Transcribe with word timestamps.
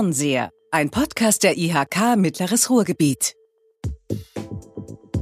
Fernseher, 0.00 0.48
ein 0.70 0.88
Podcast 0.88 1.42
der 1.42 1.58
IHK 1.58 2.16
Mittleres 2.16 2.70
Ruhrgebiet. 2.70 3.34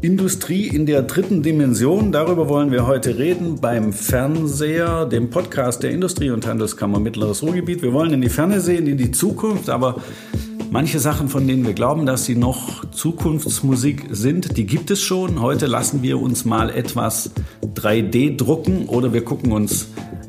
Industrie 0.03 0.69
in 0.69 0.87
der 0.87 1.03
dritten 1.03 1.42
Dimension, 1.42 2.12
darüber 2.12 2.48
wollen 2.48 2.71
wir 2.71 2.87
heute 2.87 3.19
reden 3.19 3.60
beim 3.60 3.92
Fernseher, 3.92 5.04
dem 5.06 5.30
Podcast 5.30 5.83
der 5.83 5.90
Industrie- 5.90 6.30
und 6.30 6.46
Handelskammer 6.46 7.01
Mittleres 7.01 7.42
Ruhrgebiet. 7.42 7.83
Wir 7.83 7.92
wollen 7.92 8.12
in 8.12 8.21
die 8.21 8.28
Ferne 8.28 8.60
sehen, 8.60 8.87
in 8.87 8.99
die 8.99 9.10
Zukunft, 9.10 9.69
aber 9.69 10.01
manche 10.71 11.01
Sachen, 11.01 11.29
von 11.29 11.45
denen 11.49 11.67
wir 11.67 11.74
glauben, 11.74 12.06
dass 12.06 12.26
sie 12.26 12.37
noch 12.37 12.88
Zukunftsmusik 12.92 14.06
sind, 14.10 14.56
die 14.56 14.65
gibt 14.67 14.92
es 14.92 15.03
schon. 15.03 15.42
Heute 15.42 15.67
lassen 15.67 16.05
wir 16.05 16.23
uns 16.23 16.45
mal 16.45 16.70
etwas 16.70 17.33
3D 17.74 18.37
drucken 18.37 18.87
oder 18.87 19.12
wir 19.12 19.24
gucken 19.24 19.51
uns 19.51 19.88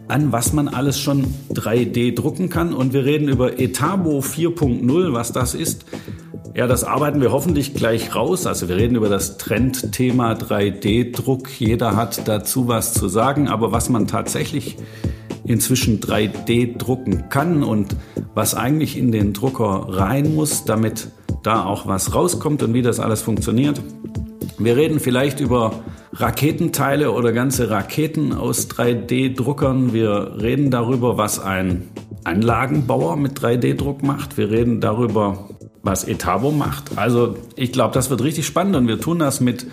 an, 0.09 0.31
was 0.31 0.54
man 0.54 0.68
alles 0.68 0.99
schon 0.99 1.26
3D 1.54 2.16
drucken 2.16 2.50
kann. 2.50 2.73
Und 2.73 2.94
wir 2.94 3.05
reden 3.05 3.30
über 3.30 3.59
Etabo 3.59 4.20
4.0, 4.20 5.13
was 5.13 5.31
das 5.31 5.54
ist. 5.54 5.86
Ja, 6.55 6.67
das 6.67 6.84
arbeiten 6.84 7.22
wir 7.22 7.31
hoffentlich 7.31 7.73
gleich 7.73 8.16
raus. 8.16 8.45
Also 8.45 8.67
wir 8.70 8.76
reden 8.76 8.95
über 8.95 9.09
das 9.09 9.38
Trendthema 9.38 10.34
3D-Druck. 10.34 11.50
Jeder 11.59 11.95
hat 11.95 12.27
dazu 12.27 12.67
was 12.67 12.94
zu 12.94 13.08
sagen. 13.08 13.48
Aber 13.48 13.72
was 13.72 13.90
man 13.90 14.08
tatsächlich 14.08 14.77
inzwischen 15.45 16.00
3D 16.00 16.78
drucken 16.78 17.30
kann 17.30 17.64
und 17.64 17.95
was 18.34 18.55
eigentlich 18.55 18.98
in 18.98 19.12
den 19.12 19.34
Drucker 19.34 19.88
rein 19.89 20.36
muss, 20.36 20.66
damit 20.66 21.09
da 21.44 21.66
auch 21.66 21.88
was 21.88 22.14
rauskommt 22.14 22.64
und 22.64 22.73
wie 22.73 22.81
das 22.81 23.00
alles 23.00 23.22
funktioniert. 23.22 23.81
Wir 24.58 24.76
reden 24.76 25.00
vielleicht 25.00 25.39
über 25.39 25.73
Raketenteile 26.13 27.12
oder 27.12 27.31
ganze 27.31 27.70
Raketen 27.70 28.34
aus 28.34 28.70
3D-Druckern. 28.70 29.94
Wir 29.94 30.36
reden 30.41 30.72
darüber, 30.72 31.17
was 31.17 31.39
ein 31.39 31.89
Anlagenbauer 32.23 33.16
mit 33.16 33.39
3D-Druck 33.39 34.03
macht. 34.03 34.38
Wir 34.38 34.50
reden 34.50 34.81
darüber, 34.81 35.50
was 35.84 36.03
Etabo 36.06 36.52
macht. 36.52 36.97
Also 36.97 37.36
ich 37.56 37.72
glaube, 37.72 37.94
das 37.94 38.09
wird 38.09 38.23
richtig 38.23 38.45
spannend 38.45 38.75
und 38.75 38.88
wir 38.88 39.00
tun 39.00 39.19
das 39.19 39.39
mit 39.39 39.67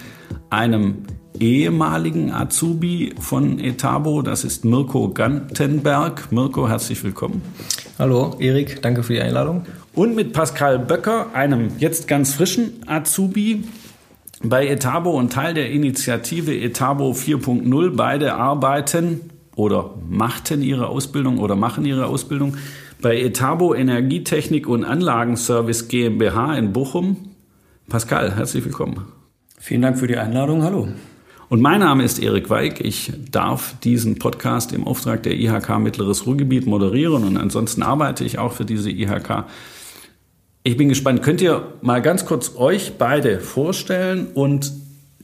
einem 0.50 1.05
ehemaligen 1.41 2.33
Azubi 2.33 3.14
von 3.18 3.58
Etabo. 3.58 4.22
Das 4.22 4.44
ist 4.44 4.64
Mirko 4.64 5.11
Gantenberg. 5.11 6.30
Mirko, 6.33 6.68
herzlich 6.68 7.02
willkommen. 7.02 7.42
Hallo, 7.98 8.36
Erik, 8.39 8.83
danke 8.83 9.02
für 9.02 9.14
die 9.14 9.20
Einladung. 9.20 9.64
Und 9.94 10.14
mit 10.14 10.33
Pascal 10.33 10.78
Böcker, 10.78 11.28
einem 11.33 11.70
jetzt 11.78 12.08
ganz 12.08 12.34
frischen 12.34 12.83
Azubi 12.86 13.64
bei 14.42 14.67
Etabo 14.69 15.11
und 15.11 15.33
Teil 15.33 15.55
der 15.55 15.70
Initiative 15.70 16.55
Etabo 16.55 17.12
4.0. 17.12 17.97
Beide 17.97 18.34
arbeiten 18.34 19.31
oder 19.55 19.95
machten 20.09 20.62
ihre 20.62 20.89
Ausbildung 20.89 21.39
oder 21.39 21.56
machen 21.56 21.84
ihre 21.84 22.06
Ausbildung 22.06 22.57
bei 23.01 23.20
Etabo 23.20 23.75
Energietechnik 23.75 24.69
und 24.69 24.84
Anlagenservice 24.84 25.89
GmbH 25.89 26.57
in 26.57 26.73
Bochum. 26.73 27.17
Pascal, 27.89 28.37
herzlich 28.37 28.64
willkommen. 28.64 29.07
Vielen 29.59 29.83
Dank 29.83 29.98
für 29.98 30.07
die 30.07 30.17
Einladung. 30.17 30.62
Hallo. 30.62 30.89
Und 31.48 31.62
mein 31.62 31.81
Name 31.81 32.03
ist 32.03 32.19
Erik 32.19 32.51
Weig. 32.51 32.81
Ich 32.81 33.12
darf 33.31 33.77
diesen 33.84 34.19
Podcast 34.19 34.73
im 34.73 34.87
Auftrag 34.87 35.23
der 35.23 35.34
IHK 35.34 35.79
Mittleres 35.79 36.27
Ruhrgebiet 36.27 36.67
moderieren 36.67 37.23
und 37.25 37.37
ansonsten 37.37 37.83
arbeite 37.83 38.25
ich 38.25 38.39
auch 38.39 38.53
für 38.53 38.64
diese 38.64 38.91
IHK. 38.91 39.45
Ich 40.67 40.77
bin 40.77 40.89
gespannt. 40.89 41.22
Könnt 41.22 41.41
ihr 41.41 41.75
mal 41.81 42.03
ganz 42.03 42.25
kurz 42.25 42.56
euch 42.56 42.95
beide 42.98 43.39
vorstellen 43.39 44.27
und 44.34 44.73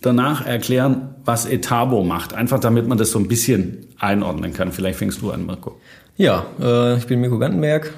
danach 0.01 0.47
erklären, 0.47 1.17
was 1.25 1.47
Etabo 1.47 2.05
macht? 2.05 2.33
Einfach 2.33 2.61
damit 2.61 2.87
man 2.87 2.97
das 2.97 3.11
so 3.11 3.19
ein 3.19 3.27
bisschen 3.27 3.89
einordnen 3.99 4.53
kann. 4.53 4.71
Vielleicht 4.71 5.01
fängst 5.01 5.21
du 5.21 5.33
an, 5.33 5.45
Mirko. 5.45 5.81
Ja, 6.17 6.47
äh, 6.61 6.97
ich 6.97 7.09
bin 7.09 7.21
Mirko 7.21 7.41
Gantenberg, 7.41 7.93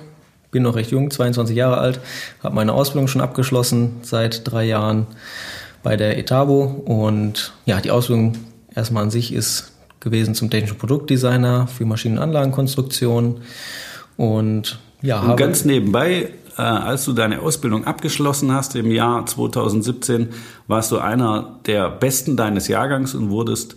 bin 0.52 0.62
noch 0.62 0.74
recht 0.74 0.90
jung, 0.90 1.10
22 1.10 1.54
Jahre 1.54 1.76
alt, 1.76 2.00
habe 2.42 2.54
meine 2.54 2.72
Ausbildung 2.72 3.08
schon 3.08 3.20
abgeschlossen 3.20 3.96
seit 4.00 4.50
drei 4.50 4.64
Jahren 4.64 5.06
bei 5.82 5.98
der 5.98 6.16
Etabo 6.16 6.62
und 6.62 7.52
ja, 7.66 7.82
die 7.82 7.90
Ausbildung 7.90 8.38
erstmal 8.74 9.02
an 9.02 9.10
sich 9.10 9.34
ist 9.34 9.72
gewesen 10.00 10.34
zum 10.34 10.48
technischen 10.48 10.78
Produktdesigner 10.78 11.66
für 11.66 11.84
Maschinen- 11.84 12.16
und 12.16 12.22
Anlagenkonstruktion 12.22 13.42
und 14.16 14.78
ja, 15.02 15.20
und 15.20 15.36
ganz 15.36 15.66
nebenbei 15.66 16.30
äh, 16.56 16.62
als 16.62 17.04
du 17.04 17.12
deine 17.12 17.40
Ausbildung 17.40 17.84
abgeschlossen 17.84 18.52
hast 18.52 18.76
im 18.76 18.90
Jahr 18.90 19.26
2017, 19.26 20.30
warst 20.66 20.92
du 20.92 20.98
einer 20.98 21.58
der 21.66 21.90
Besten 21.90 22.36
deines 22.36 22.68
Jahrgangs 22.68 23.14
und 23.14 23.30
wurdest 23.30 23.76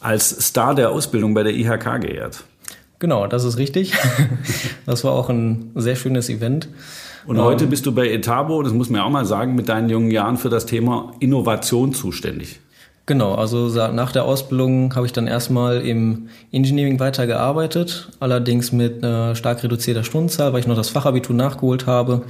als 0.00 0.30
Star 0.46 0.74
der 0.74 0.90
Ausbildung 0.90 1.34
bei 1.34 1.42
der 1.42 1.54
IHK 1.54 2.00
geehrt. 2.00 2.44
Genau, 2.98 3.26
das 3.26 3.44
ist 3.44 3.58
richtig. 3.58 3.92
Das 4.86 5.02
war 5.02 5.12
auch 5.12 5.28
ein 5.28 5.72
sehr 5.74 5.96
schönes 5.96 6.28
Event. 6.28 6.68
Und 7.26 7.40
heute 7.40 7.64
ähm, 7.64 7.70
bist 7.70 7.86
du 7.86 7.92
bei 7.92 8.08
Etabo, 8.08 8.62
das 8.62 8.72
muss 8.72 8.88
man 8.88 9.00
auch 9.00 9.10
mal 9.10 9.24
sagen, 9.24 9.56
mit 9.56 9.68
deinen 9.68 9.88
jungen 9.88 10.12
Jahren 10.12 10.36
für 10.36 10.48
das 10.48 10.64
Thema 10.64 11.12
Innovation 11.18 11.92
zuständig. 11.92 12.60
Genau, 13.06 13.36
also 13.36 13.68
nach 13.92 14.10
der 14.10 14.24
Ausbildung 14.24 14.96
habe 14.96 15.06
ich 15.06 15.12
dann 15.12 15.28
erstmal 15.28 15.80
im 15.80 16.28
Engineering 16.50 16.98
weitergearbeitet, 16.98 18.08
allerdings 18.18 18.72
mit 18.72 19.04
einer 19.04 19.36
stark 19.36 19.62
reduzierter 19.62 20.02
Stundenzahl, 20.02 20.52
weil 20.52 20.58
ich 20.58 20.66
noch 20.66 20.74
das 20.74 20.88
Fachabitur 20.88 21.36
nachgeholt 21.36 21.86
habe, 21.86 22.22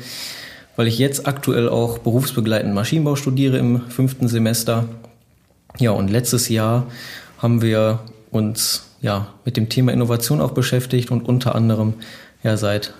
weil 0.77 0.87
ich 0.87 0.99
jetzt 0.99 1.27
aktuell 1.27 1.71
auch 1.71 1.97
berufsbegleitend 1.99 2.75
Maschinenbau 2.75 3.17
studiere 3.17 3.57
im 3.57 3.89
fünften 3.89 4.29
Semester. 4.29 4.85
Ja, 5.79 5.93
und 5.93 6.11
letztes 6.11 6.51
Jahr 6.51 6.87
haben 7.39 7.63
wir 7.63 8.01
uns 8.31 8.85
ja, 9.01 9.29
mit 9.47 9.57
dem 9.57 9.71
Thema 9.71 9.93
Innovation 9.93 10.43
auch 10.43 10.53
beschäftigt 10.53 11.11
und 11.11 11.27
unter 11.27 11.55
anderem 11.55 11.95
ja 12.43 12.59
seit 12.59 12.93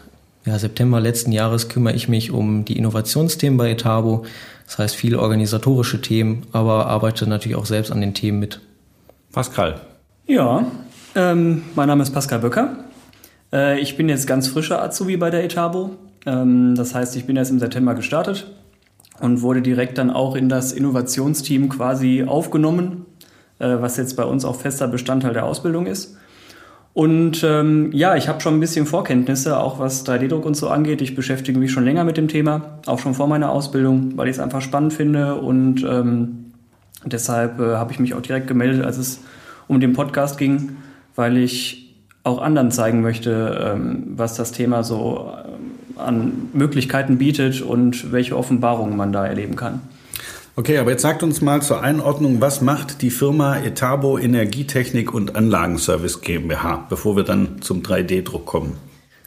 ja, 0.47 0.59
September 0.59 1.01
letzten 1.01 1.33
Jahres 1.33 1.69
kümmere 1.69 1.95
ich 1.95 2.09
mich 2.09 2.31
um 2.31 2.65
die 2.65 2.79
Innovationsthemen 2.79 3.59
bei 3.59 3.71
Etabo. 3.71 4.25
Das 4.67 4.79
heißt 4.79 4.97
viele 4.97 5.21
organisatorische 5.21 6.01
Themen, 6.01 6.47
aber 6.53 6.87
arbeite 6.87 7.27
natürlich 7.27 7.57
auch 7.57 7.67
selbst 7.67 7.91
an 7.91 8.01
den 8.01 8.15
Themen 8.15 8.39
mit. 8.39 8.61
Pascal. 9.33 9.81
Ja, 10.27 10.65
ähm, 11.15 11.63
mein 11.75 11.89
Name 11.89 12.03
ist 12.03 12.11
Pascal 12.11 12.41
Böcker. 12.41 12.77
Äh, 13.53 13.81
ich 13.81 13.97
bin 13.97 14.09
jetzt 14.09 14.27
ganz 14.27 14.49
frischer 14.49 14.83
Azubi 14.83 15.17
bei 15.17 15.31
der 15.31 15.45
Etabo. 15.45 15.91
Ähm, 16.25 16.75
das 16.75 16.95
heißt, 16.95 17.17
ich 17.17 17.27
bin 17.27 17.37
erst 17.37 17.51
im 17.51 17.59
September 17.59 17.95
gestartet 17.95 18.47
und 19.21 19.43
wurde 19.43 19.63
direkt 19.63 19.99
dann 19.99 20.11
auch 20.11 20.35
in 20.35 20.49
das 20.49 20.73
Innovationsteam 20.73 21.69
quasi 21.69 22.25
aufgenommen 22.27 23.07
äh, 23.59 23.81
was 23.81 23.97
jetzt 23.97 24.17
bei 24.17 24.25
uns 24.25 24.45
auch 24.45 24.57
fester 24.57 24.89
Bestandteil 24.89 25.33
der 25.33 25.45
Ausbildung 25.45 25.87
ist. 25.87 26.17
Und 26.97 27.45
ähm, 27.45 27.91
ja, 27.93 28.17
ich 28.17 28.27
habe 28.27 28.41
schon 28.41 28.55
ein 28.55 28.61
bisschen 28.61 28.87
Vorkenntnisse, 28.87 29.61
auch 29.61 29.79
was 29.79 30.07
3D-Druck 30.07 30.47
und 30.47 30.57
so 30.57 30.71
angeht. 30.71 31.03
Ich 31.03 31.15
beschäftige 31.15 31.59
mich 31.59 31.71
schon 31.71 31.85
länger 31.85 32.05
mit 32.05 32.17
dem 32.17 32.27
Thema, 32.27 32.79
auch 32.87 32.99
schon 32.99 33.13
vor 33.13 33.29
meiner 33.29 33.51
Ausbildung, 33.51 34.17
weil 34.17 34.29
ich 34.29 34.37
es 34.37 34.41
einfach 34.41 34.63
spannend 34.63 34.95
finde. 34.95 35.35
Und 35.35 35.85
ähm, 35.85 36.53
deshalb 37.05 37.61
äh, 37.61 37.75
habe 37.75 37.93
ich 37.93 37.99
mich 37.99 38.15
auch 38.15 38.23
direkt 38.23 38.47
gemeldet, 38.47 38.83
als 38.83 38.97
es 38.97 39.21
um 39.69 39.79
den 39.79 39.93
Podcast 39.93 40.39
ging, 40.39 40.77
weil 41.15 41.37
ich 41.37 41.95
auch 42.25 42.41
anderen 42.41 42.71
zeigen 42.71 43.03
möchte, 43.03 43.75
ähm, 43.75 44.15
was 44.17 44.35
das 44.35 44.53
Thema 44.53 44.83
so 44.83 45.35
äh, 45.37 46.01
an 46.01 46.49
Möglichkeiten 46.55 47.19
bietet 47.19 47.61
und 47.61 48.11
welche 48.11 48.39
Offenbarungen 48.39 48.97
man 48.97 49.13
da 49.13 49.27
erleben 49.27 49.55
kann. 49.55 49.83
Okay, 50.59 50.79
aber 50.79 50.93
jetzt 50.93 51.03
sagt 51.03 51.23
uns 51.23 51.43
mal 51.43 51.61
zur 51.61 51.83
Einordnung, 51.83 52.41
was 52.41 52.63
macht 52.63 53.03
die 53.03 53.11
Firma 53.11 53.59
Etabo 53.59 54.17
Energietechnik 54.17 55.13
und 55.13 55.37
Anlagenservice 55.37 56.23
GmbH, 56.23 56.87
bevor 56.89 57.15
wir 57.15 57.25
dann 57.25 57.61
zum 57.61 57.83
3D-Druck 57.83 58.47
kommen? 58.47 58.79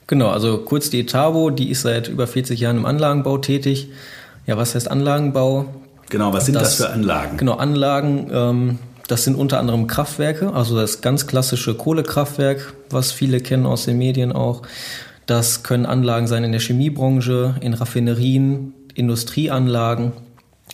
Genau, 0.08 0.30
also 0.30 0.58
kurz 0.58 0.90
die 0.90 1.02
Etabo, 1.02 1.50
die 1.50 1.70
ist 1.70 1.82
seit 1.82 2.08
über 2.08 2.26
40 2.26 2.58
Jahren 2.58 2.78
im 2.78 2.84
Anlagenbau 2.84 3.38
tätig. 3.38 3.90
Ja, 4.44 4.56
was 4.56 4.74
heißt 4.74 4.90
Anlagenbau? 4.90 5.66
Genau, 6.08 6.32
was 6.32 6.46
sind 6.46 6.56
das, 6.56 6.78
das 6.78 6.86
für 6.88 6.92
Anlagen? 6.92 7.36
Genau, 7.36 7.54
Anlagen, 7.54 8.28
ähm, 8.32 8.78
das 9.06 9.22
sind 9.22 9.36
unter 9.36 9.60
anderem 9.60 9.86
Kraftwerke, 9.86 10.52
also 10.52 10.74
das 10.74 11.00
ganz 11.00 11.28
klassische 11.28 11.74
Kohlekraftwerk, 11.74 12.74
was 12.90 13.12
viele 13.12 13.38
kennen 13.38 13.66
aus 13.66 13.84
den 13.84 13.98
Medien 13.98 14.32
auch. 14.32 14.62
Das 15.26 15.62
können 15.62 15.86
Anlagen 15.86 16.26
sein 16.26 16.42
in 16.42 16.50
der 16.50 16.60
Chemiebranche, 16.60 17.54
in 17.60 17.74
Raffinerien, 17.74 18.74
Industrieanlagen. 18.94 20.10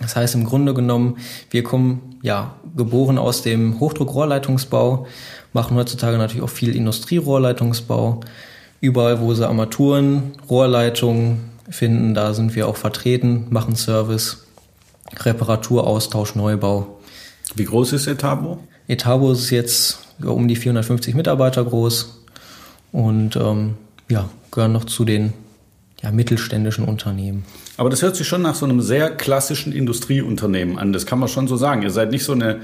Das 0.01 0.17
heißt 0.17 0.35
im 0.35 0.45
Grunde 0.45 0.75
genommen, 0.75 1.17
wir 1.51 1.63
kommen 1.63 2.19
ja 2.23 2.55
geboren 2.77 3.19
aus 3.19 3.43
dem 3.43 3.81
Hochdruckrohrleitungsbau, 3.81 5.07
machen 5.53 5.77
heutzutage 5.77 6.19
natürlich 6.19 6.43
auch 6.43 6.51
viel 6.51 6.77
Industrierohrleitungsbau. 6.77 8.21
Überall, 8.81 9.21
wo 9.21 9.33
sie 9.33 9.47
Armaturen, 9.47 10.33
Rohrleitungen 10.51 11.51
finden, 11.71 12.15
da 12.15 12.35
sind 12.35 12.55
wir 12.55 12.69
auch 12.69 12.77
vertreten, 12.77 13.47
machen 13.49 13.75
Service, 13.75 14.45
Reparatur, 15.19 15.87
Austausch, 15.87 16.35
Neubau. 16.35 16.99
Wie 17.55 17.65
groß 17.65 17.95
ist 17.95 18.07
Etabo? 18.07 18.59
Etabo 18.89 19.33
ist 19.33 19.51
jetzt 19.51 19.99
um 20.23 20.47
die 20.47 20.57
450 20.57 21.15
Mitarbeiter 21.15 21.65
groß 21.65 22.23
und 22.93 23.37
ähm, 23.37 23.75
ja, 24.09 24.29
gehören 24.51 24.73
noch 24.73 24.85
zu 24.85 25.05
den 25.05 25.33
ja, 26.03 26.11
mittelständischen 26.11 26.85
Unternehmen. 26.85 27.45
Aber 27.77 27.91
das 27.91 28.03
hört 28.03 28.17
sich 28.17 28.27
schon 28.27 28.43
nach 28.43 28.55
so 28.55 28.65
einem 28.65 28.81
sehr 28.81 29.11
klassischen 29.11 29.73
Industrieunternehmen 29.73 30.79
an. 30.79 30.93
Das 30.93 31.07
kann 31.07 31.19
man 31.19 31.29
schon 31.29 31.49
so 31.49 31.57
sagen. 31.57 31.83
Ihr 31.83 31.91
seid 31.91 32.11
nicht 32.11 32.25
so 32.25 32.33
eine 32.33 32.61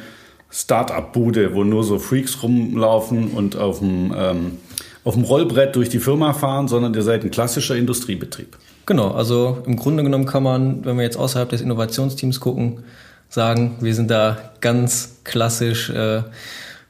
Start-up-Bude, 0.50 1.54
wo 1.54 1.64
nur 1.64 1.82
so 1.82 1.98
Freaks 1.98 2.42
rumlaufen 2.42 3.28
und 3.28 3.56
auf 3.56 3.78
dem, 3.78 4.14
ähm, 4.16 4.58
auf 5.04 5.14
dem 5.14 5.24
Rollbrett 5.24 5.74
durch 5.76 5.88
die 5.88 5.98
Firma 5.98 6.34
fahren, 6.34 6.68
sondern 6.68 6.94
ihr 6.94 7.02
seid 7.02 7.24
ein 7.24 7.30
klassischer 7.30 7.74
Industriebetrieb. 7.74 8.58
Genau, 8.84 9.12
also 9.12 9.62
im 9.66 9.76
Grunde 9.76 10.02
genommen 10.02 10.26
kann 10.26 10.42
man, 10.42 10.84
wenn 10.84 10.96
wir 10.96 11.04
jetzt 11.04 11.16
außerhalb 11.16 11.48
des 11.48 11.60
Innovationsteams 11.62 12.40
gucken, 12.40 12.84
sagen, 13.28 13.76
wir 13.80 13.94
sind 13.94 14.10
da 14.10 14.52
ganz 14.60 15.20
klassisch 15.24 15.88
äh, 15.88 16.22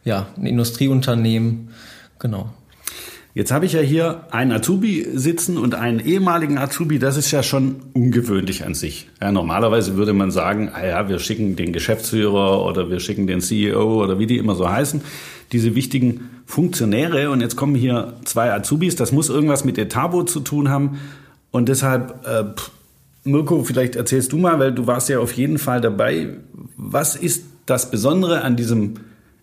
ja, 0.04 0.26
ein 0.36 0.46
Industrieunternehmen. 0.46 1.70
Genau. 2.18 2.50
Jetzt 3.34 3.50
habe 3.50 3.64
ich 3.64 3.72
ja 3.72 3.80
hier 3.80 4.26
einen 4.30 4.52
Azubi 4.52 5.06
sitzen 5.14 5.56
und 5.56 5.74
einen 5.74 6.00
ehemaligen 6.00 6.58
Azubi. 6.58 6.98
Das 6.98 7.16
ist 7.16 7.30
ja 7.30 7.42
schon 7.42 7.76
ungewöhnlich 7.94 8.66
an 8.66 8.74
sich. 8.74 9.08
Ja, 9.22 9.32
normalerweise 9.32 9.96
würde 9.96 10.12
man 10.12 10.30
sagen, 10.30 10.70
ah 10.74 10.84
ja, 10.84 11.08
wir 11.08 11.18
schicken 11.18 11.56
den 11.56 11.72
Geschäftsführer 11.72 12.62
oder 12.62 12.90
wir 12.90 13.00
schicken 13.00 13.26
den 13.26 13.40
CEO 13.40 14.02
oder 14.02 14.18
wie 14.18 14.26
die 14.26 14.36
immer 14.36 14.54
so 14.54 14.68
heißen, 14.68 15.00
diese 15.50 15.74
wichtigen 15.74 16.28
Funktionäre. 16.44 17.30
Und 17.30 17.40
jetzt 17.40 17.56
kommen 17.56 17.74
hier 17.74 18.12
zwei 18.26 18.52
Azubis. 18.52 18.96
Das 18.96 19.12
muss 19.12 19.30
irgendwas 19.30 19.64
mit 19.64 19.78
Etabo 19.78 20.24
zu 20.24 20.40
tun 20.40 20.68
haben. 20.68 20.98
Und 21.50 21.70
deshalb, 21.70 22.26
äh, 22.26 22.44
Mirko, 23.24 23.64
vielleicht 23.64 23.96
erzählst 23.96 24.32
du 24.32 24.36
mal, 24.36 24.58
weil 24.58 24.72
du 24.72 24.86
warst 24.86 25.08
ja 25.08 25.20
auf 25.20 25.32
jeden 25.32 25.56
Fall 25.56 25.80
dabei. 25.80 26.36
Was 26.76 27.16
ist 27.16 27.44
das 27.64 27.90
Besondere 27.90 28.42
an 28.42 28.56
diesem 28.56 28.96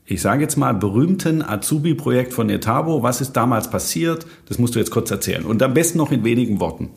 ich 0.10 0.22
sage 0.22 0.42
jetzt 0.42 0.58
mal, 0.58 0.74
berühmten 0.74 1.44
Azubi-Projekt 1.44 2.34
von 2.34 2.50
Etabo. 2.50 3.04
Was 3.04 3.22
ist 3.22 3.34
damals 3.34 3.70
passiert? 3.70 4.26
Das 4.48 4.58
musst 4.58 4.74
du 4.74 4.80
jetzt 4.80 4.90
kurz 4.90 5.12
erzählen. 5.12 5.46
Und 5.46 5.62
am 5.62 5.76
besten 5.76 6.00
noch 6.00 6.12
in 6.12 6.24
wenigen 6.24 6.60
Worten. 6.60 6.90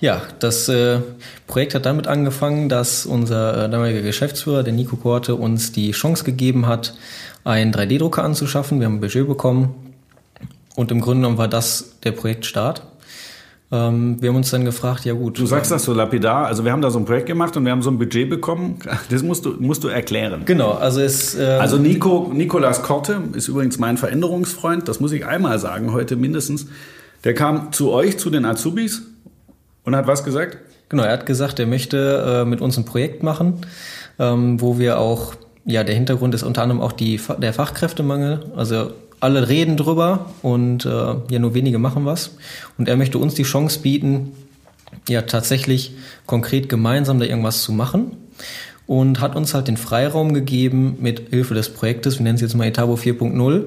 Ja, 0.00 0.22
das 0.38 0.68
äh, 0.68 1.00
Projekt 1.46 1.74
hat 1.74 1.84
damit 1.84 2.06
angefangen, 2.06 2.70
dass 2.70 3.04
unser 3.04 3.66
äh, 3.66 3.70
damaliger 3.70 4.00
Geschäftsführer, 4.00 4.62
der 4.62 4.72
Nico 4.72 4.96
Korte, 4.96 5.34
uns 5.34 5.72
die 5.72 5.90
Chance 5.90 6.24
gegeben 6.24 6.66
hat, 6.66 6.94
einen 7.44 7.74
3D-Drucker 7.74 8.24
anzuschaffen. 8.24 8.80
Wir 8.80 8.86
haben 8.86 8.96
ein 8.96 9.00
Budget 9.00 9.28
bekommen. 9.28 9.74
Und 10.74 10.90
im 10.90 11.02
Grunde 11.02 11.20
genommen 11.20 11.38
war 11.38 11.48
das 11.48 11.98
der 12.04 12.12
Projektstart. 12.12 12.82
Ähm, 13.72 14.22
wir 14.22 14.28
haben 14.28 14.36
uns 14.36 14.50
dann 14.50 14.64
gefragt, 14.64 15.04
ja 15.04 15.12
gut. 15.12 15.38
Du 15.38 15.46
sagst 15.46 15.72
das 15.72 15.84
so 15.84 15.92
lapidar, 15.92 16.46
also 16.46 16.64
wir 16.64 16.70
haben 16.70 16.82
da 16.82 16.90
so 16.90 17.00
ein 17.00 17.04
Projekt 17.04 17.26
gemacht 17.26 17.56
und 17.56 17.64
wir 17.64 17.72
haben 17.72 17.82
so 17.82 17.90
ein 17.90 17.98
Budget 17.98 18.30
bekommen. 18.30 18.78
Das 19.10 19.22
musst 19.22 19.44
du, 19.44 19.54
musst 19.58 19.84
du 19.84 19.88
erklären. 19.88 20.42
Genau, 20.44 20.72
also 20.72 21.00
es. 21.00 21.36
Äh, 21.36 21.44
also 21.44 21.76
Nico, 21.76 22.30
Nikolas 22.32 22.82
Korte 22.82 23.20
ist 23.34 23.48
übrigens 23.48 23.78
mein 23.78 23.96
Veränderungsfreund, 23.96 24.88
das 24.88 25.00
muss 25.00 25.12
ich 25.12 25.26
einmal 25.26 25.58
sagen, 25.58 25.92
heute 25.92 26.16
mindestens. 26.16 26.66
Der 27.24 27.34
kam 27.34 27.72
zu 27.72 27.92
euch, 27.92 28.18
zu 28.18 28.30
den 28.30 28.44
Azubis 28.44 29.02
und 29.84 29.96
hat 29.96 30.06
was 30.06 30.22
gesagt? 30.22 30.58
Genau, 30.88 31.02
er 31.02 31.12
hat 31.12 31.26
gesagt, 31.26 31.58
er 31.58 31.66
möchte 31.66 32.42
äh, 32.42 32.44
mit 32.44 32.60
uns 32.60 32.76
ein 32.76 32.84
Projekt 32.84 33.22
machen, 33.22 33.54
ähm, 34.18 34.60
wo 34.60 34.78
wir 34.78 35.00
auch, 35.00 35.34
ja, 35.64 35.82
der 35.82 35.94
Hintergrund 35.94 36.34
ist 36.34 36.44
unter 36.44 36.62
anderem 36.62 36.80
auch 36.80 36.92
die, 36.92 37.20
der 37.38 37.52
Fachkräftemangel. 37.52 38.52
Also 38.54 38.92
alle 39.20 39.48
reden 39.48 39.76
drüber 39.76 40.30
und 40.42 40.84
äh, 40.84 40.88
ja, 40.88 41.38
nur 41.38 41.54
wenige 41.54 41.78
machen 41.78 42.04
was. 42.04 42.36
Und 42.78 42.88
er 42.88 42.96
möchte 42.96 43.18
uns 43.18 43.34
die 43.34 43.44
Chance 43.44 43.80
bieten, 43.80 44.32
ja, 45.08 45.22
tatsächlich 45.22 45.94
konkret 46.26 46.68
gemeinsam 46.68 47.18
da 47.18 47.26
irgendwas 47.26 47.62
zu 47.62 47.72
machen 47.72 48.12
und 48.86 49.20
hat 49.20 49.36
uns 49.36 49.54
halt 49.54 49.68
den 49.68 49.76
Freiraum 49.76 50.34
gegeben, 50.34 50.96
mit 51.00 51.30
Hilfe 51.30 51.54
des 51.54 51.70
Projektes, 51.70 52.18
wir 52.18 52.24
nennen 52.24 52.36
es 52.36 52.42
jetzt 52.42 52.54
mal 52.54 52.66
Etabo 52.66 52.94
4.0, 52.94 53.64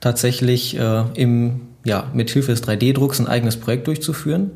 tatsächlich 0.00 0.78
äh, 0.78 1.04
im, 1.14 1.60
ja, 1.84 2.10
mit 2.14 2.30
Hilfe 2.30 2.52
des 2.52 2.62
3D-Drucks 2.64 3.20
ein 3.20 3.26
eigenes 3.26 3.56
Projekt 3.58 3.86
durchzuführen. 3.86 4.50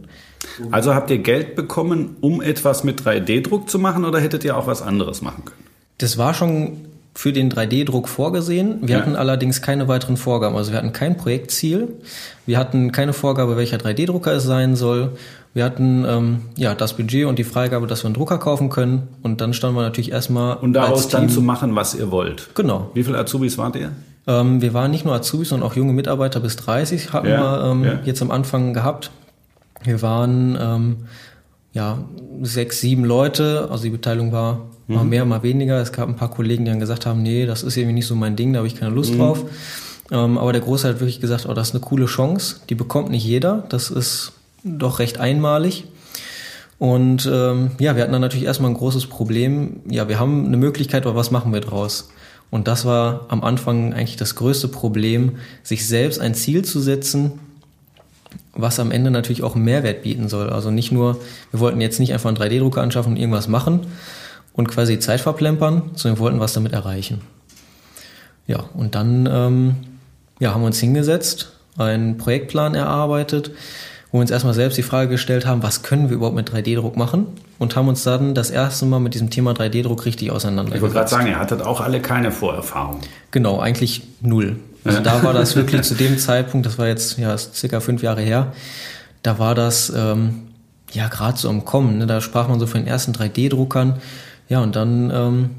Also 0.71 0.95
habt 0.95 1.11
ihr 1.11 1.19
Geld 1.19 1.57
bekommen, 1.57 2.17
um 2.21 2.43
etwas 2.43 2.85
mit 2.85 3.01
3D-Druck 3.01 3.71
zu 3.71 3.79
machen 3.79 4.05
oder 4.05 4.21
hättet 4.21 4.45
ihr 4.45 4.57
auch 4.57 4.67
was 4.67 4.83
anderes 4.83 5.23
machen 5.23 5.45
können? 5.45 5.65
Das 5.99 6.19
war 6.19 6.35
schon 6.35 6.87
für 7.15 7.33
den 7.33 7.51
3D-Druck 7.51 8.09
vorgesehen. 8.09 8.79
Wir 8.83 8.97
ja. 8.97 9.01
hatten 9.01 9.15
allerdings 9.15 9.63
keine 9.63 9.87
weiteren 9.87 10.17
Vorgaben. 10.17 10.57
Also 10.57 10.73
wir 10.73 10.79
hatten 10.79 10.93
kein 10.93 11.17
Projektziel. 11.17 11.89
Wir 12.45 12.59
hatten 12.59 12.91
keine 12.91 13.13
Vorgabe, 13.13 13.57
welcher 13.57 13.77
3D-Drucker 13.77 14.33
es 14.33 14.43
sein 14.43 14.75
soll. 14.75 15.13
Wir 15.55 15.65
hatten 15.65 16.05
ähm, 16.07 16.41
ja 16.57 16.75
das 16.75 16.97
Budget 16.97 17.27
und 17.27 17.39
die 17.39 17.45
Freigabe, 17.45 17.87
dass 17.87 18.03
wir 18.03 18.07
einen 18.07 18.15
Drucker 18.15 18.39
kaufen 18.39 18.69
können. 18.69 19.09
Und 19.23 19.41
dann 19.41 19.55
standen 19.55 19.77
wir 19.77 19.83
natürlich 19.83 20.11
erstmal. 20.11 20.57
Und 20.57 20.73
daraus 20.73 21.09
dann 21.09 21.29
zu 21.29 21.41
machen, 21.41 21.77
was 21.77 21.95
ihr 21.95 22.11
wollt. 22.11 22.51
Genau. 22.55 22.91
Wie 22.95 23.05
viele 23.05 23.19
Azubis 23.19 23.57
wart 23.57 23.77
ihr? 23.77 23.93
Ähm, 24.27 24.61
wir 24.61 24.75
waren 24.75 24.91
nicht 24.91 25.05
nur 25.05 25.15
Azubis, 25.15 25.51
sondern 25.51 25.69
auch 25.69 25.77
junge 25.77 25.93
Mitarbeiter 25.93 26.41
bis 26.41 26.57
30 26.57 27.13
hatten 27.13 27.29
ja, 27.29 27.41
wir 27.41 27.71
ähm, 27.71 27.85
ja. 27.85 27.99
jetzt 28.05 28.23
am 28.23 28.33
Anfang 28.33 28.75
gehabt. 28.75 29.13
Wir 29.85 30.03
waren 30.03 30.59
ähm, 30.61 30.97
ja 31.73 31.99
sechs, 32.43 32.81
sieben 32.81 33.05
Leute. 33.05 33.69
Also 33.71 33.85
die 33.85 33.91
Beteiligung 33.91 34.33
war 34.33 34.63
Mal 34.87 35.05
mhm. 35.05 35.11
mehr, 35.11 35.25
mal 35.25 35.43
weniger. 35.43 35.81
Es 35.81 35.93
gab 35.93 36.09
ein 36.09 36.17
paar 36.17 36.31
Kollegen, 36.31 36.65
die 36.65 36.71
dann 36.71 36.81
gesagt 36.81 37.07
haben, 37.07 37.23
nee, 37.23 37.47
das 37.47 37.63
ist 37.63 37.77
irgendwie 37.77 37.95
nicht 37.95 38.07
so 38.07 38.15
mein 38.15 38.37
Ding, 38.37 38.53
da 38.53 38.59
habe 38.59 38.67
ich 38.67 38.77
keine 38.77 38.95
Lust 38.95 39.15
mhm. 39.15 39.19
drauf. 39.19 39.45
Ähm, 40.11 40.37
aber 40.37 40.53
der 40.53 40.61
Großteil 40.61 40.95
hat 40.95 41.01
wirklich 41.01 41.21
gesagt, 41.21 41.47
oh, 41.49 41.55
das 41.55 41.69
ist 41.69 41.75
eine 41.75 41.85
coole 41.85 42.07
Chance. 42.07 42.57
Die 42.69 42.75
bekommt 42.75 43.11
nicht 43.11 43.25
jeder. 43.25 43.65
Das 43.71 43.91
ist 43.91 44.33
doch 44.63 44.99
recht 44.99 45.19
einmalig. 45.19 45.85
Und 46.79 47.31
ähm, 47.33 47.71
ja, 47.79 47.97
wir 47.97 48.03
hatten 48.03 48.13
dann 48.13 48.21
natürlich 48.21 48.45
erstmal 48.47 48.71
ein 48.71 48.77
großes 48.77 49.07
Problem. 49.07 49.81
Ja, 49.89 50.09
wir 50.09 50.19
haben 50.19 50.47
eine 50.47 50.57
Möglichkeit, 50.57 51.07
aber 51.07 51.17
was 51.17 51.31
machen 51.31 51.53
wir 51.53 51.61
draus? 51.61 52.11
Und 52.51 52.69
das 52.69 52.85
war 52.85 53.27
am 53.29 53.43
Anfang 53.43 53.95
eigentlich 53.95 54.17
das 54.17 54.35
größte 54.35 54.69
Problem, 54.69 55.37
sich 55.63 55.87
selbst 55.87 56.21
ein 56.21 56.35
Ziel 56.35 56.65
zu 56.65 56.81
setzen, 56.81 57.33
was 58.53 58.79
am 58.79 58.91
Ende 58.91 59.11
natürlich 59.11 59.43
auch 59.43 59.55
einen 59.55 59.65
Mehrwert 59.65 60.03
bieten 60.03 60.29
soll. 60.29 60.51
Also 60.51 60.71
nicht 60.71 60.93
nur, 60.93 61.19
wir 61.51 61.61
wollten 61.61 61.81
jetzt 61.81 61.99
nicht 61.99 62.13
einfach 62.13 62.29
einen 62.29 62.37
3D-Drucker 62.37 62.83
anschaffen 62.83 63.15
und 63.15 63.19
irgendwas 63.19 63.49
machen, 63.49 63.81
und 64.55 64.69
quasi 64.69 64.99
Zeit 64.99 65.21
verplempern, 65.21 65.91
sondern 65.95 66.19
wir 66.19 66.25
wollten 66.25 66.41
was 66.41 66.55
damit 66.55 66.73
erreichen. 66.73 67.21
Ja, 68.47 68.65
und 68.75 68.95
dann 68.95 69.29
ähm, 69.31 69.75
ja, 70.39 70.55
haben 70.55 70.63
wir 70.63 70.67
uns 70.67 70.81
hingesetzt, 70.81 71.53
einen 71.77 72.19
Projektplan 72.19 72.75
erarbeitet, 72.75 73.51
wo 74.11 74.19
wir 74.19 74.23
uns 74.23 74.31
erstmal 74.31 74.55
selbst 74.55 74.79
die 74.79 74.83
Frage 74.83 75.11
gestellt 75.11 75.45
haben, 75.47 75.63
was 75.63 75.83
können 75.83 76.09
wir 76.09 76.17
überhaupt 76.17 76.37
mit 76.37 76.51
3D-Druck 76.51 76.97
machen 76.97 77.27
und 77.59 77.75
haben 77.75 77.89
uns 77.89 78.05
dann 78.05 78.35
das 78.35 78.51
erste 78.51 78.87
Mal 78.87 79.01
mit 79.01 79.15
diesem 79.15 79.31
Thema 79.31 79.53
3D-Druck 79.53 80.05
richtig 80.05 80.31
auseinandergesetzt. 80.31 80.77
Ich 80.77 80.83
wollte 80.83 80.95
gerade 80.95 81.11
sagen, 81.11 81.27
ihr 81.27 81.39
hattet 81.39 81.63
auch 81.63 81.81
alle 81.81 82.01
keine 82.01 82.31
Vorerfahrung. 82.31 83.01
Genau, 83.31 83.59
eigentlich 83.59 84.03
null. 84.21 84.57
Also 84.85 85.01
da 85.01 85.23
war 85.23 85.33
das 85.33 85.57
wirklich 85.57 85.83
zu 85.83 85.95
dem 85.95 86.19
Zeitpunkt, 86.19 86.67
das 86.67 86.79
war 86.79 86.87
jetzt 86.87 87.19
ja 87.19 87.37
circa 87.39 87.81
fünf 87.81 88.03
Jahre 88.03 88.21
her, 88.21 88.53
da 89.23 89.39
war 89.39 89.55
das 89.55 89.91
ähm, 89.97 90.43
ja 90.93 91.09
gerade 91.09 91.39
so 91.39 91.49
im 91.49 91.65
Kommen. 91.65 91.99
Ne? 91.99 92.07
Da 92.07 92.21
sprach 92.21 92.49
man 92.49 92.61
so 92.61 92.67
von 92.67 92.83
den 92.83 92.87
ersten 92.87 93.13
3D-Druckern 93.13 93.95
ja, 94.49 94.63
und 94.63 94.77
dann 94.77 95.11
ähm, 95.11 95.51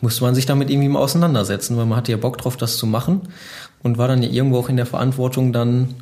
musste 0.00 0.24
man 0.24 0.34
sich 0.34 0.46
damit 0.46 0.70
irgendwie 0.70 0.88
mal 0.88 1.00
auseinandersetzen, 1.00 1.76
weil 1.76 1.86
man 1.86 1.98
hatte 1.98 2.12
ja 2.12 2.18
Bock 2.18 2.38
drauf, 2.38 2.56
das 2.56 2.76
zu 2.76 2.86
machen 2.86 3.22
und 3.82 3.98
war 3.98 4.08
dann 4.08 4.22
ja 4.22 4.28
irgendwo 4.28 4.58
auch 4.58 4.68
in 4.68 4.76
der 4.76 4.86
Verantwortung, 4.86 5.52
dann 5.52 5.94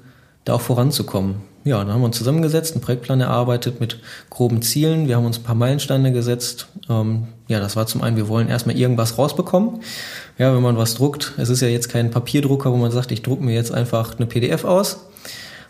da 0.44 0.54
auch 0.54 0.60
voranzukommen. 0.60 1.36
Ja, 1.62 1.78
dann 1.78 1.92
haben 1.92 2.00
wir 2.00 2.06
uns 2.06 2.16
zusammengesetzt, 2.16 2.72
einen 2.72 2.80
Projektplan 2.80 3.20
erarbeitet 3.20 3.80
mit 3.80 3.98
groben 4.30 4.62
Zielen. 4.62 5.08
Wir 5.08 5.16
haben 5.16 5.26
uns 5.26 5.38
ein 5.38 5.42
paar 5.42 5.54
Meilensteine 5.54 6.10
gesetzt. 6.10 6.68
Ähm, 6.88 7.28
ja, 7.48 7.60
das 7.60 7.76
war 7.76 7.86
zum 7.86 8.00
einen, 8.00 8.16
wir 8.16 8.28
wollen 8.28 8.48
erstmal 8.48 8.78
irgendwas 8.78 9.18
rausbekommen. 9.18 9.80
Ja, 10.38 10.54
wenn 10.54 10.62
man 10.62 10.78
was 10.78 10.94
druckt, 10.94 11.34
es 11.36 11.50
ist 11.50 11.60
ja 11.60 11.68
jetzt 11.68 11.90
kein 11.90 12.10
Papierdrucker, 12.10 12.72
wo 12.72 12.76
man 12.76 12.90
sagt, 12.90 13.12
ich 13.12 13.20
drucke 13.20 13.44
mir 13.44 13.54
jetzt 13.54 13.72
einfach 13.72 14.16
eine 14.16 14.24
PDF 14.24 14.64
aus, 14.64 15.04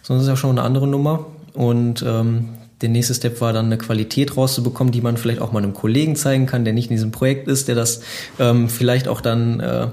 sondern 0.02 0.20
es 0.20 0.28
ist 0.28 0.30
ja 0.30 0.36
schon 0.36 0.50
eine 0.50 0.62
andere 0.62 0.86
Nummer. 0.86 1.26
Und 1.54 2.04
ähm, 2.06 2.50
der 2.80 2.88
nächste 2.88 3.14
Step 3.14 3.40
war 3.40 3.52
dann 3.52 3.66
eine 3.66 3.78
Qualität 3.78 4.36
rauszubekommen, 4.36 4.92
die 4.92 5.00
man 5.00 5.16
vielleicht 5.16 5.40
auch 5.40 5.52
mal 5.52 5.62
einem 5.62 5.74
Kollegen 5.74 6.16
zeigen 6.16 6.46
kann, 6.46 6.64
der 6.64 6.72
nicht 6.72 6.90
in 6.90 6.96
diesem 6.96 7.12
Projekt 7.12 7.48
ist, 7.48 7.68
der 7.68 7.74
das 7.74 8.02
ähm, 8.38 8.68
vielleicht 8.68 9.08
auch 9.08 9.20
dann 9.20 9.60
äh, 9.60 9.88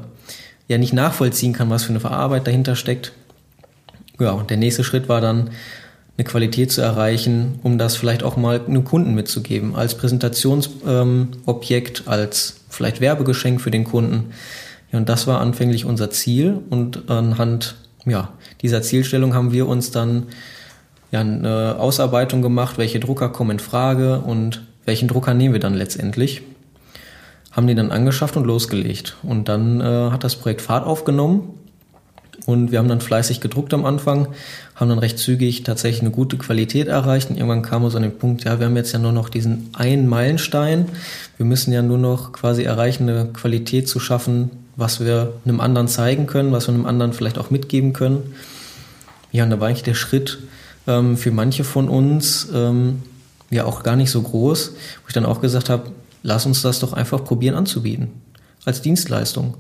ja 0.68 0.78
nicht 0.78 0.94
nachvollziehen 0.94 1.54
kann, 1.54 1.70
was 1.70 1.84
für 1.84 1.94
eine 1.94 2.04
Arbeit 2.06 2.48
dahinter 2.48 2.76
steckt. 2.76 3.14
Ja, 4.20 4.32
und 4.32 4.50
der 4.50 4.58
nächste 4.58 4.84
Schritt 4.84 5.10
war 5.10 5.22
dann 5.22 5.52
eine 6.18 6.26
Qualität 6.26 6.72
zu 6.72 6.82
erreichen, 6.82 7.60
um 7.62 7.78
das 7.78 7.96
vielleicht 7.96 8.24
auch 8.24 8.38
mal 8.38 8.60
einem 8.66 8.84
Kunden 8.84 9.14
mitzugeben, 9.14 9.76
als 9.76 9.96
Präsentationsobjekt, 9.96 12.00
ähm, 12.00 12.08
als 12.08 12.62
vielleicht 12.70 13.02
Werbegeschenk 13.02 13.62
für 13.62 13.70
den 13.70 13.84
Kunden. 13.84 14.32
Ja, 14.92 14.98
und 15.00 15.10
das 15.10 15.28
war 15.28 15.42
anfänglich 15.42 15.86
unser 15.86 16.10
Ziel 16.10 16.60
und 16.70 17.10
anhand 17.10 17.76
ja, 18.06 18.30
dieser 18.62 18.82
Zielstellung 18.82 19.36
haben 19.36 19.52
wir 19.52 19.68
uns 19.68 19.92
dann 19.92 20.28
ja, 21.12 21.22
eine 21.22 21.78
Ausarbeitung 21.80 22.42
gemacht, 22.42 22.78
welche 22.78 23.00
Drucker 23.00 23.30
kommen 23.30 23.52
in 23.52 23.60
Frage 23.60 24.20
und 24.20 24.64
welchen 24.86 25.08
Drucker 25.08 25.34
nehmen 25.34 25.54
wir 25.54 25.60
dann 25.60 25.74
letztendlich. 25.74 26.42
Haben 27.52 27.68
die 27.68 27.76
dann 27.76 27.92
angeschafft 27.92 28.38
und 28.38 28.46
losgelegt. 28.46 29.18
Und 29.24 29.50
dann 29.50 29.82
äh, 29.82 30.12
hat 30.12 30.24
das 30.24 30.36
Projekt 30.36 30.62
Fahrt 30.62 30.86
aufgenommen 30.86 31.58
und 32.48 32.72
wir 32.72 32.80
haben 32.80 32.88
dann 32.88 33.02
fleißig 33.02 33.42
gedruckt 33.42 33.74
am 33.74 33.86
Anfang, 33.86 34.30
haben 34.74 34.88
dann 34.88 35.00
recht 35.00 35.20
zügig 35.20 35.64
tatsächlich 35.64 36.00
eine 36.00 36.12
gute 36.12 36.38
Qualität 36.38 36.88
erreicht. 36.88 37.30
Und 37.30 37.36
irgendwann 37.36 37.62
kam 37.62 37.84
uns 37.84 37.94
an 37.94 38.04
den 38.04 38.18
Punkt, 38.18 38.46
ja, 38.46 38.58
wir 38.60 38.68
haben 38.68 38.78
jetzt 38.78 38.94
ja 38.94 39.00
nur 39.00 39.12
noch 39.12 39.28
diesen 39.28 39.70
einen 39.74 40.08
Meilenstein. 40.08 40.86
Wir 41.36 41.46
müssen 41.46 41.74
ja 41.74 41.82
nur 41.82 41.98
noch 41.98 42.32
quasi 42.32 42.64
erreichen, 42.64 43.10
eine 43.10 43.26
Qualität 43.34 43.90
zu 43.90 44.00
schaffen, 44.00 44.50
was 44.78 45.04
wir 45.04 45.34
einem 45.44 45.60
anderen 45.60 45.90
zeigen 45.90 46.26
können, 46.26 46.54
was 46.54 46.68
wir 46.68 46.74
einem 46.74 46.86
anderen 46.86 47.12
vielleicht 47.12 47.38
auch 47.38 47.50
mitgeben 47.50 47.92
können. 47.92 48.34
Ja, 49.34 49.44
und 49.44 49.50
da 49.50 49.60
war 49.60 49.68
eigentlich 49.68 49.84
der 49.84 49.94
Schritt, 49.94 50.40
ähm, 50.88 51.18
für 51.18 51.32
manche 51.32 51.64
von 51.64 51.90
uns 51.90 52.50
ähm, 52.54 53.04
ja 53.50 53.66
auch 53.66 53.84
gar 53.84 53.96
nicht 53.96 54.10
so 54.10 54.22
groß, 54.22 54.72
wo 54.72 55.08
ich 55.08 55.14
dann 55.14 55.26
auch 55.26 55.42
gesagt 55.42 55.70
habe, 55.70 55.92
lass 56.24 56.46
uns 56.46 56.62
das 56.62 56.80
doch 56.80 56.94
einfach 56.94 57.24
probieren 57.24 57.56
anzubieten 57.56 58.10
als 58.66 58.82
Dienstleistung. 58.82 59.56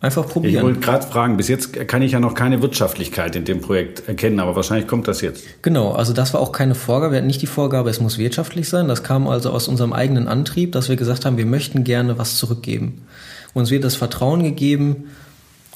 Einfach 0.00 0.26
probieren. 0.26 0.56
Ich 0.56 0.62
wollte 0.62 0.80
gerade 0.80 1.06
fragen, 1.06 1.36
bis 1.36 1.46
jetzt 1.46 1.74
kann 1.86 2.02
ich 2.02 2.10
ja 2.10 2.18
noch 2.18 2.34
keine 2.34 2.60
Wirtschaftlichkeit 2.60 3.36
in 3.36 3.44
dem 3.44 3.60
Projekt 3.60 4.08
erkennen, 4.08 4.40
aber 4.40 4.56
wahrscheinlich 4.56 4.88
kommt 4.88 5.06
das 5.06 5.20
jetzt. 5.20 5.44
Genau, 5.62 5.92
also 5.92 6.12
das 6.12 6.34
war 6.34 6.40
auch 6.40 6.50
keine 6.50 6.74
Vorgabe, 6.74 7.12
wir 7.12 7.18
hatten 7.18 7.28
nicht 7.28 7.40
die 7.40 7.46
Vorgabe, 7.46 7.88
es 7.88 8.00
muss 8.00 8.18
wirtschaftlich 8.18 8.68
sein. 8.68 8.88
Das 8.88 9.04
kam 9.04 9.28
also 9.28 9.50
aus 9.50 9.68
unserem 9.68 9.92
eigenen 9.92 10.26
Antrieb, 10.26 10.72
dass 10.72 10.88
wir 10.88 10.96
gesagt 10.96 11.24
haben, 11.24 11.36
wir 11.36 11.46
möchten 11.46 11.84
gerne 11.84 12.18
was 12.18 12.36
zurückgeben. 12.36 13.06
Uns 13.54 13.70
wird 13.70 13.84
das 13.84 13.94
Vertrauen 13.94 14.42
gegeben 14.42 15.10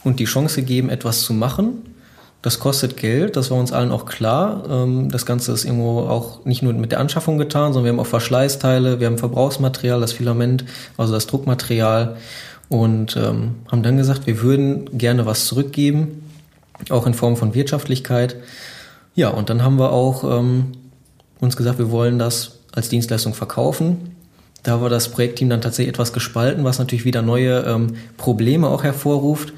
und 0.03 0.19
die 0.19 0.25
Chance 0.25 0.63
gegeben, 0.63 0.91
etwas 0.91 1.21
zu 1.23 1.33
machen. 1.33 1.83
Das 2.47 2.61
kostet 2.61 2.97
Geld, 2.97 3.35
das 3.35 3.51
war 3.51 3.59
uns 3.59 3.73
allen 3.73 3.91
auch 3.91 4.07
klar. 4.07 4.63
Ähm, 4.71 5.11
das 5.11 5.27
Ganze 5.27 5.51
ist 5.51 5.65
irgendwo 5.65 6.03
auch 6.03 6.45
nicht 6.45 6.63
nur 6.63 6.73
mit 6.75 6.93
der 6.93 7.01
Anschaffung 7.01 7.39
getan, 7.39 7.73
sondern 7.73 7.87
wir 7.87 7.91
haben 7.91 7.99
auch 7.99 8.09
Verschleißteile, 8.09 9.01
wir 9.01 9.09
haben 9.09 9.19
Verbrauchsmaterial, 9.19 9.99
das 9.99 10.13
Filament, 10.13 10.65
also 10.97 11.13
das 11.13 11.27
Druckmaterial 11.27 12.17
und 12.69 13.17
ähm, 13.17 13.57
haben 13.67 13.83
dann 13.83 13.97
gesagt, 13.97 14.29
wir 14.29 14.43
würden 14.43 14.97
gerne 14.97 15.27
was 15.27 15.47
zurückgeben, 15.47 16.23
auch 16.89 17.09
in 17.09 17.15
Form 17.15 17.37
von 17.37 17.53
Wirtschaftlichkeit. 17.53 18.37
Ja, 19.17 19.31
und 19.31 19.51
dann 19.51 19.65
haben 19.65 19.81
wir 19.81 19.91
auch 19.91 20.23
ähm, 20.39 20.67
uns 21.41 21.57
gesagt, 21.57 21.81
wir 21.81 21.91
wollen 21.91 22.21
das 22.21 22.61
als 22.71 22.89
Dienstleistung 22.89 23.35
verkaufen. 23.35 24.15
Da 24.63 24.81
war 24.81 24.89
das 24.89 25.09
Projektteam 25.09 25.51
dann 25.51 25.63
tatsächlich 25.63 25.93
etwas 25.93 26.13
gespalten, 26.13 26.63
was 26.63 26.79
natürlich 26.79 27.05
wieder 27.05 27.23
neue 27.23 27.89
Probleme 28.17 28.69
auch 28.69 28.85
hervorruft, 28.85 29.53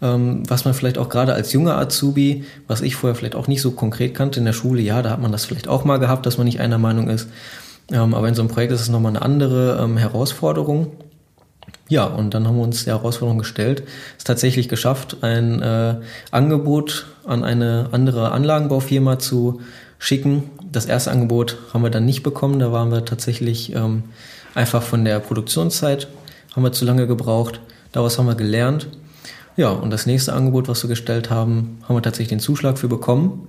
was 0.00 0.66
man 0.66 0.74
vielleicht 0.74 0.98
auch 0.98 1.08
gerade 1.08 1.32
als 1.32 1.54
junger 1.54 1.78
Azubi, 1.78 2.44
was 2.66 2.82
ich 2.82 2.96
vorher 2.96 3.14
vielleicht 3.14 3.34
auch 3.34 3.48
nicht 3.48 3.62
so 3.62 3.70
konkret 3.70 4.14
kannte 4.14 4.38
in 4.38 4.44
der 4.44 4.52
Schule, 4.52 4.82
ja, 4.82 5.00
da 5.00 5.10
hat 5.10 5.22
man 5.22 5.32
das 5.32 5.46
vielleicht 5.46 5.68
auch 5.68 5.84
mal 5.84 5.98
gehabt, 5.98 6.26
dass 6.26 6.36
man 6.36 6.46
nicht 6.46 6.60
einer 6.60 6.76
Meinung 6.76 7.08
ist. 7.08 7.28
Ähm, 7.90 8.14
aber 8.14 8.28
in 8.28 8.34
so 8.34 8.42
einem 8.42 8.50
Projekt 8.50 8.72
ist 8.72 8.82
es 8.82 8.88
nochmal 8.88 9.12
eine 9.12 9.22
andere 9.22 9.80
ähm, 9.82 9.96
Herausforderung. 9.96 10.92
Ja, 11.88 12.04
und 12.04 12.34
dann 12.34 12.46
haben 12.46 12.56
wir 12.56 12.64
uns 12.64 12.84
die 12.84 12.90
Herausforderung 12.90 13.38
gestellt, 13.38 13.84
es 14.18 14.24
tatsächlich 14.24 14.68
geschafft, 14.68 15.18
ein 15.22 15.62
äh, 15.62 15.94
Angebot 16.32 17.06
an 17.24 17.44
eine 17.44 17.88
andere 17.92 18.32
Anlagenbaufirma 18.32 19.18
zu 19.20 19.60
schicken. 19.98 20.50
Das 20.70 20.86
erste 20.86 21.12
Angebot 21.12 21.58
haben 21.72 21.82
wir 21.82 21.90
dann 21.90 22.04
nicht 22.04 22.24
bekommen, 22.24 22.58
da 22.58 22.72
waren 22.72 22.90
wir 22.90 23.04
tatsächlich 23.04 23.74
ähm, 23.74 24.02
einfach 24.54 24.82
von 24.82 25.04
der 25.04 25.20
Produktionszeit, 25.20 26.08
haben 26.54 26.64
wir 26.64 26.72
zu 26.72 26.84
lange 26.84 27.06
gebraucht, 27.06 27.60
daraus 27.92 28.18
haben 28.18 28.26
wir 28.26 28.34
gelernt. 28.34 28.88
Ja, 29.56 29.70
und 29.70 29.90
das 29.90 30.06
nächste 30.06 30.32
Angebot, 30.32 30.68
was 30.68 30.82
wir 30.82 30.88
gestellt 30.88 31.30
haben, 31.30 31.78
haben 31.88 31.96
wir 31.96 32.02
tatsächlich 32.02 32.28
den 32.28 32.40
Zuschlag 32.40 32.78
für 32.78 32.88
bekommen. 32.88 33.48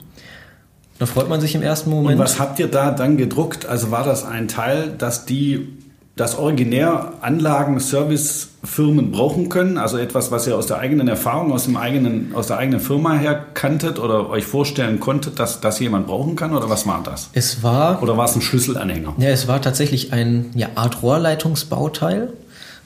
Da 1.00 1.06
freut 1.06 1.30
man 1.30 1.42
sich 1.42 1.54
im 1.54 1.62
ersten 1.62 1.90
Moment. 1.90 2.18
Und 2.18 2.24
was 2.24 2.40
habt 2.40 2.60
ihr 2.60 2.68
da 2.68 2.92
dann 2.92 3.18
gedruckt? 3.18 3.66
Also 3.66 3.92
war 3.92 4.04
das 4.04 4.26
ein 4.26 4.48
Teil, 4.48 4.96
dass 4.98 5.26
die 5.26 5.68
das 6.16 6.36
originär 6.38 7.14
Anlagen, 7.22 7.80
Servicefirmen 7.80 9.12
brauchen 9.12 9.50
können? 9.50 9.78
Also 9.78 9.98
etwas, 9.98 10.32
was 10.32 10.48
ihr 10.48 10.58
aus 10.58 10.66
der 10.66 10.80
eigenen 10.80 11.08
Erfahrung, 11.08 11.52
aus, 11.52 11.66
dem 11.66 11.78
eigenen, 11.78 12.34
aus 12.34 12.48
der 12.48 12.58
eigenen 12.58 12.80
Firma 12.80 13.14
her 13.14 13.46
kanntet 13.54 14.00
oder 14.00 14.30
euch 14.30 14.46
vorstellen 14.46 15.00
konntet, 15.00 15.40
dass 15.40 15.62
das 15.62 15.80
jemand 15.80 16.08
brauchen 16.08 16.36
kann? 16.36 16.56
Oder 16.56 16.70
was 16.70 16.88
war 16.88 17.02
das? 17.04 17.30
Es 17.34 17.62
war. 17.62 18.02
Oder 18.02 18.18
war 18.18 18.26
es 18.26 18.36
ein 18.36 18.42
Schlüsselanhänger? 18.42 19.14
Ja, 19.20 19.30
es 19.30 19.48
war 19.48 19.62
tatsächlich 19.62 20.14
ein 20.14 20.48
ja, 20.56 20.70
Art 20.74 21.04
Rohrleitungsbauteil. 21.04 22.34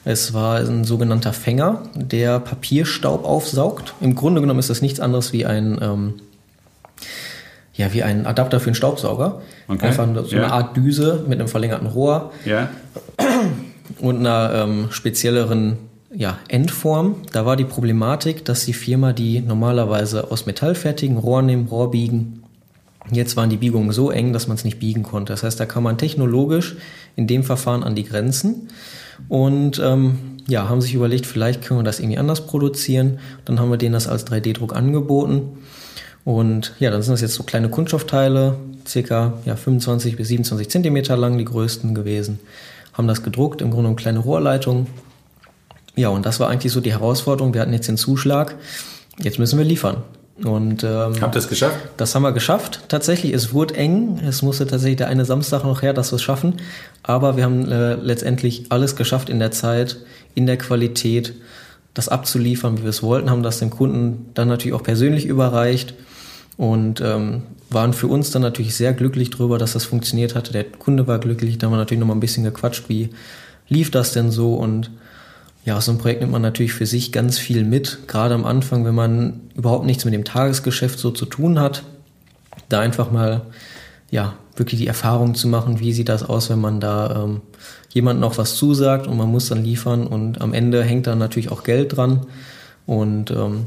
Es 0.04 0.34
war 0.34 0.58
ein 0.58 0.84
sogenannter 0.84 1.32
Fänger, 1.32 1.82
der 1.94 2.40
Papierstaub 2.40 3.24
aufsaugt. 3.24 3.94
Im 4.00 4.14
Grunde 4.14 4.40
genommen 4.40 4.58
ist 4.58 4.70
das 4.70 4.82
nichts 4.82 4.98
anderes 5.00 5.32
wie 5.32 5.46
ein, 5.46 5.78
ähm, 5.80 6.14
ja, 7.74 7.92
wie 7.92 8.02
ein 8.02 8.26
Adapter 8.26 8.58
für 8.58 8.66
einen 8.66 8.74
Staubsauger. 8.74 9.40
Okay. 9.68 9.86
Einfach 9.86 10.08
so 10.26 10.36
Ja. 10.36 10.44
eine 10.44 10.52
Art 10.52 10.76
Düse 10.76 11.24
mit 11.28 11.38
einem 11.38 11.48
verlängerten 11.48 11.86
Rohr 11.86 12.32
Ja. 12.44 12.68
und 14.00 14.18
einer 14.18 14.52
ähm, 14.54 14.88
spezielleren 14.90 15.78
ja, 16.14 16.38
Endform. 16.48 17.16
Da 17.32 17.46
war 17.46 17.56
die 17.56 17.64
Problematik, 17.64 18.44
dass 18.44 18.64
die 18.66 18.74
Firma, 18.74 19.12
die 19.12 19.40
normalerweise 19.40 20.30
aus 20.30 20.46
Metall 20.46 20.74
fertigen, 20.74 21.16
Rohr 21.16 21.42
nehmen, 21.42 21.68
Rohr 21.68 21.90
biegen, 21.92 22.42
jetzt 23.10 23.36
waren 23.36 23.50
die 23.50 23.56
Biegungen 23.56 23.92
so 23.92 24.10
eng, 24.10 24.32
dass 24.32 24.48
man 24.48 24.56
es 24.56 24.64
nicht 24.64 24.78
biegen 24.78 25.04
konnte. 25.04 25.32
Das 25.32 25.42
heißt, 25.42 25.58
da 25.58 25.64
kam 25.64 25.84
man 25.84 25.96
technologisch 25.96 26.76
in 27.16 27.26
dem 27.26 27.44
Verfahren 27.44 27.82
an 27.82 27.94
die 27.94 28.04
Grenzen 28.04 28.68
und 29.28 29.78
ähm, 29.78 30.38
ja, 30.48 30.68
haben 30.68 30.80
sich 30.80 30.94
überlegt, 30.94 31.26
vielleicht 31.26 31.62
können 31.62 31.80
wir 31.80 31.84
das 31.84 32.00
irgendwie 32.00 32.18
anders 32.18 32.46
produzieren. 32.46 33.18
Dann 33.44 33.60
haben 33.60 33.70
wir 33.70 33.76
denen 33.76 33.92
das 33.92 34.08
als 34.08 34.26
3D-Druck 34.26 34.74
angeboten. 34.74 35.58
Und 36.24 36.74
ja, 36.78 36.90
dann 36.90 37.02
sind 37.02 37.12
das 37.12 37.20
jetzt 37.20 37.34
so 37.34 37.42
kleine 37.42 37.68
Kunststoffteile, 37.68 38.56
circa 38.86 39.34
ja, 39.44 39.56
25 39.56 40.16
bis 40.16 40.28
27 40.28 40.68
Zentimeter 40.68 41.16
lang, 41.16 41.38
die 41.38 41.44
größten 41.44 41.94
gewesen. 41.94 42.38
Haben 42.92 43.08
das 43.08 43.22
gedruckt, 43.22 43.60
im 43.62 43.70
Grunde 43.70 43.88
eine 43.88 43.96
kleine 43.96 44.20
Rohrleitung. 44.20 44.86
Ja, 45.94 46.08
und 46.08 46.24
das 46.24 46.40
war 46.40 46.48
eigentlich 46.48 46.72
so 46.72 46.80
die 46.80 46.92
Herausforderung. 46.92 47.54
Wir 47.54 47.60
hatten 47.60 47.72
jetzt 47.72 47.88
den 47.88 47.96
Zuschlag, 47.96 48.56
jetzt 49.18 49.38
müssen 49.38 49.58
wir 49.58 49.64
liefern. 49.64 50.02
Und 50.44 50.82
ähm, 50.82 51.20
Habt 51.20 51.36
ihr 51.36 51.38
es 51.38 51.48
geschafft? 51.48 51.76
das 51.96 52.14
haben 52.14 52.22
wir 52.22 52.32
geschafft. 52.32 52.80
Tatsächlich, 52.88 53.32
es 53.32 53.52
wurde 53.52 53.74
eng. 53.76 54.20
Es 54.26 54.42
musste 54.42 54.66
tatsächlich 54.66 54.96
der 54.96 55.08
eine 55.08 55.24
Samstag 55.24 55.64
noch 55.64 55.82
her, 55.82 55.92
dass 55.92 56.12
wir 56.12 56.16
es 56.16 56.22
schaffen. 56.22 56.54
Aber 57.02 57.36
wir 57.36 57.44
haben 57.44 57.70
äh, 57.70 57.94
letztendlich 57.94 58.66
alles 58.70 58.96
geschafft 58.96 59.28
in 59.28 59.38
der 59.38 59.50
Zeit, 59.52 59.98
in 60.34 60.46
der 60.46 60.56
Qualität, 60.56 61.34
das 61.94 62.08
abzuliefern, 62.08 62.78
wie 62.78 62.82
wir 62.82 62.90
es 62.90 63.02
wollten, 63.02 63.30
haben 63.30 63.42
das 63.42 63.58
dem 63.58 63.70
Kunden 63.70 64.30
dann 64.34 64.48
natürlich 64.48 64.74
auch 64.74 64.82
persönlich 64.82 65.26
überreicht 65.26 65.94
und 66.56 67.00
ähm, 67.00 67.42
waren 67.70 67.92
für 67.92 68.06
uns 68.06 68.30
dann 68.30 68.42
natürlich 68.42 68.74
sehr 68.74 68.92
glücklich 68.94 69.30
darüber, 69.30 69.58
dass 69.58 69.74
das 69.74 69.84
funktioniert 69.84 70.34
hatte. 70.34 70.52
Der 70.52 70.64
Kunde 70.64 71.06
war 71.06 71.18
glücklich, 71.18 71.58
da 71.58 71.66
haben 71.66 71.74
wir 71.74 71.78
natürlich 71.78 72.00
noch 72.00 72.06
mal 72.06 72.14
ein 72.14 72.20
bisschen 72.20 72.44
gequatscht, 72.44 72.88
wie 72.88 73.10
lief 73.68 73.90
das 73.90 74.12
denn 74.12 74.30
so 74.30 74.54
und 74.54 74.90
ja, 75.64 75.76
aus 75.76 75.84
so 75.84 75.92
einem 75.92 76.00
Projekt 76.00 76.20
nimmt 76.20 76.32
man 76.32 76.42
natürlich 76.42 76.72
für 76.72 76.86
sich 76.86 77.12
ganz 77.12 77.38
viel 77.38 77.64
mit, 77.64 78.08
gerade 78.08 78.34
am 78.34 78.44
Anfang, 78.44 78.84
wenn 78.84 78.94
man 78.94 79.40
überhaupt 79.54 79.86
nichts 79.86 80.04
mit 80.04 80.12
dem 80.12 80.24
Tagesgeschäft 80.24 80.98
so 80.98 81.10
zu 81.12 81.24
tun 81.24 81.60
hat, 81.60 81.84
da 82.68 82.80
einfach 82.80 83.10
mal 83.12 83.42
ja 84.10 84.34
wirklich 84.56 84.80
die 84.80 84.86
Erfahrung 84.86 85.34
zu 85.34 85.48
machen, 85.48 85.80
wie 85.80 85.92
sieht 85.92 86.08
das 86.08 86.22
aus, 86.22 86.50
wenn 86.50 86.60
man 86.60 86.80
da 86.80 87.24
ähm, 87.24 87.40
jemandem 87.90 88.24
auch 88.24 88.38
was 88.38 88.56
zusagt 88.56 89.06
und 89.06 89.16
man 89.16 89.30
muss 89.30 89.48
dann 89.48 89.64
liefern 89.64 90.06
und 90.06 90.40
am 90.40 90.52
Ende 90.52 90.82
hängt 90.82 91.06
dann 91.06 91.18
natürlich 91.18 91.50
auch 91.50 91.62
Geld 91.62 91.96
dran. 91.96 92.26
Und 92.84 93.30
ähm, 93.30 93.66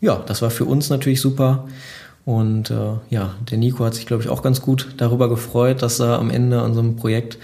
ja, 0.00 0.22
das 0.26 0.42
war 0.42 0.50
für 0.50 0.66
uns 0.66 0.90
natürlich 0.90 1.20
super. 1.20 1.66
Und 2.24 2.70
äh, 2.70 2.94
ja, 3.10 3.34
der 3.50 3.58
Nico 3.58 3.84
hat 3.84 3.94
sich 3.94 4.06
glaube 4.06 4.22
ich 4.22 4.28
auch 4.28 4.42
ganz 4.42 4.60
gut 4.60 4.94
darüber 4.98 5.28
gefreut, 5.28 5.82
dass 5.82 5.98
er 5.98 6.18
am 6.18 6.30
Ende 6.30 6.60
an 6.60 6.74
so 6.74 6.80
einem 6.80 6.96
Projekt 6.96 7.38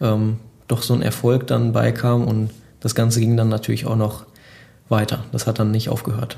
ähm, 0.00 0.38
doch 0.66 0.82
so 0.82 0.94
ein 0.94 1.02
Erfolg 1.02 1.46
dann 1.46 1.72
beikam 1.72 2.26
und 2.26 2.50
das 2.84 2.94
Ganze 2.94 3.18
ging 3.18 3.36
dann 3.36 3.48
natürlich 3.48 3.86
auch 3.86 3.96
noch 3.96 4.26
weiter. 4.90 5.24
Das 5.32 5.46
hat 5.46 5.58
dann 5.58 5.70
nicht 5.70 5.88
aufgehört. 5.88 6.36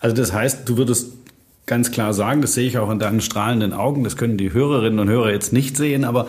Also 0.00 0.16
das 0.16 0.32
heißt, 0.32 0.66
du 0.66 0.78
würdest 0.78 1.12
ganz 1.66 1.90
klar 1.90 2.14
sagen, 2.14 2.40
das 2.40 2.54
sehe 2.54 2.66
ich 2.66 2.78
auch 2.78 2.90
in 2.90 2.98
deinen 2.98 3.20
strahlenden 3.20 3.74
Augen, 3.74 4.04
das 4.04 4.16
können 4.16 4.38
die 4.38 4.54
Hörerinnen 4.54 4.98
und 4.98 5.08
Hörer 5.08 5.30
jetzt 5.30 5.52
nicht 5.52 5.76
sehen, 5.76 6.04
aber 6.04 6.28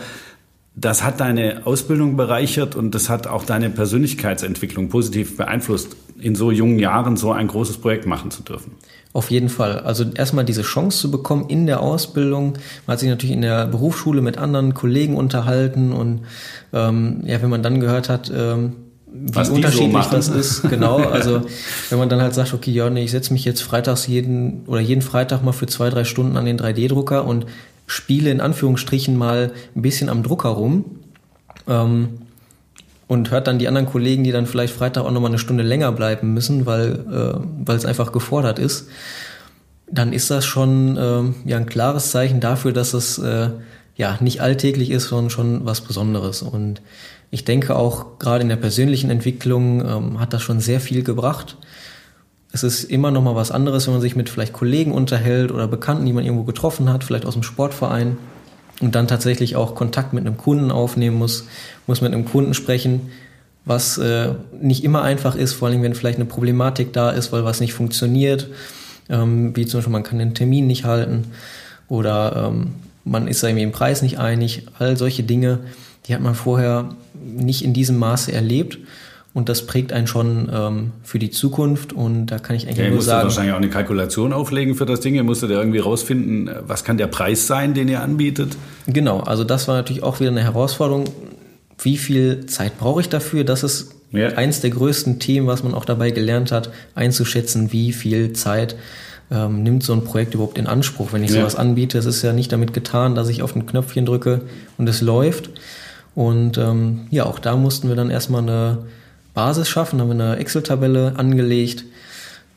das 0.76 1.02
hat 1.04 1.22
deine 1.22 1.66
Ausbildung 1.66 2.18
bereichert 2.18 2.76
und 2.76 2.94
das 2.94 3.10
hat 3.10 3.26
auch 3.26 3.46
deine 3.46 3.70
Persönlichkeitsentwicklung 3.70 4.90
positiv 4.90 5.38
beeinflusst, 5.38 5.96
in 6.20 6.36
so 6.36 6.52
jungen 6.52 6.78
Jahren 6.78 7.16
so 7.16 7.32
ein 7.32 7.48
großes 7.48 7.78
Projekt 7.78 8.06
machen 8.06 8.32
zu 8.32 8.44
dürfen. 8.44 8.74
Auf 9.14 9.32
jeden 9.32 9.50
Fall. 9.50 9.80
Also 9.80 10.06
erstmal 10.14 10.44
diese 10.44 10.62
Chance 10.62 11.00
zu 11.00 11.12
bekommen 11.12 11.46
in 11.48 11.66
der 11.66 11.80
Ausbildung. 11.80 12.54
Man 12.86 12.94
hat 12.94 13.00
sich 13.00 13.10
natürlich 13.10 13.36
in 13.36 13.42
der 13.42 13.66
Berufsschule 13.66 14.22
mit 14.22 14.38
anderen 14.38 14.74
Kollegen 14.74 15.16
unterhalten 15.16 15.94
und 15.94 16.26
ähm, 16.74 17.24
ja, 17.26 17.42
wenn 17.42 17.50
man 17.50 17.64
dann 17.64 17.80
gehört 17.80 18.10
hat, 18.10 18.30
ähm, 18.36 18.74
wie 19.12 19.36
Was 19.36 19.48
so 19.48 19.56
unterschiedlich 19.56 19.92
machen. 19.92 20.12
das 20.12 20.28
ist, 20.30 20.62
genau. 20.70 20.98
Also 20.98 21.42
wenn 21.90 22.00
man 22.00 22.10
dann 22.10 22.22
halt 22.22 22.34
sagt, 22.34 22.54
okay, 22.54 22.72
ja, 22.72 22.90
nee, 22.90 23.04
ich 23.04 23.12
setze 23.12 23.34
mich 23.34 23.46
jetzt 23.46 23.62
freitags 23.62 24.08
jeden 24.08 24.64
oder 24.66 24.80
jeden 24.80 25.02
Freitag 25.02 25.44
mal 25.44 25.52
für 25.52 25.68
zwei, 25.68 25.90
drei 25.90 26.04
Stunden 26.04 26.38
an 26.38 26.46
den 26.46 26.60
3D-Drucker 26.60 27.26
und 27.26 27.46
spiele 27.88 28.30
in 28.30 28.42
Anführungsstrichen 28.42 29.18
mal 29.18 29.52
ein 29.76 29.82
bisschen 29.82 30.10
am 30.10 30.24
Drucker 30.24 30.50
rum. 30.50 30.86
Ähm, 31.68 32.10
und 33.08 33.32
hört 33.32 33.48
dann 33.48 33.58
die 33.58 33.68
anderen 33.68 33.88
Kollegen, 33.88 34.24
die 34.24 34.32
dann 34.32 34.46
vielleicht 34.46 34.72
Freitag 34.72 35.04
auch 35.04 35.12
nochmal 35.12 35.32
eine 35.32 35.40
Stunde 35.40 35.64
länger 35.64 35.92
bleiben 35.92 36.36
müssen, 36.36 36.68
weil, 36.68 37.42
äh, 37.68 37.74
es 37.74 37.86
einfach 37.86 38.12
gefordert 38.12 38.60
ist, 38.60 38.88
dann 39.92 40.14
ist 40.14 40.30
das 40.30 40.46
schon 40.46 40.96
ähm, 41.02 41.36
ja 41.44 41.58
ein 41.58 41.66
klares 41.66 42.12
Zeichen 42.12 42.40
dafür, 42.40 42.72
dass 42.72 42.94
es 42.94 43.18
äh, 43.18 43.50
ja 44.00 44.18
nicht 44.22 44.42
alltäglich 44.42 44.90
ist, 44.92 45.10
sondern 45.10 45.30
schon 45.30 45.66
was 45.66 45.82
Besonderes. 45.82 46.42
Und 46.42 46.82
ich 47.32 47.44
denke 47.44 47.76
auch 47.76 48.18
gerade 48.18 48.42
in 48.42 48.50
der 48.50 48.56
persönlichen 48.56 49.12
Entwicklung 49.12 49.86
ähm, 49.86 50.20
hat 50.22 50.34
das 50.34 50.42
schon 50.42 50.62
sehr 50.62 50.80
viel 50.80 51.04
gebracht. 51.04 51.58
Es 52.54 52.64
ist 52.64 52.86
immer 52.86 53.12
noch 53.12 53.22
mal 53.22 53.36
was 53.36 53.52
anderes, 53.52 53.86
wenn 53.86 53.94
man 53.94 54.02
sich 54.02 54.16
mit 54.16 54.30
vielleicht 54.30 54.54
Kollegen 54.54 54.94
unterhält 54.94 55.52
oder 55.52 55.68
Bekannten, 55.68 56.06
die 56.06 56.14
man 56.14 56.24
irgendwo 56.24 56.46
getroffen 56.46 56.92
hat, 56.92 57.04
vielleicht 57.04 57.26
aus 57.26 57.34
dem 57.34 57.44
Sportverein 57.44 58.18
und 58.80 58.96
dann 58.96 59.10
tatsächlich 59.10 59.58
auch 59.58 59.76
Kontakt 59.76 60.14
mit 60.14 60.26
einem 60.26 60.38
Kunden 60.38 60.72
aufnehmen 60.72 61.18
muss, 61.18 61.46
muss 61.86 62.00
mit 62.00 62.14
einem 62.14 62.24
Kunden 62.24 62.54
sprechen, 62.54 63.12
was 63.66 63.98
äh, 63.98 64.30
nicht 64.62 64.86
immer 64.86 65.02
einfach 65.02 65.36
ist, 65.36 65.52
vor 65.52 65.68
allem 65.68 65.84
wenn 65.84 65.94
vielleicht 65.94 66.18
eine 66.18 66.26
Problematik 66.26 66.94
da 66.94 67.12
ist, 67.12 67.34
weil 67.34 67.44
was 67.44 67.60
nicht 67.60 67.74
funktioniert, 67.74 68.48
ähm, 69.10 69.54
wie 69.58 69.66
zum 69.66 69.80
Beispiel 69.80 69.92
man 69.92 70.04
kann 70.04 70.20
den 70.20 70.36
Termin 70.36 70.68
nicht 70.68 70.86
halten 70.86 71.26
oder 71.90 72.48
ähm, 72.48 72.76
man 73.04 73.28
ist 73.28 73.44
irgendwie 73.44 73.64
im 73.64 73.72
Preis 73.72 74.02
nicht 74.02 74.20
einig, 74.20 74.68
all 74.78 74.98
solche 74.98 75.24
Dinge, 75.24 75.60
die 76.08 76.14
hat 76.14 76.22
man 76.22 76.36
vorher 76.36 76.96
nicht 77.24 77.64
in 77.64 77.74
diesem 77.74 77.98
Maße 77.98 78.32
erlebt 78.32 78.80
Und 79.34 79.48
das 79.48 79.66
prägt 79.68 79.94
einen 79.94 80.08
schon 80.08 80.50
ähm, 80.52 80.92
für 81.04 81.20
die 81.20 81.30
Zukunft. 81.30 81.94
Und 81.94 82.28
da 82.28 82.40
kann 82.40 82.56
ich 82.56 82.68
eigentlich 82.68 82.80
ja, 82.80 82.90
nur 82.90 83.02
sagen. 83.02 83.26
wahrscheinlich 83.26 83.54
auch 83.54 83.58
eine 83.58 83.70
Kalkulation 83.70 84.34
auflegen 84.34 84.76
für 84.76 84.86
das 84.86 85.02
Ding. 85.02 85.16
Ihr 85.16 85.24
musstet 85.24 85.52
ja 85.52 85.60
irgendwie 85.60 85.80
rausfinden, 85.80 86.50
was 86.68 86.84
kann 86.84 86.98
der 86.98 87.08
Preis 87.08 87.46
sein, 87.46 87.74
den 87.74 87.88
ihr 87.88 88.02
anbietet? 88.02 88.58
Genau, 88.88 89.20
also 89.20 89.44
das 89.44 89.68
war 89.68 89.76
natürlich 89.76 90.02
auch 90.04 90.20
wieder 90.20 90.32
eine 90.32 90.44
Herausforderung. 90.44 91.06
Wie 91.82 91.98
viel 91.98 92.48
Zeit 92.48 92.78
brauche 92.80 93.02
ich 93.02 93.10
dafür? 93.10 93.44
Das 93.44 93.64
ist 93.64 93.92
ja. 94.12 94.30
eins 94.30 94.62
der 94.62 94.72
größten 94.72 95.20
Themen, 95.20 95.46
was 95.46 95.64
man 95.64 95.76
auch 95.76 95.86
dabei 95.86 96.10
gelernt 96.10 96.52
hat, 96.52 96.72
einzuschätzen, 96.96 97.72
wie 97.72 97.94
viel 97.94 98.34
Zeit 98.34 98.76
ähm, 99.32 99.64
nimmt 99.64 99.84
so 99.84 99.94
ein 99.94 100.04
Projekt 100.04 100.34
überhaupt 100.34 100.58
in 100.58 100.68
Anspruch. 100.68 101.14
Wenn 101.14 101.24
ich 101.24 101.32
ja. 101.32 101.42
sowas 101.42 101.56
anbiete, 101.56 101.98
es 101.98 102.06
ist 102.06 102.22
ja 102.22 102.34
nicht 102.34 102.52
damit 102.52 102.74
getan, 102.74 103.16
dass 103.16 103.30
ich 103.30 103.42
auf 103.42 103.56
ein 103.56 103.66
Knöpfchen 103.66 104.06
drücke 104.06 104.42
und 104.78 104.88
es 104.90 105.02
läuft. 105.02 105.50
Und 106.16 106.58
ähm, 106.58 107.08
ja, 107.12 107.26
auch 107.26 107.40
da 107.40 107.56
mussten 107.56 107.88
wir 107.88 107.96
dann 107.96 108.10
erstmal 108.10 108.42
eine 108.42 108.80
Basis 109.34 109.70
schaffen, 109.70 110.02
haben 110.02 110.10
wir 110.10 110.26
eine 110.26 110.38
Excel-Tabelle 110.38 111.14
angelegt, 111.18 111.86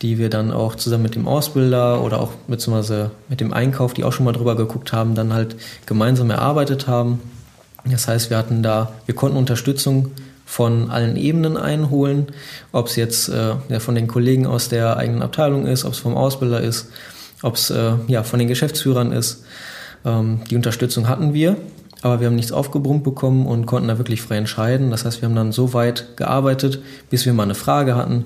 die 0.00 0.18
wir 0.18 0.30
dann 0.30 0.50
auch 0.50 0.74
zusammen 0.74 1.04
mit 1.04 1.14
dem 1.14 1.28
Ausbilder 1.28 2.02
oder 2.02 2.20
auch 2.20 2.32
beziehungsweise 2.48 3.12
mit 3.28 3.40
dem 3.40 3.52
Einkauf, 3.52 3.94
die 3.94 4.04
auch 4.04 4.12
schon 4.12 4.24
mal 4.24 4.32
drüber 4.32 4.56
geguckt 4.56 4.92
haben, 4.92 5.14
dann 5.14 5.32
halt 5.32 5.54
gemeinsam 5.86 6.30
erarbeitet 6.30 6.88
haben. 6.88 7.20
Das 7.84 8.08
heißt, 8.08 8.30
wir 8.30 8.38
hatten 8.38 8.62
da, 8.62 8.92
wir 9.06 9.14
konnten 9.14 9.36
Unterstützung 9.36 10.10
von 10.52 10.90
allen 10.90 11.16
Ebenen 11.16 11.56
einholen, 11.56 12.26
ob 12.72 12.88
es 12.88 12.96
jetzt 12.96 13.30
äh, 13.30 13.54
ja, 13.70 13.80
von 13.80 13.94
den 13.94 14.06
Kollegen 14.06 14.44
aus 14.44 14.68
der 14.68 14.98
eigenen 14.98 15.22
Abteilung 15.22 15.66
ist, 15.66 15.86
ob 15.86 15.94
es 15.94 15.98
vom 15.98 16.14
Ausbilder 16.14 16.60
ist, 16.60 16.90
ob 17.40 17.54
es 17.54 17.70
äh, 17.70 17.92
ja, 18.06 18.22
von 18.22 18.38
den 18.38 18.48
Geschäftsführern 18.48 19.12
ist. 19.12 19.44
Ähm, 20.04 20.40
die 20.50 20.56
Unterstützung 20.56 21.08
hatten 21.08 21.32
wir 21.32 21.56
aber 22.04 22.18
wir 22.18 22.26
haben 22.26 22.34
nichts 22.34 22.50
aufgebrummt 22.50 23.04
bekommen 23.04 23.46
und 23.46 23.66
konnten 23.66 23.86
da 23.86 23.96
wirklich 23.96 24.22
frei 24.22 24.36
entscheiden. 24.36 24.90
Das 24.90 25.04
heißt, 25.04 25.22
wir 25.22 25.28
haben 25.28 25.36
dann 25.36 25.52
so 25.52 25.72
weit 25.72 26.16
gearbeitet, 26.16 26.82
bis 27.10 27.24
wir 27.26 27.32
mal 27.32 27.44
eine 27.44 27.54
Frage 27.54 27.94
hatten, 27.94 28.24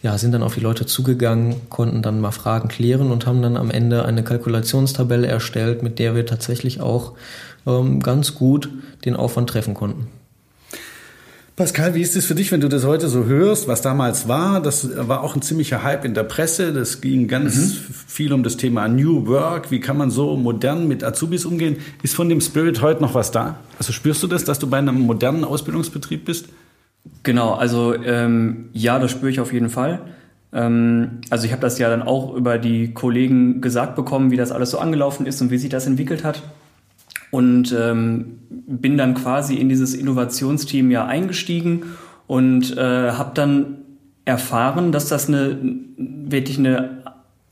ja, 0.00 0.16
sind 0.16 0.30
dann 0.30 0.44
auf 0.44 0.54
die 0.54 0.60
Leute 0.60 0.86
zugegangen, 0.86 1.56
konnten 1.70 2.02
dann 2.02 2.20
mal 2.20 2.30
Fragen 2.30 2.68
klären 2.68 3.10
und 3.10 3.26
haben 3.26 3.42
dann 3.42 3.56
am 3.56 3.72
Ende 3.72 4.04
eine 4.04 4.22
Kalkulationstabelle 4.22 5.26
erstellt, 5.26 5.82
mit 5.82 5.98
der 5.98 6.14
wir 6.14 6.24
tatsächlich 6.24 6.80
auch 6.80 7.14
ähm, 7.66 7.98
ganz 8.00 8.36
gut 8.36 8.70
den 9.04 9.16
Aufwand 9.16 9.50
treffen 9.50 9.74
konnten. 9.74 10.06
Pascal, 11.56 11.94
wie 11.94 12.00
ist 12.00 12.16
es 12.16 12.24
für 12.24 12.34
dich, 12.34 12.52
wenn 12.52 12.60
du 12.60 12.68
das 12.68 12.84
heute 12.84 13.08
so 13.08 13.26
hörst, 13.26 13.68
was 13.68 13.82
damals 13.82 14.28
war? 14.28 14.62
Das 14.62 14.88
war 15.08 15.22
auch 15.22 15.36
ein 15.36 15.42
ziemlicher 15.42 15.82
Hype 15.82 16.04
in 16.04 16.14
der 16.14 16.22
Presse. 16.22 16.72
Das 16.72 17.00
ging 17.00 17.28
ganz 17.28 17.56
mhm. 17.56 17.94
viel 18.06 18.32
um 18.32 18.42
das 18.42 18.56
Thema 18.56 18.88
New 18.88 19.26
Work. 19.26 19.70
Wie 19.70 19.80
kann 19.80 19.96
man 19.96 20.10
so 20.10 20.36
modern 20.36 20.88
mit 20.88 21.04
Azubis 21.04 21.44
umgehen? 21.44 21.76
Ist 22.02 22.14
von 22.14 22.28
dem 22.28 22.40
Spirit 22.40 22.80
heute 22.80 23.02
noch 23.02 23.14
was 23.14 23.30
da? 23.30 23.58
Also 23.78 23.92
spürst 23.92 24.22
du 24.22 24.26
das, 24.26 24.44
dass 24.44 24.58
du 24.58 24.68
bei 24.68 24.78
einem 24.78 25.00
modernen 25.00 25.44
Ausbildungsbetrieb 25.44 26.24
bist? 26.24 26.48
Genau, 27.22 27.54
also 27.54 27.94
ähm, 27.94 28.70
ja, 28.72 28.98
das 28.98 29.10
spüre 29.10 29.30
ich 29.30 29.40
auf 29.40 29.52
jeden 29.52 29.70
Fall. 29.70 30.00
Ähm, 30.52 31.20
also 31.28 31.44
ich 31.44 31.52
habe 31.52 31.62
das 31.62 31.78
ja 31.78 31.90
dann 31.90 32.02
auch 32.02 32.34
über 32.34 32.58
die 32.58 32.94
Kollegen 32.94 33.60
gesagt 33.60 33.96
bekommen, 33.96 34.30
wie 34.30 34.36
das 34.36 34.50
alles 34.50 34.70
so 34.70 34.78
angelaufen 34.78 35.26
ist 35.26 35.42
und 35.42 35.50
wie 35.50 35.58
sich 35.58 35.70
das 35.70 35.86
entwickelt 35.86 36.24
hat 36.24 36.42
und 37.30 37.74
ähm, 37.78 38.38
bin 38.48 38.96
dann 38.96 39.14
quasi 39.14 39.56
in 39.56 39.68
dieses 39.68 39.94
Innovationsteam 39.94 40.90
ja 40.90 41.06
eingestiegen 41.06 41.82
und 42.26 42.76
äh, 42.76 43.10
habe 43.12 43.32
dann 43.34 43.78
erfahren, 44.24 44.92
dass 44.92 45.08
das 45.08 45.28
eine 45.28 45.58
wirklich 45.96 46.58
eine 46.58 47.02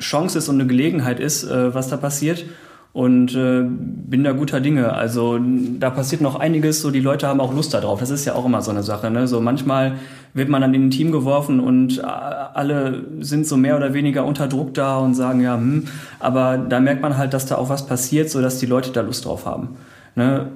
Chance 0.01 0.39
ist 0.39 0.49
und 0.49 0.57
eine 0.57 0.67
Gelegenheit 0.67 1.21
ist, 1.21 1.45
äh, 1.45 1.75
was 1.75 1.89
da 1.89 1.97
passiert 1.97 2.45
und 2.93 3.35
äh, 3.35 3.65
bin 3.65 4.25
da 4.25 4.33
guter 4.33 4.61
Dinge. 4.61 4.93
Also 4.93 5.39
da 5.79 5.91
passiert 5.91 6.21
noch 6.21 6.37
einiges, 6.37 6.81
so 6.81 6.91
die 6.91 7.01
Leute 7.01 7.27
haben 7.27 7.41
auch 7.41 7.55
Lust 7.55 7.75
darauf. 7.75 8.01
Das 8.01 8.11
ist 8.11 8.25
ja 8.25 8.35
auch 8.35 8.45
immer 8.45 8.63
so 8.63 8.71
eine 8.71 8.83
Sache. 8.83 9.11
Ne? 9.11 9.29
So 9.29 9.41
manchmal 9.41 9.97
wird 10.35 10.49
man 10.49 10.61
dann 10.61 10.75
in 10.75 10.87
ein 10.87 10.91
Team 10.91 11.13
geworfen 11.13 11.61
und 11.61 11.99
äh, 11.99 12.03
alle 12.03 13.05
sind 13.21 13.47
so 13.47 13.57
mehr 13.57 13.77
oder 13.77 13.95
weniger 13.95 14.25
unter 14.25 14.49
Druck 14.49 14.75
da 14.75 14.99
und 14.99 15.15
sagen 15.15 15.41
ja, 15.41 15.57
hm, 15.57 15.85
aber 16.21 16.59
da 16.59 16.81
merkt 16.81 17.03
man 17.03 17.17
halt, 17.17 17.35
dass 17.35 17.47
da 17.47 17.57
auch 17.57 17.69
was 17.69 17.87
passiert, 17.87 18.31
so 18.31 18.41
dass 18.41 18.59
die 18.59 18.67
Leute 18.67 18.91
da 18.91 19.01
Lust 19.01 19.25
drauf 19.25 19.47
haben. 19.47 19.77
Ne? 20.15 20.51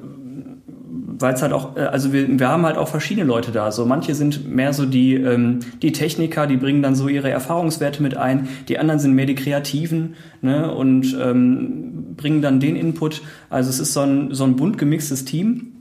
weil 1.22 1.34
es 1.34 1.42
halt 1.42 1.52
auch, 1.52 1.76
äh, 1.76 1.80
also 1.80 2.12
wir, 2.12 2.38
wir 2.38 2.48
haben 2.48 2.66
halt 2.66 2.76
auch 2.76 2.88
verschiedene 2.88 3.26
Leute 3.26 3.52
da. 3.52 3.72
So 3.72 3.86
manche 3.86 4.14
sind 4.14 4.48
mehr 4.48 4.74
so 4.74 4.84
die, 4.84 5.14
ähm, 5.14 5.60
die 5.80 5.92
Techniker, 5.92 6.46
die 6.46 6.56
bringen 6.56 6.82
dann 6.82 6.94
so 6.94 7.08
ihre 7.08 7.30
Erfahrungswerte 7.30 8.02
mit 8.02 8.16
ein. 8.16 8.48
Die 8.68 8.78
anderen 8.78 9.00
sind 9.00 9.14
mehr 9.14 9.26
die 9.26 9.34
Kreativen 9.34 10.14
ne, 10.42 10.72
und 10.74 11.16
ähm, 11.18 12.14
bringen 12.16 12.42
dann 12.42 12.60
den 12.60 12.76
Input. 12.76 13.22
Also 13.48 13.70
es 13.70 13.80
ist 13.80 13.94
so 13.94 14.00
ein, 14.00 14.34
so 14.34 14.44
ein 14.44 14.56
bunt 14.56 14.76
gemixtes 14.76 15.24
Team 15.24 15.76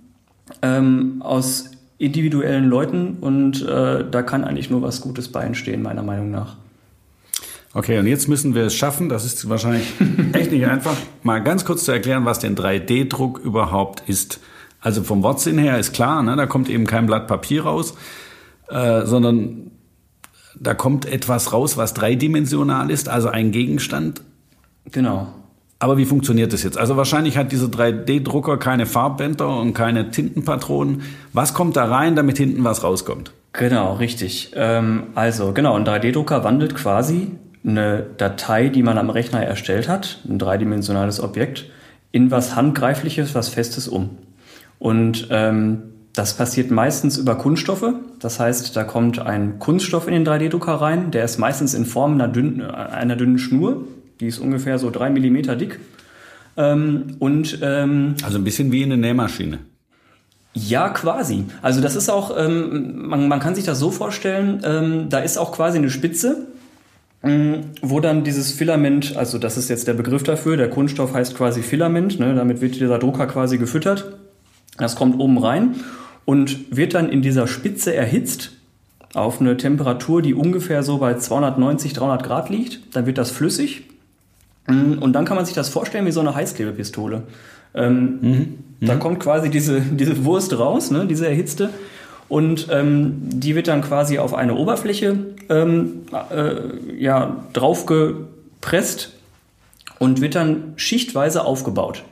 ähm, 0.61 1.21
aus 1.21 1.71
individuellen 2.01 2.65
Leuten 2.65 3.17
und 3.21 3.61
äh, 3.61 4.03
da 4.09 4.23
kann 4.23 4.43
eigentlich 4.43 4.71
nur 4.71 4.81
was 4.81 5.01
Gutes 5.01 5.27
bei 5.27 5.43
entstehen, 5.43 5.83
meiner 5.83 6.01
Meinung 6.01 6.31
nach. 6.31 6.55
Okay, 7.73 7.99
und 7.99 8.07
jetzt 8.07 8.27
müssen 8.27 8.55
wir 8.55 8.63
es 8.63 8.75
schaffen, 8.75 9.07
das 9.07 9.23
ist 9.23 9.47
wahrscheinlich 9.47 9.87
echt 10.33 10.51
nicht 10.51 10.65
einfach, 10.65 10.95
mal 11.21 11.43
ganz 11.43 11.63
kurz 11.63 11.85
zu 11.85 11.91
erklären, 11.91 12.25
was 12.25 12.39
denn 12.39 12.55
3D-Druck 12.55 13.39
überhaupt 13.39 14.03
ist. 14.09 14.39
Also 14.81 15.03
vom 15.03 15.21
Wortsinn 15.21 15.59
her 15.59 15.77
ist 15.77 15.93
klar, 15.93 16.23
ne, 16.23 16.35
da 16.35 16.47
kommt 16.47 16.69
eben 16.69 16.87
kein 16.87 17.05
Blatt 17.05 17.27
Papier 17.27 17.63
raus, 17.63 17.93
äh, 18.69 19.05
sondern 19.05 19.69
da 20.59 20.73
kommt 20.73 21.05
etwas 21.05 21.53
raus, 21.53 21.77
was 21.77 21.93
dreidimensional 21.93 22.89
ist, 22.89 23.09
also 23.09 23.29
ein 23.29 23.51
Gegenstand. 23.51 24.21
Genau. 24.91 25.31
Aber 25.81 25.97
wie 25.97 26.05
funktioniert 26.05 26.53
das 26.53 26.61
jetzt? 26.61 26.77
Also 26.77 26.95
wahrscheinlich 26.95 27.37
hat 27.37 27.51
dieser 27.51 27.65
3D-Drucker 27.65 28.57
keine 28.57 28.85
Farbbänder 28.85 29.57
und 29.57 29.73
keine 29.73 30.11
Tintenpatronen. 30.11 31.01
Was 31.33 31.55
kommt 31.55 31.75
da 31.75 31.85
rein, 31.85 32.15
damit 32.15 32.37
hinten 32.37 32.63
was 32.63 32.83
rauskommt? 32.83 33.33
Genau, 33.53 33.95
richtig. 33.95 34.51
Ähm, 34.55 35.05
also 35.15 35.53
genau, 35.53 35.75
ein 35.75 35.83
3D-Drucker 35.83 36.43
wandelt 36.43 36.75
quasi 36.75 37.31
eine 37.65 38.05
Datei, 38.17 38.69
die 38.69 38.83
man 38.83 38.99
am 38.99 39.09
Rechner 39.09 39.43
erstellt 39.43 39.89
hat, 39.89 40.19
ein 40.29 40.37
dreidimensionales 40.37 41.19
Objekt, 41.19 41.65
in 42.11 42.29
was 42.29 42.55
Handgreifliches, 42.55 43.33
was 43.33 43.49
Festes 43.49 43.87
um. 43.87 44.11
Und 44.77 45.29
ähm, 45.31 45.81
das 46.13 46.35
passiert 46.35 46.69
meistens 46.69 47.17
über 47.17 47.33
Kunststoffe. 47.33 47.91
Das 48.19 48.39
heißt, 48.39 48.77
da 48.77 48.83
kommt 48.83 49.17
ein 49.17 49.57
Kunststoff 49.57 50.07
in 50.07 50.13
den 50.13 50.27
3D-Drucker 50.27 50.73
rein. 50.73 51.09
Der 51.09 51.25
ist 51.25 51.39
meistens 51.39 51.73
in 51.73 51.85
Form 51.85 52.13
einer 52.13 52.27
dünnen, 52.27 52.61
einer 52.61 53.15
dünnen 53.15 53.39
Schnur. 53.39 53.87
Die 54.21 54.27
ist 54.27 54.39
ungefähr 54.39 54.77
so 54.77 54.91
drei 54.91 55.09
Millimeter 55.09 55.55
dick. 55.55 55.79
Ähm, 56.55 57.15
und, 57.19 57.59
ähm, 57.61 58.15
also 58.23 58.37
ein 58.37 58.43
bisschen 58.43 58.71
wie 58.71 58.83
in 58.83 58.91
eine 58.91 59.01
Nähmaschine. 59.01 59.59
Ja, 60.53 60.89
quasi. 60.89 61.45
Also 61.61 61.81
das 61.81 61.95
ist 61.95 62.09
auch, 62.09 62.35
ähm, 62.37 63.07
man, 63.07 63.27
man 63.27 63.39
kann 63.39 63.55
sich 63.55 63.63
das 63.63 63.79
so 63.79 63.89
vorstellen, 63.89 64.61
ähm, 64.63 65.09
da 65.09 65.19
ist 65.19 65.37
auch 65.37 65.53
quasi 65.53 65.77
eine 65.77 65.89
Spitze, 65.89 66.47
ähm, 67.23 67.71
wo 67.81 67.99
dann 67.99 68.23
dieses 68.23 68.51
Filament, 68.51 69.15
also 69.15 69.37
das 69.37 69.57
ist 69.57 69.69
jetzt 69.69 69.87
der 69.87 69.93
Begriff 69.93 70.23
dafür, 70.23 70.57
der 70.57 70.69
Kunststoff 70.69 71.13
heißt 71.13 71.35
quasi 71.35 71.61
Filament, 71.61 72.19
ne, 72.19 72.35
damit 72.35 72.61
wird 72.61 72.75
dieser 72.75 72.99
Drucker 72.99 73.27
quasi 73.27 73.57
gefüttert. 73.57 74.17
Das 74.77 74.95
kommt 74.95 75.19
oben 75.19 75.37
rein 75.37 75.75
und 76.25 76.75
wird 76.75 76.93
dann 76.93 77.09
in 77.09 77.21
dieser 77.21 77.47
Spitze 77.47 77.95
erhitzt 77.95 78.51
auf 79.13 79.41
eine 79.41 79.57
Temperatur, 79.57 80.21
die 80.21 80.33
ungefähr 80.33 80.83
so 80.83 80.97
bei 80.97 81.15
290, 81.15 81.93
300 81.93 82.23
Grad 82.23 82.49
liegt. 82.49 82.95
Dann 82.95 83.05
wird 83.05 83.17
das 83.17 83.31
flüssig 83.31 83.83
und 84.67 85.13
dann 85.13 85.25
kann 85.25 85.35
man 85.35 85.45
sich 85.45 85.55
das 85.55 85.69
vorstellen 85.69 86.05
wie 86.05 86.11
so 86.11 86.19
eine 86.19 86.35
Heißklebepistole. 86.35 87.23
Ähm, 87.73 88.19
mhm. 88.21 88.57
Da 88.81 88.95
kommt 88.95 89.19
quasi 89.19 89.49
diese, 89.49 89.81
diese 89.81 90.25
Wurst 90.25 90.57
raus, 90.57 90.91
ne, 90.91 91.05
diese 91.05 91.27
erhitzte. 91.27 91.69
Und 92.27 92.67
ähm, 92.71 93.17
die 93.23 93.55
wird 93.55 93.67
dann 93.67 93.81
quasi 93.81 94.17
auf 94.17 94.33
eine 94.33 94.55
Oberfläche 94.55 95.17
ähm, 95.49 96.03
äh, 96.33 96.53
ja, 96.97 97.43
draufgepresst 97.53 99.11
und 99.99 100.21
wird 100.21 100.35
dann 100.35 100.73
schichtweise 100.77 101.43
aufgebaut. 101.43 102.03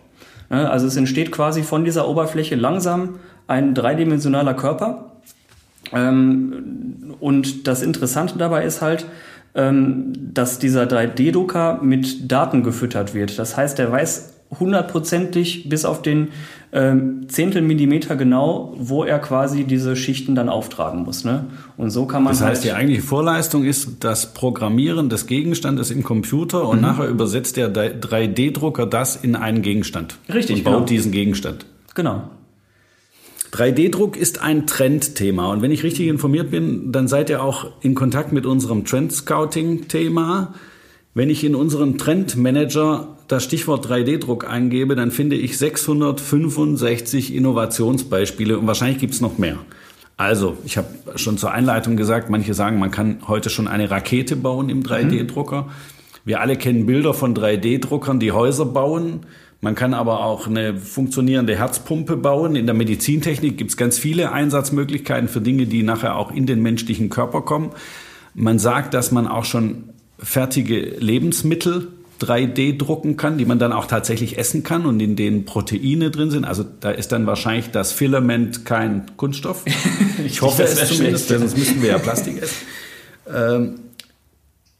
Ne? 0.49 0.69
Also 0.69 0.87
es 0.87 0.97
entsteht 0.97 1.31
quasi 1.31 1.63
von 1.63 1.85
dieser 1.85 2.07
Oberfläche 2.07 2.55
langsam 2.55 3.19
ein 3.47 3.73
dreidimensionaler 3.73 4.53
Körper. 4.53 5.11
Ähm, 5.93 7.15
und 7.19 7.67
das 7.67 7.81
Interessante 7.81 8.37
dabei 8.37 8.65
ist 8.65 8.81
halt, 8.81 9.05
ähm, 9.55 10.13
dass 10.33 10.59
dieser 10.59 10.83
3D-Drucker 10.83 11.79
mit 11.81 12.31
Daten 12.31 12.63
gefüttert 12.63 13.13
wird. 13.13 13.39
Das 13.39 13.57
heißt, 13.57 13.79
er 13.79 13.91
weiß 13.91 14.33
hundertprozentig 14.59 15.69
bis 15.69 15.85
auf 15.85 16.01
den 16.01 16.29
ähm, 16.71 17.27
Zehntel 17.29 17.61
Millimeter 17.61 18.15
genau, 18.15 18.73
wo 18.77 19.03
er 19.03 19.19
quasi 19.19 19.63
diese 19.63 19.95
Schichten 19.95 20.35
dann 20.35 20.49
auftragen 20.49 21.03
muss. 21.03 21.23
Ne? 21.23 21.45
Und 21.77 21.89
so 21.89 22.05
kann 22.05 22.23
man. 22.23 22.33
Das 22.33 22.41
heißt, 22.41 22.63
halt 22.63 22.63
die 22.63 22.71
eigentliche 22.71 23.01
Vorleistung 23.01 23.63
ist 23.63 23.97
das 24.01 24.33
Programmieren 24.33 25.09
des 25.09 25.27
Gegenstandes 25.27 25.91
im 25.91 26.03
Computer 26.03 26.67
und 26.67 26.77
mhm. 26.77 26.83
nachher 26.83 27.07
übersetzt 27.07 27.57
der 27.57 27.73
3D-Drucker 27.73 28.85
das 28.85 29.15
in 29.15 29.35
einen 29.35 29.61
Gegenstand. 29.61 30.17
Richtig. 30.31 30.57
Und 30.57 30.63
baut 30.63 30.73
genau. 30.73 30.85
diesen 30.85 31.11
Gegenstand. 31.11 31.65
Genau. 31.95 32.29
3D-Druck 33.51 34.15
ist 34.15 34.41
ein 34.41 34.67
Trendthema. 34.67 35.51
Und 35.51 35.61
wenn 35.61 35.71
ich 35.71 35.83
richtig 35.83 36.07
informiert 36.07 36.51
bin, 36.51 36.91
dann 36.91 37.07
seid 37.07 37.29
ihr 37.29 37.43
auch 37.43 37.67
in 37.81 37.95
Kontakt 37.95 38.31
mit 38.31 38.45
unserem 38.45 38.85
Trend-Scouting-Thema. 38.85 40.53
Wenn 41.13 41.29
ich 41.29 41.43
in 41.43 41.55
unseren 41.55 41.97
Trendmanager 41.97 43.17
das 43.27 43.43
Stichwort 43.43 43.87
3D-Druck 43.87 44.47
eingebe, 44.47 44.95
dann 44.95 45.11
finde 45.11 45.35
ich 45.35 45.57
665 45.57 47.33
Innovationsbeispiele 47.33 48.57
und 48.57 48.67
wahrscheinlich 48.67 48.99
gibt 48.99 49.13
es 49.13 49.21
noch 49.21 49.37
mehr. 49.37 49.57
Also, 50.17 50.57
ich 50.65 50.77
habe 50.77 50.87
schon 51.15 51.37
zur 51.37 51.51
Einleitung 51.51 51.95
gesagt, 51.95 52.29
manche 52.29 52.53
sagen, 52.53 52.77
man 52.77 52.91
kann 52.91 53.19
heute 53.27 53.49
schon 53.49 53.67
eine 53.67 53.89
Rakete 53.89 54.35
bauen 54.35 54.69
im 54.69 54.83
3D-Drucker. 54.83 55.63
Mhm. 55.63 55.69
Wir 56.25 56.41
alle 56.41 56.57
kennen 56.57 56.85
Bilder 56.85 57.13
von 57.13 57.33
3D-Druckern, 57.33 58.19
die 58.19 58.31
Häuser 58.31 58.65
bauen. 58.65 59.21
Man 59.61 59.75
kann 59.75 59.93
aber 59.93 60.23
auch 60.23 60.47
eine 60.47 60.77
funktionierende 60.77 61.57
Herzpumpe 61.57 62.15
bauen. 62.15 62.55
In 62.55 62.65
der 62.65 62.75
Medizintechnik 62.75 63.57
gibt 63.57 63.71
es 63.71 63.77
ganz 63.77 63.99
viele 63.99 64.31
Einsatzmöglichkeiten 64.31 65.27
für 65.27 65.41
Dinge, 65.41 65.65
die 65.65 65.83
nachher 65.83 66.15
auch 66.15 66.31
in 66.31 66.45
den 66.45 66.61
menschlichen 66.61 67.09
Körper 67.09 67.41
kommen. 67.41 67.71
Man 68.33 68.57
sagt, 68.57 68.93
dass 68.93 69.11
man 69.11 69.27
auch 69.27 69.43
schon 69.43 69.89
fertige 70.17 70.79
Lebensmittel 70.79 71.89
3D 72.21 72.77
drucken 72.77 73.17
kann, 73.17 73.37
die 73.37 73.45
man 73.45 73.59
dann 73.59 73.73
auch 73.73 73.85
tatsächlich 73.85 74.37
essen 74.37 74.63
kann 74.63 74.85
und 74.85 74.99
in 74.99 75.15
denen 75.15 75.45
Proteine 75.45 76.11
drin 76.11 76.31
sind. 76.31 76.45
Also 76.45 76.65
da 76.79 76.91
ist 76.91 77.11
dann 77.11 77.25
wahrscheinlich 77.25 77.71
das 77.71 77.91
Filament 77.91 78.65
kein 78.65 79.05
Kunststoff. 79.17 79.65
Ich 80.25 80.41
hoffe 80.41 80.63
es 80.63 80.85
zumindest, 80.89 81.29
denn 81.29 81.39
sonst 81.39 81.57
müssten 81.57 81.81
wir 81.81 81.91
ja 81.91 81.97
Plastik 81.97 82.41
essen. 82.41 82.57
Ähm, 83.33 83.75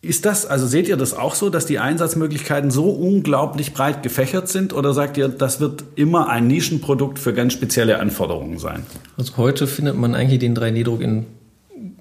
ist 0.02 0.26
das, 0.26 0.46
also 0.46 0.66
seht 0.66 0.88
ihr 0.88 0.96
das 0.96 1.14
auch 1.14 1.36
so, 1.36 1.50
dass 1.50 1.66
die 1.66 1.80
Einsatzmöglichkeiten 1.80 2.72
so 2.72 2.90
unglaublich 2.90 3.74
breit 3.74 4.02
gefächert 4.02 4.48
sind 4.48 4.72
oder 4.72 4.94
sagt 4.94 5.18
ihr, 5.18 5.28
das 5.28 5.60
wird 5.60 5.84
immer 5.96 6.30
ein 6.30 6.48
Nischenprodukt 6.48 7.20
für 7.20 7.34
ganz 7.34 7.52
spezielle 7.52 8.00
Anforderungen 8.00 8.60
sein? 8.60 8.84
Also 9.18 9.36
heute 9.36 9.68
findet 9.68 9.98
man 9.98 10.16
eigentlich 10.16 10.40
den 10.40 10.56
3D-Druck 10.56 11.02
in, 11.02 11.26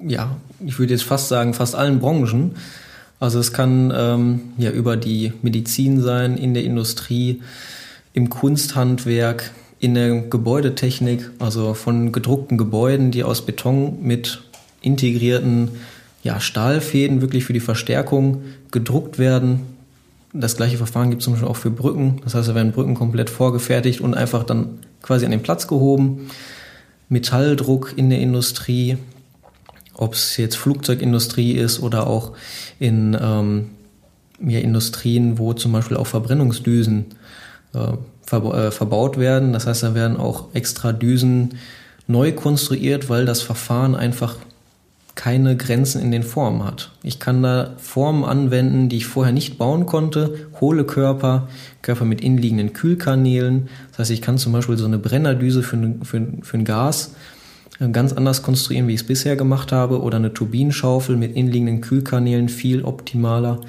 ja, 0.06 0.36
ich 0.64 0.78
würde 0.78 0.92
jetzt 0.92 1.02
fast 1.02 1.28
sagen, 1.28 1.54
fast 1.54 1.74
allen 1.74 1.98
Branchen. 1.98 2.54
Also 3.18 3.40
es 3.40 3.52
kann 3.52 3.92
ähm, 3.94 4.40
ja 4.58 4.70
über 4.70 4.96
die 4.96 5.32
Medizin 5.42 6.00
sein, 6.00 6.36
in 6.36 6.54
der 6.54 6.62
Industrie, 6.62 7.42
im 8.12 8.30
Kunsthandwerk, 8.30 9.50
in 9.80 9.94
der 9.94 10.20
Gebäudetechnik, 10.20 11.30
also 11.40 11.74
von 11.74 12.12
gedruckten 12.12 12.58
Gebäuden, 12.58 13.10
die 13.10 13.24
aus 13.24 13.44
Beton 13.44 13.98
mit 14.02 14.40
integrierten 14.82 15.70
ja, 16.22 16.40
Stahlfäden 16.40 17.20
wirklich 17.20 17.44
für 17.44 17.52
die 17.52 17.60
Verstärkung 17.60 18.42
gedruckt 18.70 19.18
werden. 19.18 19.60
Das 20.32 20.56
gleiche 20.56 20.76
Verfahren 20.76 21.10
gibt 21.10 21.22
es 21.22 21.24
zum 21.24 21.34
Beispiel 21.34 21.48
auch 21.48 21.56
für 21.56 21.70
Brücken. 21.70 22.20
Das 22.24 22.34
heißt, 22.34 22.48
da 22.48 22.54
werden 22.54 22.72
Brücken 22.72 22.94
komplett 22.94 23.30
vorgefertigt 23.30 24.00
und 24.00 24.14
einfach 24.14 24.44
dann 24.44 24.80
quasi 25.02 25.24
an 25.24 25.30
den 25.30 25.42
Platz 25.42 25.66
gehoben. 25.68 26.30
Metalldruck 27.08 27.94
in 27.96 28.10
der 28.10 28.20
Industrie, 28.20 28.98
ob 29.94 30.14
es 30.14 30.36
jetzt 30.36 30.56
Flugzeugindustrie 30.56 31.52
ist 31.52 31.80
oder 31.80 32.06
auch 32.06 32.32
in 32.78 33.16
ähm, 33.20 33.70
ja, 34.46 34.58
Industrien, 34.58 35.38
wo 35.38 35.54
zum 35.54 35.72
Beispiel 35.72 35.96
auch 35.96 36.06
Verbrennungsdüsen 36.06 37.06
äh, 37.74 37.92
verba 38.22 38.66
äh, 38.66 38.70
verbaut 38.70 39.18
werden. 39.18 39.52
Das 39.52 39.66
heißt, 39.66 39.82
da 39.82 39.94
werden 39.94 40.18
auch 40.18 40.54
extra 40.54 40.92
Düsen 40.92 41.54
neu 42.06 42.32
konstruiert, 42.32 43.08
weil 43.08 43.24
das 43.24 43.40
Verfahren 43.40 43.94
einfach 43.94 44.36
keine 45.18 45.56
Grenzen 45.56 46.00
in 46.00 46.12
den 46.12 46.22
Formen 46.22 46.64
hat. 46.64 46.92
Ich 47.02 47.18
kann 47.18 47.42
da 47.42 47.74
Formen 47.76 48.24
anwenden, 48.24 48.88
die 48.88 48.98
ich 48.98 49.06
vorher 49.06 49.32
nicht 49.32 49.58
bauen 49.58 49.84
konnte, 49.84 50.46
hohle 50.60 50.84
Körper, 50.84 51.48
Körper 51.82 52.04
mit 52.04 52.20
innenliegenden 52.20 52.72
Kühlkanälen. 52.72 53.68
Das 53.90 53.98
heißt, 53.98 54.10
ich 54.12 54.22
kann 54.22 54.38
zum 54.38 54.52
Beispiel 54.52 54.76
so 54.76 54.84
eine 54.84 54.98
Brennerdüse 54.98 55.64
für, 55.64 55.76
für, 56.04 56.24
für 56.40 56.56
ein 56.56 56.64
Gas 56.64 57.16
ganz 57.92 58.12
anders 58.12 58.44
konstruieren, 58.44 58.86
wie 58.86 58.94
ich 58.94 59.00
es 59.00 59.06
bisher 59.06 59.34
gemacht 59.34 59.72
habe, 59.72 60.02
oder 60.02 60.18
eine 60.18 60.32
Turbinenschaufel 60.32 61.16
mit 61.16 61.34
innenliegenden 61.34 61.80
Kühlkanälen 61.80 62.48
viel 62.48 62.84
optimaler. 62.84 63.60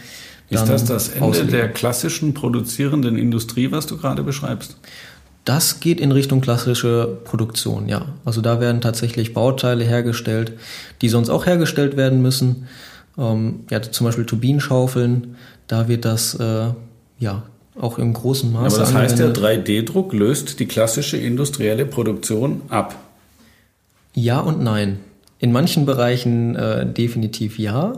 Ist 0.52 0.70
das 0.70 0.86
das 0.86 1.10
Ende 1.10 1.26
auslegen. 1.26 1.52
der 1.52 1.70
klassischen 1.70 2.36
produzierenden 2.36 3.18
Industrie, 3.18 3.72
was 3.72 3.88
du 3.88 3.98
gerade 3.98 4.22
beschreibst? 4.22 4.78
Das 5.50 5.80
geht 5.80 6.00
in 6.00 6.12
Richtung 6.12 6.42
klassische 6.42 7.18
Produktion, 7.24 7.90
ja. 7.90 8.06
Also 8.24 8.40
da 8.40 8.60
werden 8.60 8.82
tatsächlich 8.82 9.34
Bauteile 9.34 9.84
hergestellt, 9.84 10.52
die 11.02 11.10
sonst 11.10 11.32
auch 11.32 11.48
hergestellt 11.48 11.98
werden 11.98 12.22
müssen. 12.22 12.68
Ähm, 13.18 13.62
ja, 13.72 13.82
zum 13.82 14.06
Beispiel 14.06 14.28
Turbinenschaufeln, 14.28 15.38
da 15.66 15.88
wird 15.88 16.06
das 16.06 16.36
äh, 16.36 16.68
ja 17.18 17.42
auch 17.82 17.98
im 17.98 18.14
großen 18.14 18.54
Maße. 18.54 18.76
Aber 18.76 18.86
das 18.86 18.94
heißt, 18.94 19.18
der 19.18 19.34
3D-Druck 19.34 20.14
löst 20.14 20.60
die 20.60 20.68
klassische 20.68 21.18
industrielle 21.18 21.88
Produktion 21.88 22.62
ab. 22.70 22.96
Ja 24.14 24.42
und 24.42 24.62
nein. 24.62 25.00
In 25.40 25.52
manchen 25.52 25.88
Bereichen 25.88 26.58
äh, 26.58 26.86
definitiv 26.86 27.58
ja, 27.58 27.94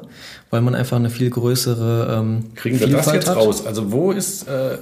weil 0.51 0.61
man 0.61 0.75
einfach 0.75 0.97
eine 0.97 1.09
viel 1.09 1.29
größere 1.29 2.19
ähm, 2.19 2.53
Kriegen 2.55 2.79
wir 2.79 2.87
Vielfalt 2.87 3.07
das 3.07 3.13
jetzt 3.13 3.29
hat. 3.29 3.37
raus? 3.37 3.65
Also 3.65 3.91
wo 3.91 4.11
ist 4.11 4.47
äh, 4.47 4.77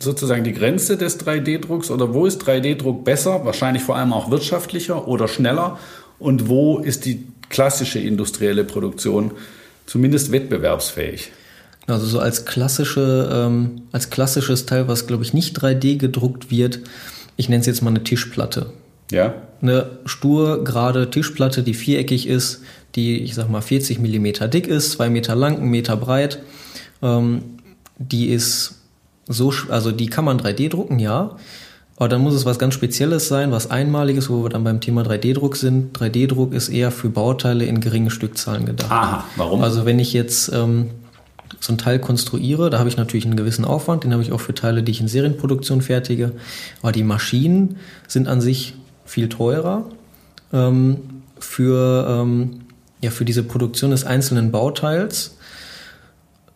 sozusagen 0.00 0.44
die 0.44 0.52
Grenze 0.52 0.96
des 0.96 1.18
3D-Drucks 1.20 1.90
oder 1.90 2.12
wo 2.12 2.26
ist 2.26 2.42
3D-Druck 2.42 3.04
besser, 3.04 3.44
wahrscheinlich 3.44 3.82
vor 3.82 3.96
allem 3.96 4.12
auch 4.12 4.30
wirtschaftlicher 4.30 5.08
oder 5.08 5.28
schneller 5.28 5.78
und 6.18 6.48
wo 6.48 6.78
ist 6.78 7.04
die 7.04 7.26
klassische 7.48 8.00
industrielle 8.00 8.64
Produktion 8.64 9.30
zumindest 9.86 10.32
wettbewerbsfähig? 10.32 11.30
Also 11.86 12.06
so 12.06 12.18
als 12.18 12.44
klassische, 12.44 13.30
ähm, 13.32 13.82
als 13.92 14.10
klassisches 14.10 14.66
Teil, 14.66 14.88
was 14.88 15.06
glaube 15.06 15.22
ich 15.22 15.32
nicht 15.32 15.56
3D 15.58 15.96
gedruckt 15.96 16.50
wird, 16.50 16.80
ich 17.36 17.48
nenne 17.48 17.60
es 17.60 17.66
jetzt 17.66 17.82
mal 17.82 17.90
eine 17.90 18.02
Tischplatte. 18.02 18.72
Ja. 19.10 19.34
Eine 19.60 19.98
stur, 20.04 20.64
gerade 20.64 21.10
Tischplatte, 21.10 21.62
die 21.62 21.74
viereckig 21.74 22.26
ist, 22.26 22.62
die, 22.94 23.18
ich 23.22 23.34
sag 23.34 23.50
mal, 23.50 23.60
40 23.60 23.98
Millimeter 23.98 24.48
dick 24.48 24.66
ist, 24.66 24.92
zwei 24.92 25.10
Meter 25.10 25.34
lang, 25.34 25.56
einen 25.56 25.70
Meter 25.70 25.96
breit. 25.96 26.40
Ähm, 27.02 27.42
die 27.98 28.28
ist 28.28 28.82
so, 29.26 29.52
also 29.68 29.92
die 29.92 30.06
kann 30.06 30.24
man 30.24 30.38
3D 30.38 30.68
drucken, 30.68 30.98
ja. 30.98 31.36
Aber 31.96 32.08
dann 32.08 32.22
muss 32.22 32.34
es 32.34 32.44
was 32.44 32.58
ganz 32.58 32.74
Spezielles 32.74 33.28
sein, 33.28 33.52
was 33.52 33.70
Einmaliges, 33.70 34.28
wo 34.28 34.42
wir 34.42 34.50
dann 34.50 34.64
beim 34.64 34.80
Thema 34.80 35.02
3D-Druck 35.02 35.56
sind. 35.56 35.96
3D-Druck 35.96 36.52
ist 36.52 36.68
eher 36.68 36.90
für 36.90 37.08
Bauteile 37.08 37.66
in 37.66 37.80
geringen 37.80 38.10
Stückzahlen 38.10 38.66
gedacht. 38.66 38.90
Aha, 38.90 39.24
warum? 39.36 39.62
Also 39.62 39.86
wenn 39.86 40.00
ich 40.00 40.12
jetzt 40.12 40.52
ähm, 40.52 40.90
so 41.60 41.72
ein 41.72 41.78
Teil 41.78 42.00
konstruiere, 42.00 42.68
da 42.68 42.80
habe 42.80 42.88
ich 42.88 42.96
natürlich 42.96 43.26
einen 43.26 43.36
gewissen 43.36 43.64
Aufwand, 43.64 44.02
den 44.02 44.12
habe 44.12 44.22
ich 44.22 44.32
auch 44.32 44.40
für 44.40 44.54
Teile, 44.54 44.82
die 44.82 44.90
ich 44.90 45.00
in 45.00 45.06
Serienproduktion 45.06 45.82
fertige. 45.82 46.32
Aber 46.82 46.90
die 46.90 47.04
Maschinen 47.04 47.76
sind 48.08 48.26
an 48.26 48.40
sich 48.40 48.74
viel 49.04 49.28
teurer 49.28 49.84
ähm, 50.52 50.98
für, 51.38 52.06
ähm, 52.08 52.60
ja, 53.00 53.10
für 53.10 53.24
diese 53.24 53.42
Produktion 53.42 53.90
des 53.90 54.04
einzelnen 54.04 54.50
Bauteils. 54.50 55.36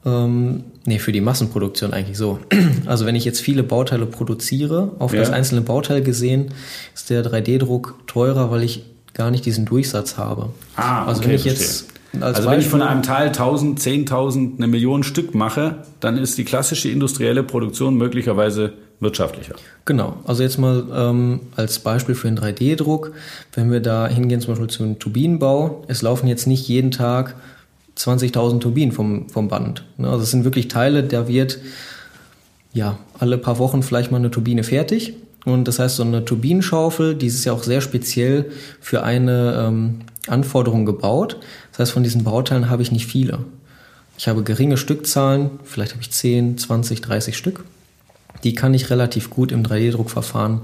Ähm, 0.07 0.65
nee, 0.85 0.99
für 0.99 1.13
die 1.13 1.21
Massenproduktion 1.21 1.93
eigentlich 1.93 2.19
so. 2.19 2.39
Also 2.87 3.05
wenn 3.05 3.17
ich 3.17 3.25
jetzt 3.25 3.41
viele 3.41 3.63
Bauteile 3.63 4.07
produziere, 4.07 4.93
auf 4.99 5.13
ja. 5.13 5.21
das 5.21 5.31
einzelne 5.31 5.61
Bauteil 5.61 6.03
gesehen, 6.03 6.55
ist 6.95 7.11
der 7.11 7.23
3D-Druck 7.25 8.07
teurer, 8.07 8.51
weil 8.51 8.63
ich 8.63 8.85
gar 9.13 9.31
nicht 9.31 9.45
diesen 9.45 9.67
Durchsatz 9.67 10.17
habe. 10.17 10.51
Ah, 10.77 11.05
also 11.05 11.21
okay, 11.21 11.31
wenn 11.31 11.37
ich 11.37 11.45
jetzt 11.45 11.89
als 12.21 12.39
also 12.39 12.51
wenn 12.51 12.61
ich 12.61 12.67
von 12.67 12.83
einem 12.83 13.03
Teil 13.03 13.29
1000, 13.29 13.79
10.000, 13.79 14.57
eine 14.57 14.67
Million 14.67 15.03
Stück 15.03 15.35
mache, 15.35 15.77
dann 16.01 16.17
ist 16.17 16.39
die 16.39 16.45
klassische 16.45 16.89
industrielle 16.89 17.43
Produktion 17.43 17.97
möglicherweise 17.97 18.73
wirtschaftlicher. 19.01 19.55
Genau, 19.85 20.17
also 20.25 20.43
jetzt 20.43 20.59
mal 20.59 20.85
ähm, 20.93 21.41
als 21.57 21.79
Beispiel 21.79 22.15
für 22.15 22.29
den 22.29 22.39
3D-Druck, 22.39 23.13
wenn 23.55 23.71
wir 23.71 23.81
da 23.81 24.09
hingehen 24.09 24.41
zum 24.41 24.53
Beispiel 24.53 24.69
zu 24.69 24.83
einem 24.83 24.99
Turbinenbau, 24.99 25.85
es 25.89 26.03
laufen 26.03 26.27
jetzt 26.27 26.47
nicht 26.47 26.69
jeden 26.69 26.91
Tag 26.91 27.37
20.000 27.97 28.61
Turbinen 28.61 28.93
vom, 28.93 29.29
vom 29.29 29.49
Band. 29.49 29.85
Ne? 29.97 30.09
Also 30.09 30.23
es 30.23 30.31
sind 30.31 30.45
wirklich 30.45 30.69
Teile, 30.69 31.03
da 31.03 31.29
wird 31.29 31.59
ja 32.73 32.99
alle 33.19 33.39
paar 33.39 33.59
Wochen 33.59 33.83
vielleicht 33.83 34.11
mal 34.11 34.19
eine 34.19 34.31
Turbine 34.31 34.63
fertig. 34.63 35.15
Und 35.45 35.67
das 35.67 35.79
heißt, 35.79 35.97
so 35.97 36.03
eine 36.03 36.25
Turbinenschaufel, 36.25 37.15
die 37.15 37.27
ist 37.27 37.45
ja 37.45 37.53
auch 37.53 37.63
sehr 37.63 37.81
speziell 37.81 38.51
für 38.81 39.03
eine 39.03 39.67
ähm, 39.67 40.01
Anforderung 40.27 40.85
gebaut. 40.85 41.39
Das 41.71 41.81
heißt, 41.81 41.93
von 41.93 42.03
diesen 42.03 42.25
Bauteilen 42.25 42.69
habe 42.69 42.83
ich 42.83 42.93
nicht 42.93 43.07
viele. 43.07 43.41
Ich 44.19 44.29
habe 44.29 44.43
geringe 44.43 44.77
Stückzahlen, 44.77 45.51
vielleicht 45.65 45.93
habe 45.93 46.03
ich 46.03 46.11
10, 46.11 46.59
20, 46.59 47.01
30 47.01 47.37
Stück. 47.37 47.65
Die 48.45 48.55
kann 48.55 48.75
ich 48.75 48.91
relativ 48.91 49.31
gut 49.31 49.53
im 49.53 49.63
3D-Druckverfahren 49.63 50.63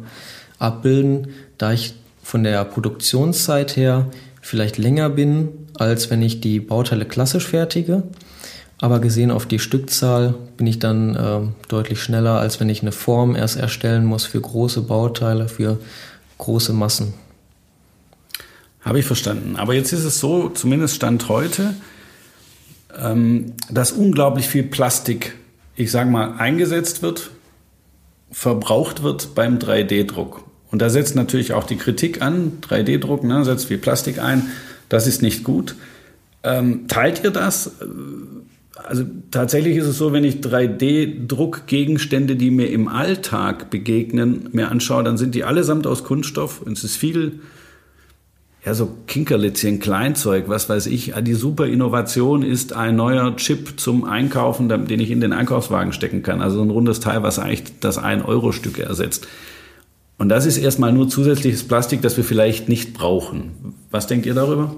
abbilden, 0.59 1.29
da 1.59 1.73
ich 1.73 1.95
von 2.23 2.43
der 2.43 2.65
Produktionszeit 2.65 3.77
her 3.77 4.07
vielleicht 4.41 4.79
länger 4.79 5.11
bin, 5.11 5.49
als 5.79 6.11
wenn 6.11 6.23
ich 6.23 6.41
die 6.41 6.61
Bauteile 6.61 7.05
klassisch 7.05 7.47
fertige. 7.47 8.05
Aber 8.81 8.99
gesehen 8.99 9.31
auf 9.31 9.47
die 9.47 9.59
Stückzahl 9.59 10.35
bin 10.57 10.67
ich 10.67 10.79
dann 10.79 11.15
äh, 11.15 11.41
deutlich 11.69 12.03
schneller, 12.03 12.41
als 12.41 12.61
wenn 12.61 12.69
ich 12.69 12.83
eine 12.83 12.93
Form 12.93 13.37
erst 13.37 13.57
erstellen 13.57 14.05
muss 14.05 14.25
für 14.25 14.41
große 14.41 14.83
Bauteile, 14.83 15.49
für 15.49 15.79
große 16.39 16.73
Massen. 16.73 17.15
Habe 18.83 18.99
ich 18.99 19.07
verstanden. 19.07 19.57
Aber 19.57 19.75
jetzt 19.75 19.93
ist 19.93 20.05
es 20.05 20.21
so, 20.21 20.51
zumindest 20.51 20.97
Stand 20.97 21.29
heute, 21.29 21.75
ähm, 22.99 23.55
dass 23.71 23.93
unglaublich 23.93 24.47
viel 24.47 24.65
Plastik, 24.65 25.35
ich 25.77 25.91
sage 25.91 26.11
mal, 26.11 26.35
eingesetzt 26.37 27.01
wird, 27.01 27.31
verbraucht 28.35 29.03
wird 29.05 29.35
beim 29.37 29.59
3D-Druck. 29.59 30.43
Und 30.71 30.83
da 30.83 30.91
setzt 30.91 31.15
natürlich 31.15 31.53
auch 31.53 31.65
die 31.65 31.77
Kritik 31.77 32.21
an, 32.21 32.59
3D-Druck 32.69 33.23
ne, 33.23 33.45
setzt 33.45 33.67
viel 33.67 33.79
Plastik 33.79 34.19
ein, 34.19 34.51
das 34.89 35.07
ist 35.07 35.23
nicht 35.23 35.45
gut. 35.45 35.77
Ähm, 36.43 36.89
teilt 36.89 37.23
ihr 37.23 37.31
das? 37.31 37.71
Also 38.75 39.05
tatsächlich 39.31 39.77
ist 39.77 39.87
es 39.87 39.97
so, 39.97 40.13
wenn 40.13 40.25
ich 40.25 40.41
3D-Druckgegenstände, 40.41 42.35
die 42.35 42.51
mir 42.51 42.71
im 42.71 42.89
Alltag 42.89 43.71
begegnen, 43.71 44.49
mir 44.51 44.69
anschaue, 44.69 45.05
dann 45.05 45.17
sind 45.17 45.37
die 45.37 45.45
allesamt 45.45 45.87
aus 45.87 46.03
Kunststoff 46.03 46.61
und 46.61 46.77
es 46.77 46.83
ist 46.83 46.97
viel 46.97 47.39
ja, 48.65 48.73
so 48.73 48.89
Kinkerlitzchen, 49.07 49.79
Kleinzeug, 49.79 50.49
was 50.49 50.69
weiß 50.71 50.87
ich. 50.87 51.13
Die 51.21 51.35
super 51.35 51.67
Innovation 51.67 52.43
ist 52.43 52.73
ein 52.73 52.97
neuer 52.97 53.37
Chip 53.37 53.79
zum 53.79 54.05
Einkaufen, 54.05 54.69
den 54.69 55.01
ich 55.01 55.11
in 55.11 55.21
den 55.21 55.35
Einkaufswagen 55.35 55.93
stecken 55.93 56.23
kann. 56.23 56.41
Also 56.41 56.63
ein 56.63 56.71
rundes 56.71 57.01
Teil, 57.01 57.23
was 57.23 57.39
eigentlich 57.39 57.79
das 57.81 58.03
1-Euro-Stück 58.03 58.79
ersetzt. 58.79 59.29
Und 60.17 60.31
das 60.31 60.47
ist 60.47 60.57
erstmal 60.57 60.93
nur 60.93 61.09
zusätzliches 61.09 61.65
Plastik, 61.65 62.01
das 62.01 62.17
wir 62.17 62.25
vielleicht 62.25 62.69
nicht 62.69 62.95
brauchen. 62.95 63.75
Was 63.91 64.07
denkt 64.07 64.25
ihr 64.25 64.35
darüber? 64.35 64.75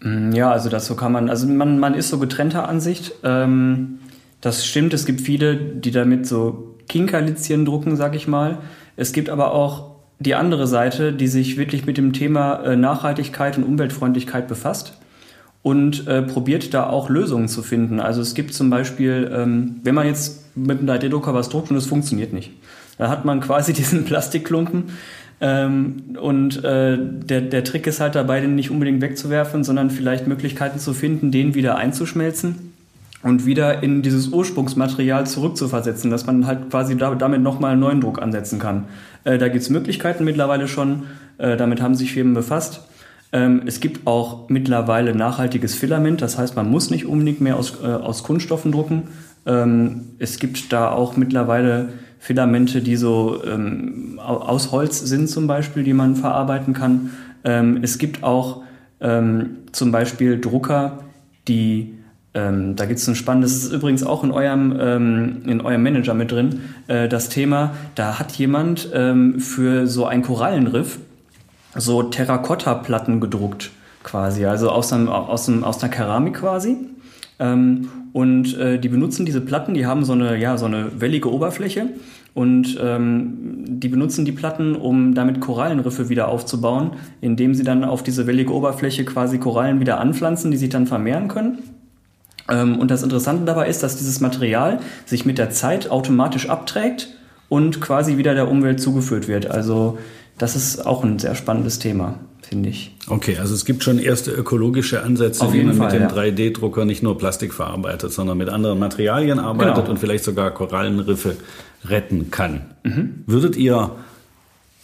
Mm, 0.00 0.32
ja, 0.32 0.50
also 0.50 0.70
das 0.70 0.86
so 0.86 0.94
kann 0.94 1.12
man, 1.12 1.28
also 1.28 1.46
man, 1.46 1.78
man 1.78 1.92
ist 1.92 2.08
so 2.08 2.18
getrennter 2.18 2.66
Ansicht. 2.66 3.12
Ähm, 3.24 3.98
das 4.40 4.66
stimmt, 4.66 4.94
es 4.94 5.04
gibt 5.04 5.20
viele, 5.20 5.56
die 5.56 5.90
damit 5.90 6.26
so 6.26 6.76
Kinkerlitzchen 6.88 7.66
drucken, 7.66 7.96
sag 7.96 8.14
ich 8.14 8.26
mal. 8.26 8.58
Es 8.96 9.12
gibt 9.12 9.28
aber 9.28 9.52
auch 9.52 9.95
die 10.18 10.34
andere 10.34 10.66
Seite, 10.66 11.12
die 11.12 11.28
sich 11.28 11.56
wirklich 11.56 11.86
mit 11.86 11.98
dem 11.98 12.12
Thema 12.12 12.62
äh, 12.62 12.76
Nachhaltigkeit 12.76 13.58
und 13.58 13.64
Umweltfreundlichkeit 13.64 14.48
befasst 14.48 14.98
und 15.62 16.06
äh, 16.06 16.22
probiert 16.22 16.72
da 16.74 16.88
auch 16.88 17.10
Lösungen 17.10 17.48
zu 17.48 17.62
finden. 17.62 18.00
Also 18.00 18.20
es 18.20 18.34
gibt 18.34 18.54
zum 18.54 18.70
Beispiel, 18.70 19.30
ähm, 19.32 19.76
wenn 19.82 19.94
man 19.94 20.06
jetzt 20.06 20.56
mit 20.56 20.78
einem 20.78 20.88
3D-Drucker 20.88 21.34
was 21.34 21.48
druckt 21.48 21.70
und 21.70 21.76
es 21.76 21.86
funktioniert 21.86 22.32
nicht, 22.32 22.52
da 22.98 23.08
hat 23.10 23.24
man 23.24 23.40
quasi 23.42 23.72
diesen 23.72 24.04
Plastikklumpen 24.04 24.84
ähm, 25.40 26.16
und 26.20 26.64
äh, 26.64 26.96
der, 26.98 27.42
der 27.42 27.64
Trick 27.64 27.86
ist 27.86 28.00
halt 28.00 28.14
dabei, 28.14 28.40
den 28.40 28.54
nicht 28.54 28.70
unbedingt 28.70 29.02
wegzuwerfen, 29.02 29.64
sondern 29.64 29.90
vielleicht 29.90 30.26
Möglichkeiten 30.26 30.78
zu 30.78 30.94
finden, 30.94 31.30
den 31.30 31.54
wieder 31.54 31.76
einzuschmelzen 31.76 32.72
und 33.22 33.46
wieder 33.46 33.82
in 33.82 34.02
dieses 34.02 34.28
Ursprungsmaterial 34.28 35.26
zurückzuversetzen, 35.26 36.10
dass 36.10 36.26
man 36.26 36.46
halt 36.46 36.70
quasi 36.70 36.96
damit 36.96 37.42
nochmal 37.42 37.72
einen 37.72 37.80
neuen 37.80 38.00
Druck 38.00 38.20
ansetzen 38.20 38.58
kann. 38.58 38.84
Äh, 39.24 39.38
da 39.38 39.48
gibt 39.48 39.62
es 39.62 39.70
Möglichkeiten 39.70 40.24
mittlerweile 40.24 40.68
schon, 40.68 41.04
äh, 41.38 41.56
damit 41.56 41.80
haben 41.80 41.94
sich 41.94 42.12
Firmen 42.12 42.34
befasst. 42.34 42.82
Ähm, 43.32 43.62
es 43.66 43.80
gibt 43.80 44.06
auch 44.06 44.48
mittlerweile 44.48 45.14
nachhaltiges 45.14 45.74
Filament, 45.74 46.22
das 46.22 46.38
heißt, 46.38 46.56
man 46.56 46.70
muss 46.70 46.90
nicht 46.90 47.06
unbedingt 47.06 47.40
mehr 47.40 47.56
aus, 47.56 47.80
äh, 47.82 47.86
aus 47.86 48.22
Kunststoffen 48.22 48.70
drucken. 48.70 49.04
Ähm, 49.46 50.06
es 50.18 50.38
gibt 50.38 50.72
da 50.72 50.90
auch 50.90 51.16
mittlerweile 51.16 51.88
Filamente, 52.18 52.80
die 52.80 52.96
so 52.96 53.42
ähm, 53.44 54.18
aus 54.18 54.72
Holz 54.72 55.00
sind 55.00 55.28
zum 55.28 55.46
Beispiel, 55.46 55.84
die 55.84 55.92
man 55.92 56.16
verarbeiten 56.16 56.74
kann. 56.74 57.10
Ähm, 57.44 57.80
es 57.82 57.98
gibt 57.98 58.22
auch 58.22 58.62
ähm, 59.00 59.58
zum 59.72 59.92
Beispiel 59.92 60.40
Drucker, 60.40 61.04
die 61.46 61.95
ähm, 62.36 62.76
da 62.76 62.84
gibt 62.84 63.00
es 63.00 63.08
ein 63.08 63.14
spannendes, 63.14 63.54
das 63.54 63.64
ist 63.64 63.72
übrigens 63.72 64.04
auch 64.04 64.22
in 64.22 64.30
eurem, 64.30 64.76
ähm, 64.78 65.42
in 65.46 65.62
eurem 65.62 65.82
Manager 65.82 66.12
mit 66.12 66.30
drin, 66.30 66.60
äh, 66.86 67.08
das 67.08 67.30
Thema, 67.30 67.74
da 67.94 68.18
hat 68.18 68.32
jemand 68.32 68.90
ähm, 68.92 69.40
für 69.40 69.86
so 69.86 70.04
ein 70.04 70.20
Korallenriff 70.20 70.98
so 71.74 72.02
Terrakotta-Platten 72.02 73.20
gedruckt 73.20 73.70
quasi, 74.02 74.44
also 74.44 74.70
aus, 74.70 74.92
einem, 74.92 75.08
aus, 75.08 75.48
einem, 75.48 75.64
aus 75.64 75.82
einer 75.82 75.90
Keramik 75.90 76.34
quasi. 76.34 76.76
Ähm, 77.38 77.88
und 78.12 78.56
äh, 78.58 78.78
die 78.78 78.88
benutzen 78.88 79.24
diese 79.24 79.40
Platten, 79.40 79.72
die 79.72 79.86
haben 79.86 80.04
so 80.04 80.12
eine, 80.12 80.36
ja, 80.36 80.58
so 80.58 80.66
eine 80.66 81.00
wellige 81.00 81.32
Oberfläche 81.32 81.88
und 82.34 82.78
ähm, 82.82 83.64
die 83.66 83.88
benutzen 83.88 84.26
die 84.26 84.32
Platten, 84.32 84.76
um 84.76 85.14
damit 85.14 85.40
Korallenriffe 85.40 86.10
wieder 86.10 86.28
aufzubauen, 86.28 86.92
indem 87.22 87.54
sie 87.54 87.64
dann 87.64 87.82
auf 87.82 88.02
diese 88.02 88.26
wellige 88.26 88.52
Oberfläche 88.52 89.06
quasi 89.06 89.38
Korallen 89.38 89.80
wieder 89.80 90.00
anpflanzen, 90.00 90.50
die 90.50 90.58
sich 90.58 90.68
dann 90.68 90.86
vermehren 90.86 91.28
können. 91.28 91.58
Ähm, 92.48 92.78
und 92.78 92.90
das 92.90 93.02
Interessante 93.02 93.44
dabei 93.44 93.68
ist, 93.68 93.82
dass 93.82 93.96
dieses 93.96 94.20
Material 94.20 94.80
sich 95.04 95.24
mit 95.24 95.38
der 95.38 95.50
Zeit 95.50 95.90
automatisch 95.90 96.48
abträgt 96.48 97.08
und 97.48 97.80
quasi 97.80 98.16
wieder 98.16 98.34
der 98.34 98.48
Umwelt 98.48 98.80
zugeführt 98.80 99.28
wird. 99.28 99.50
Also 99.50 99.98
das 100.38 100.56
ist 100.56 100.86
auch 100.86 101.04
ein 101.04 101.18
sehr 101.18 101.34
spannendes 101.34 101.78
Thema 101.78 102.18
finde 102.48 102.68
ich. 102.68 102.92
Okay, 103.08 103.36
also 103.38 103.54
es 103.54 103.64
gibt 103.64 103.82
schon 103.82 103.98
erste 103.98 104.30
ökologische 104.30 105.02
Ansätze, 105.02 105.52
wie 105.52 105.64
man 105.64 105.74
Fall, 105.76 105.86
mit 105.86 105.94
dem 105.94 106.16
ja. 106.16 106.22
3D-Drucker 106.22 106.84
nicht 106.84 107.02
nur 107.02 107.18
Plastik 107.18 107.52
verarbeitet, 107.52 108.12
sondern 108.12 108.38
mit 108.38 108.48
anderen 108.48 108.78
Materialien 108.78 109.38
arbeitet 109.38 109.76
Genau. 109.76 109.90
und 109.90 109.98
vielleicht 109.98 110.24
sogar 110.24 110.52
Korallenriffe 110.52 111.36
retten 111.84 112.30
kann. 112.30 112.62
Mhm. 112.84 113.24
Würdet 113.26 113.56
ihr 113.56 113.92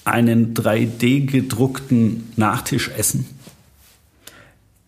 einen 0.05 0.55
3D-gedruckten 0.55 2.33
Nachtisch 2.37 2.91
essen? 2.97 3.27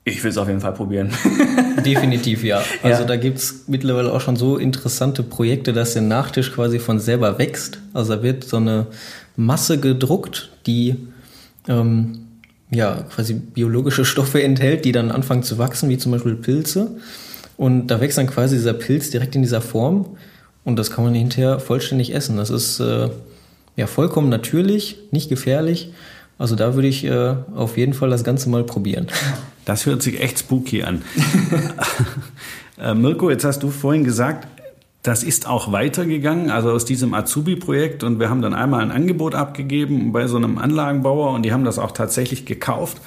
Ich 0.05 0.23
will 0.23 0.31
es 0.31 0.37
auf 0.37 0.49
jeden 0.49 0.61
Fall 0.61 0.73
probieren. 0.75 1.11
Definitiv 1.85 2.45
ja. 2.45 2.63
Also 2.83 3.03
Ja. 3.03 3.09
da 3.09 3.17
gibt's 3.17 3.65
mittlerweile 3.69 4.13
auch 4.13 4.21
schon 4.21 4.37
so 4.37 4.59
interessante 4.59 5.23
Projekte, 5.23 5.73
dass 5.73 5.95
der 5.95 6.03
Nachtisch 6.03 6.53
quasi 6.53 6.79
von 6.79 6.99
selber 7.01 7.39
wächst. 7.39 7.79
Also 7.95 8.17
da 8.17 8.23
wird 8.23 8.45
so 8.45 8.59
eine 8.59 8.87
Masse 9.37 9.79
gedruckt, 9.79 10.51
die 10.67 10.97
ähm, 11.69 12.19
ja 12.71 13.05
quasi 13.15 13.35
biologische 13.35 14.05
Stoffe 14.05 14.43
enthält, 14.43 14.85
die 14.85 14.93
dann 14.93 15.11
anfangen 15.11 15.43
zu 15.43 15.57
wachsen, 15.59 15.89
wie 15.89 15.97
zum 15.99 16.13
Beispiel 16.13 16.35
Pilze. 16.35 16.97
Und 17.57 17.87
da 17.87 18.01
wächst 18.01 18.19
dann 18.19 18.27
quasi 18.27 18.57
dieser 18.57 18.75
Pilz 18.75 19.11
direkt 19.11 19.35
in 19.37 19.43
dieser 19.43 19.61
Form 19.61 20.07
und 20.65 20.79
das 20.79 20.91
kann 20.91 21.05
man 21.05 21.15
hinterher 21.15 21.61
vollständig 21.61 22.15
essen. 22.15 22.37
Das 22.37 22.51
ist 22.51 22.79
äh, 22.81 23.09
ja 23.77 23.87
vollkommen 23.87 24.29
natürlich, 24.29 24.99
nicht 25.13 25.29
gefährlich. 25.29 25.93
Also 26.37 26.57
da 26.57 26.75
würde 26.75 26.89
ich 26.89 27.05
äh, 27.05 27.35
auf 27.55 27.77
jeden 27.79 27.95
Fall 27.95 28.11
das 28.11 28.25
Ganze 28.25 28.51
mal 28.51 28.65
probieren. 28.65 29.07
Das 29.65 29.87
hört 29.87 30.03
sich 30.03 30.21
echt 30.21 30.41
spooky 30.41 30.83
an. 30.83 31.03
äh, 32.79 32.95
Mirko, 32.95 33.31
jetzt 33.31 33.45
hast 33.45 33.63
du 33.63 33.71
vorhin 33.71 34.05
gesagt, 34.05 34.47
das 35.05 35.23
ist 35.23 35.47
auch 35.47 35.71
weitergegangen, 35.71 36.51
also 36.51 36.71
aus 36.71 36.87
diesem 36.87 37.13
Azubi-Projekt. 37.13 38.03
Und 38.05 38.21
wir 38.21 38.31
haben 38.31 38.41
dann 38.41 38.55
einmal 38.55 38.81
ein 38.81 38.91
Angebot 38.91 39.35
abgegeben 39.35 40.13
bei 40.13 40.27
so 40.27 40.37
einem 40.37 40.59
Anlagenbauer 40.59 41.33
und 41.33 41.43
die 41.43 41.53
haben 41.53 41.65
das 41.65 41.79
auch 41.79 41.93
tatsächlich 41.93 42.47
gekauft. 42.47 43.01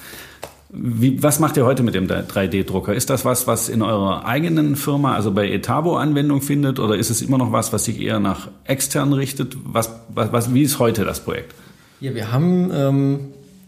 Wie, 0.70 1.22
was 1.22 1.40
macht 1.40 1.56
ihr 1.56 1.64
heute 1.64 1.82
mit 1.82 1.94
dem 1.94 2.06
3D-Drucker? 2.06 2.94
Ist 2.94 3.10
das 3.10 3.24
was, 3.24 3.46
was 3.46 3.68
in 3.68 3.82
eurer 3.82 4.26
eigenen 4.26 4.76
Firma, 4.76 5.14
also 5.14 5.32
bei 5.32 5.50
Etabo 5.50 5.96
Anwendung 5.96 6.40
findet, 6.40 6.78
oder 6.78 6.96
ist 6.96 7.10
es 7.10 7.22
immer 7.22 7.38
noch 7.38 7.52
was, 7.52 7.72
was 7.72 7.86
sich 7.86 8.00
eher 8.00 8.20
nach 8.20 8.48
extern 8.64 9.12
richtet? 9.12 9.56
Was, 9.64 9.90
was, 10.14 10.30
was, 10.30 10.54
wie 10.54 10.62
ist 10.62 10.78
heute 10.78 11.04
das 11.04 11.20
Projekt? 11.20 11.54
Ja, 12.00 12.14
wir 12.14 12.30
haben 12.30 12.70
ähm, 12.72 13.20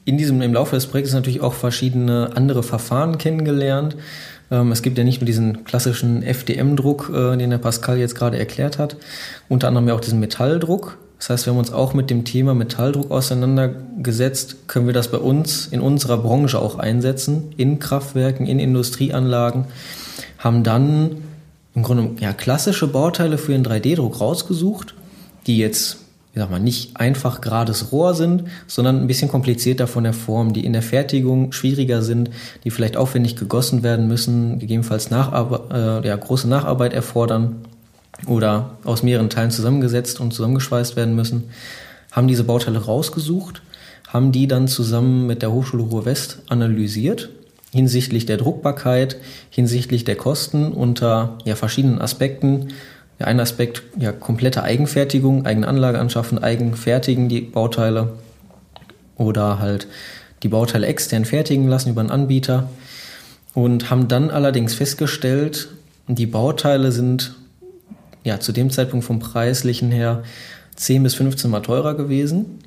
in 0.05 0.17
diesem, 0.17 0.43
im 0.43 0.55
Laufe 0.55 0.77
des 0.77 0.87
Projektes 0.87 1.15
natürlich 1.15 1.41
auch 1.41 1.55
verschiedene 1.55 2.31
andere 2.35 2.63
Verfahren 2.63 3.19
kennengelernt. 3.19 3.97
Ähm, 4.51 4.73
es 4.73 4.83
gibt 4.83 4.99
ja 4.99 5.05
nicht 5.05 5.21
nur 5.21 5.27
diesen 5.27 5.65
klassischen 5.65 6.23
FDM-Druck, 6.23 7.11
äh, 7.15 7.37
den 7.37 7.51
der 7.51 7.59
Pascal 7.59 7.99
jetzt 7.99 8.15
gerade 8.15 8.39
erklärt 8.39 8.79
hat, 8.79 8.97
unter 9.49 9.69
anderem 9.69 9.89
ja 9.89 9.95
auch 9.95 10.01
diesen 10.01 10.21
Metalldruck. 10.21 10.99
Das 11.19 11.29
heißt, 11.29 11.47
wir 11.47 11.53
haben 11.53 11.59
uns 11.59 11.71
auch 11.71 11.93
mit 11.93 12.09
dem 12.09 12.25
Thema 12.25 12.55
Metalldruck 12.55 13.11
auseinandergesetzt. 13.11 14.69
Können 14.69 14.87
wir 14.87 14.95
das 14.95 15.11
bei 15.11 15.19
uns 15.19 15.67
in 15.67 15.83
unserer 15.83 16.17
Branche 16.17 16.59
auch 16.59 16.79
einsetzen, 16.79 17.53
in 17.59 17.79
Kraftwerken, 17.79 18.47
in 18.47 18.59
Industrieanlagen? 18.59 19.67
Haben 20.39 20.65
dann 20.65 21.17
im 21.75 21.83
Grunde 21.83 22.23
ja, 22.23 22.33
klassische 22.33 22.87
Bauteile 22.87 23.37
für 23.37 23.53
den 23.53 23.65
3D-Druck 23.65 24.19
rausgesucht, 24.19 24.95
die 25.47 25.59
jetzt 25.59 25.99
ich 26.33 26.41
sag 26.41 26.51
mal, 26.51 26.61
nicht 26.61 26.97
einfach 26.97 27.41
gerades 27.41 27.91
Rohr 27.91 28.15
sind, 28.15 28.45
sondern 28.67 29.01
ein 29.01 29.07
bisschen 29.09 29.29
komplizierter 29.29 29.87
von 29.87 30.05
der 30.05 30.13
Form, 30.13 30.53
die 30.53 30.65
in 30.65 30.73
der 30.73 30.83
Fertigung 30.83 31.53
schwieriger 31.53 32.03
sind, 32.03 32.31
die 32.65 32.71
vielleicht 32.71 32.97
aufwendig 32.97 33.35
gegossen 33.35 33.83
werden 33.83 34.07
müssen, 34.07 34.59
gegebenenfalls 34.61 35.11
Nacharbe 35.11 36.03
äh, 36.03 36.07
ja, 36.07 36.15
große 36.15 36.49
Nacharbeit 36.49 36.93
erfordern 36.93 37.57
oder 38.27 38.79
aus 38.85 39.03
mehreren 39.03 39.31
Teilen 39.31 39.51
zusammengesetzt 39.51 40.21
und 40.21 40.33
zusammengeschweißt 40.33 40.95
werden 40.95 41.17
müssen, 41.17 41.51
haben 42.13 42.29
diese 42.29 42.45
Bauteile 42.45 42.79
rausgesucht, 42.79 43.63
haben 44.07 44.31
die 44.31 44.47
dann 44.47 44.69
zusammen 44.69 45.27
mit 45.27 45.43
der 45.43 45.51
Hochschule 45.51 45.83
Ruhr 45.83 46.05
West 46.05 46.43
analysiert 46.49 47.31
hinsichtlich 47.73 48.27
der 48.27 48.37
Druckbarkeit, 48.37 49.17
hinsichtlich 49.49 50.05
der 50.05 50.17
Kosten 50.17 50.73
unter 50.73 51.39
ja, 51.45 51.55
verschiedenen 51.55 52.01
Aspekten. 52.01 52.69
Ja, 53.21 53.27
ein 53.27 53.39
Aspekt, 53.39 53.83
ja, 53.99 54.13
komplette 54.13 54.63
Eigenfertigung, 54.63 55.45
eigene 55.45 55.69
Anlage 55.69 55.99
anschaffen, 55.99 56.43
eigen 56.43 56.75
fertigen 56.75 57.29
die 57.29 57.43
Bauteile 57.43 58.15
oder 59.17 59.59
halt 59.59 59.87
die 60.43 60.49
Bauteile 60.49 60.87
extern 60.87 61.27
fertigen 61.27 61.69
lassen 61.69 61.91
über 61.91 62.01
einen 62.01 62.11
Anbieter 62.11 62.71
und 63.53 63.91
haben 63.91 64.09
dann 64.09 64.31
allerdings 64.31 64.75
festgestellt, 64.75 65.69
die 66.09 66.27
Bauteile 66.27 66.93
sind 66.93 67.35
ja 68.25 68.41
zu 68.41 68.53
dem 68.53 68.71
Zeitpunkt 68.71 69.05
vom 69.05 69.19
preislichen 69.19 69.91
her 69.91 70.23
10 70.77 71.03
bis 71.03 71.15
15 71.15 71.51
mal 71.51 71.61
teurer 71.61 71.95
gewesen. 71.95 72.59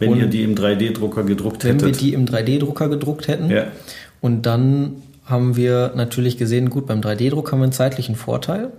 Wenn 0.00 0.10
Und 0.10 0.18
ihr 0.18 0.26
die 0.26 0.42
im 0.42 0.56
3D-Drucker 0.56 1.22
gedruckt 1.22 1.62
Wenn 1.62 1.80
wir 1.80 1.88
hättet? 1.88 2.00
die 2.00 2.14
im 2.14 2.24
3D-Drucker 2.26 2.88
gedruckt 2.88 3.28
hätten. 3.28 3.48
ja. 3.50 3.66
Und 4.20 4.44
dann 4.44 4.96
haben 5.24 5.56
wir 5.56 5.92
natürlich 5.94 6.36
gesehen, 6.36 6.68
gut, 6.68 6.86
beim 6.86 7.00
3D-Druck 7.00 7.52
haben 7.52 7.60
wir 7.60 7.64
einen 7.64 7.72
zeitlichen 7.72 8.16
Vorteil. 8.16 8.70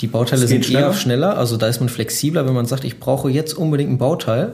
Die 0.00 0.06
Bauteile 0.06 0.46
sind 0.46 0.68
eher 0.70 0.92
schneller? 0.92 0.92
schneller, 0.92 1.38
also 1.38 1.56
da 1.56 1.68
ist 1.68 1.80
man 1.80 1.88
flexibler, 1.88 2.46
wenn 2.46 2.54
man 2.54 2.66
sagt, 2.66 2.84
ich 2.84 3.00
brauche 3.00 3.30
jetzt 3.30 3.54
unbedingt 3.54 3.90
ein 3.90 3.98
Bauteil, 3.98 4.52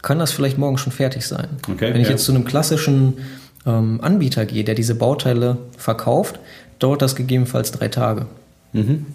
kann 0.00 0.18
das 0.18 0.32
vielleicht 0.32 0.58
morgen 0.58 0.78
schon 0.78 0.92
fertig 0.92 1.26
sein. 1.26 1.48
Okay, 1.70 1.92
wenn 1.92 2.00
ich 2.00 2.08
ja. 2.08 2.12
jetzt 2.12 2.24
zu 2.24 2.32
einem 2.32 2.44
klassischen 2.44 3.18
ähm, 3.66 4.00
Anbieter 4.02 4.46
gehe, 4.46 4.64
der 4.64 4.74
diese 4.74 4.94
Bauteile 4.94 5.58
verkauft, 5.76 6.40
dauert 6.78 7.02
das 7.02 7.14
gegebenenfalls 7.14 7.70
drei 7.70 7.88
Tage. 7.88 8.26
Mhm. 8.72 9.06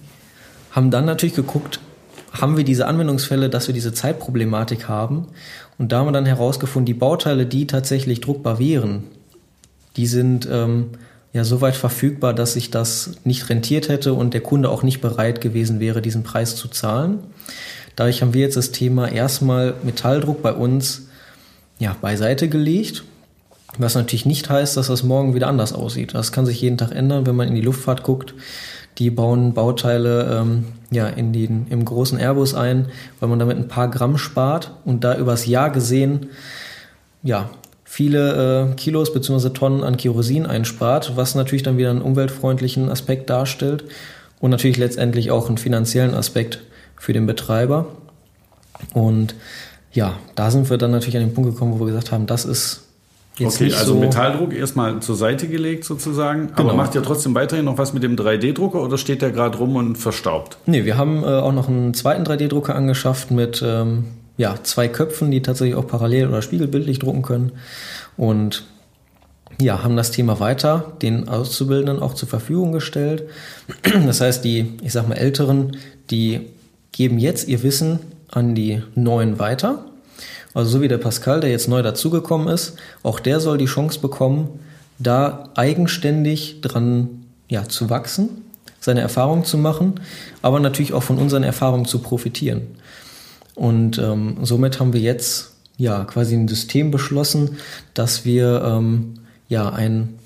Haben 0.72 0.92
dann 0.92 1.06
natürlich 1.06 1.36
geguckt, 1.36 1.80
haben 2.32 2.56
wir 2.56 2.64
diese 2.64 2.88
Anwendungsfälle, 2.88 3.50
dass 3.50 3.68
wir 3.68 3.74
diese 3.74 3.94
Zeitproblematik 3.94 4.88
haben. 4.88 5.28
Und 5.78 5.92
da 5.92 6.00
haben 6.00 6.08
wir 6.08 6.12
dann 6.12 6.26
herausgefunden, 6.26 6.86
die 6.86 6.94
Bauteile, 6.94 7.46
die 7.46 7.68
tatsächlich 7.68 8.22
druckbar 8.22 8.60
wären, 8.60 9.04
die 9.96 10.08
sind 10.08 10.48
ähm, 10.50 10.92
ja 11.38 11.44
so 11.44 11.62
weit 11.62 11.76
verfügbar, 11.76 12.34
dass 12.34 12.54
sich 12.54 12.70
das 12.70 13.12
nicht 13.24 13.50
rentiert 13.50 13.88
hätte 13.88 14.14
und 14.14 14.34
der 14.34 14.42
Kunde 14.42 14.70
auch 14.70 14.84
nicht 14.84 15.02
bereit 15.02 15.40
gewesen 15.42 15.80
wäre, 15.80 16.02
diesen 16.02 16.24
Preis 16.24 16.56
zu 16.56 16.68
zahlen. 16.68 17.20
Dadurch 17.96 18.22
haben 18.22 18.34
wir 18.34 18.42
jetzt 18.42 18.58
das 18.58 18.72
Thema 18.72 19.10
erstmal 19.10 19.74
Metalldruck 19.84 20.42
bei 20.42 20.54
uns 20.54 21.08
ja, 21.80 21.96
beiseite 22.02 22.50
gelegt. 22.50 23.04
Was 23.78 23.96
natürlich 23.96 24.26
nicht 24.26 24.50
heißt, 24.50 24.76
dass 24.78 24.88
das 24.88 25.04
morgen 25.04 25.36
wieder 25.36 25.48
anders 25.48 25.74
aussieht. 25.74 26.14
Das 26.14 26.32
kann 26.32 26.46
sich 26.46 26.62
jeden 26.62 26.78
Tag 26.78 26.92
ändern, 26.92 27.26
wenn 27.26 27.36
man 27.36 27.48
in 27.48 27.56
die 27.56 27.62
Luftfahrt 27.62 28.04
guckt. 28.04 28.34
Die 28.98 29.12
bauen 29.12 29.54
Bauteile 29.54 30.40
ähm, 30.42 30.66
ja, 30.90 31.08
in 31.08 31.32
den, 31.32 31.68
im 31.70 31.86
großen 31.86 32.18
Airbus 32.18 32.56
ein, 32.56 32.88
weil 33.20 33.30
man 33.30 33.40
damit 33.40 33.58
ein 33.58 33.68
paar 33.68 33.90
Gramm 33.90 34.18
spart 34.18 34.72
und 34.86 35.04
da 35.04 35.16
übers 35.16 35.46
Jahr 35.46 35.70
gesehen 35.70 36.28
ja, 37.24 37.50
viele 37.90 38.70
äh, 38.72 38.76
Kilos 38.76 39.14
bzw. 39.14 39.50
Tonnen 39.50 39.84
an 39.84 39.96
Kerosin 39.96 40.46
einspart, 40.46 41.16
was 41.16 41.36
natürlich 41.36 41.64
dann 41.64 41.78
wieder 41.78 41.90
einen 41.90 42.02
umweltfreundlichen 42.02 42.90
Aspekt 42.90 43.30
darstellt 43.30 43.86
und 44.40 44.52
natürlich 44.52 44.78
letztendlich 44.78 45.32
auch 45.32 45.48
einen 45.48 45.58
finanziellen 45.58 46.14
Aspekt 46.14 46.60
für 46.98 47.14
den 47.14 47.26
Betreiber. 47.26 47.88
Und 48.94 49.36
ja, 49.94 50.18
da 50.36 50.52
sind 50.52 50.70
wir 50.70 50.78
dann 50.78 50.92
natürlich 50.92 51.16
an 51.16 51.24
den 51.24 51.34
Punkt 51.34 51.52
gekommen, 51.52 51.74
wo 51.74 51.80
wir 51.80 51.88
gesagt 51.88 52.12
haben, 52.12 52.28
das 52.28 52.46
ist 52.46 52.84
Jetzt 53.38 53.62
okay, 53.62 53.72
also 53.72 53.94
so 53.94 54.00
Metalldruck 54.00 54.52
erstmal 54.52 55.00
zur 55.00 55.16
Seite 55.16 55.48
gelegt 55.48 55.86
sozusagen. 55.86 56.48
Genau. 56.48 56.70
Aber 56.70 56.74
macht 56.74 56.96
ihr 56.96 57.04
trotzdem 57.04 57.36
weiterhin 57.36 57.66
noch 57.66 57.78
was 57.78 57.94
mit 57.94 58.02
dem 58.02 58.16
3D-Drucker 58.16 58.82
oder 58.82 58.98
steht 58.98 59.22
der 59.22 59.32
gerade 59.32 59.60
rum 59.60 59.76
und 59.76 59.96
verstaubt? 59.96 60.58
Nee, 60.66 60.86
wir 60.86 60.98
haben 60.98 61.24
äh, 61.24 61.28
auch 61.28 61.54
noch 61.54 61.70
einen 61.70 61.94
zweiten 61.94 62.24
3D-Drucker 62.24 62.74
angeschafft 62.74 63.30
mit 63.30 63.64
ähm, 63.66 64.06
ja, 64.38 64.56
zwei 64.64 64.88
Köpfen, 64.88 65.32
die 65.32 65.42
tatsächlich 65.42 65.76
auch 65.76 65.88
parallel 65.88 66.28
oder 66.28 66.42
spiegelbildlich 66.42 67.00
drucken 67.00 67.24
können. 67.24 67.54
Und 68.16 68.66
ja, 69.60 69.84
haben 69.84 69.98
das 69.98 70.12
Thema 70.12 70.40
weiter 70.40 70.94
den 71.02 71.28
Auszubildenden 71.28 72.00
auch 72.00 72.14
zur 72.14 72.30
Verfügung 72.30 72.72
gestellt. 72.72 73.24
Das 74.06 74.22
heißt, 74.22 74.44
die, 74.44 74.78
ich 74.84 74.94
sag 74.94 75.08
mal, 75.08 75.16
Älteren, 75.16 75.78
die 76.12 76.42
geben 76.92 77.18
jetzt 77.18 77.48
ihr 77.48 77.64
Wissen 77.64 78.00
an 78.30 78.54
die 78.54 78.84
Neuen 78.96 79.40
weiter 79.40 79.84
also 80.58 80.72
so 80.72 80.82
wie 80.82 80.88
der 80.88 80.98
Pascal, 80.98 81.40
der 81.40 81.52
jetzt 81.52 81.68
neu 81.68 81.84
dazugekommen 81.84 82.48
ist, 82.48 82.78
auch 83.04 83.20
der 83.20 83.40
soll 83.40 83.60
die 83.60 83.66
Chance 83.66 84.00
bekommen, 84.00 84.60
da 84.98 85.50
eigenständig 85.54 86.62
dran 86.62 87.26
ja, 87.48 87.70
zu 87.70 87.92
wachsen, 87.92 88.44
seine 88.80 89.02
Erfahrungen 89.02 89.46
zu 89.46 89.60
machen, 89.60 90.00
aber 90.42 90.60
natürlich 90.60 90.94
auch 90.94 91.04
von 91.04 91.20
unseren 91.20 91.44
Erfahrungen 91.44 91.86
zu 91.86 92.00
profitieren. 92.00 92.64
Und 93.58 93.98
ähm, 93.98 94.38
somit 94.44 94.80
haben 94.80 94.94
wir 94.94 95.02
jetzt 95.02 95.54
ja 95.78 96.06
quasi 96.06 96.36
ein 96.36 96.48
System 96.48 96.92
beschlossen, 96.92 97.58
dass 97.96 98.24
wir 98.24 98.62
ähm, 98.64 99.16
ja 99.50 99.70
ein 99.70 100.20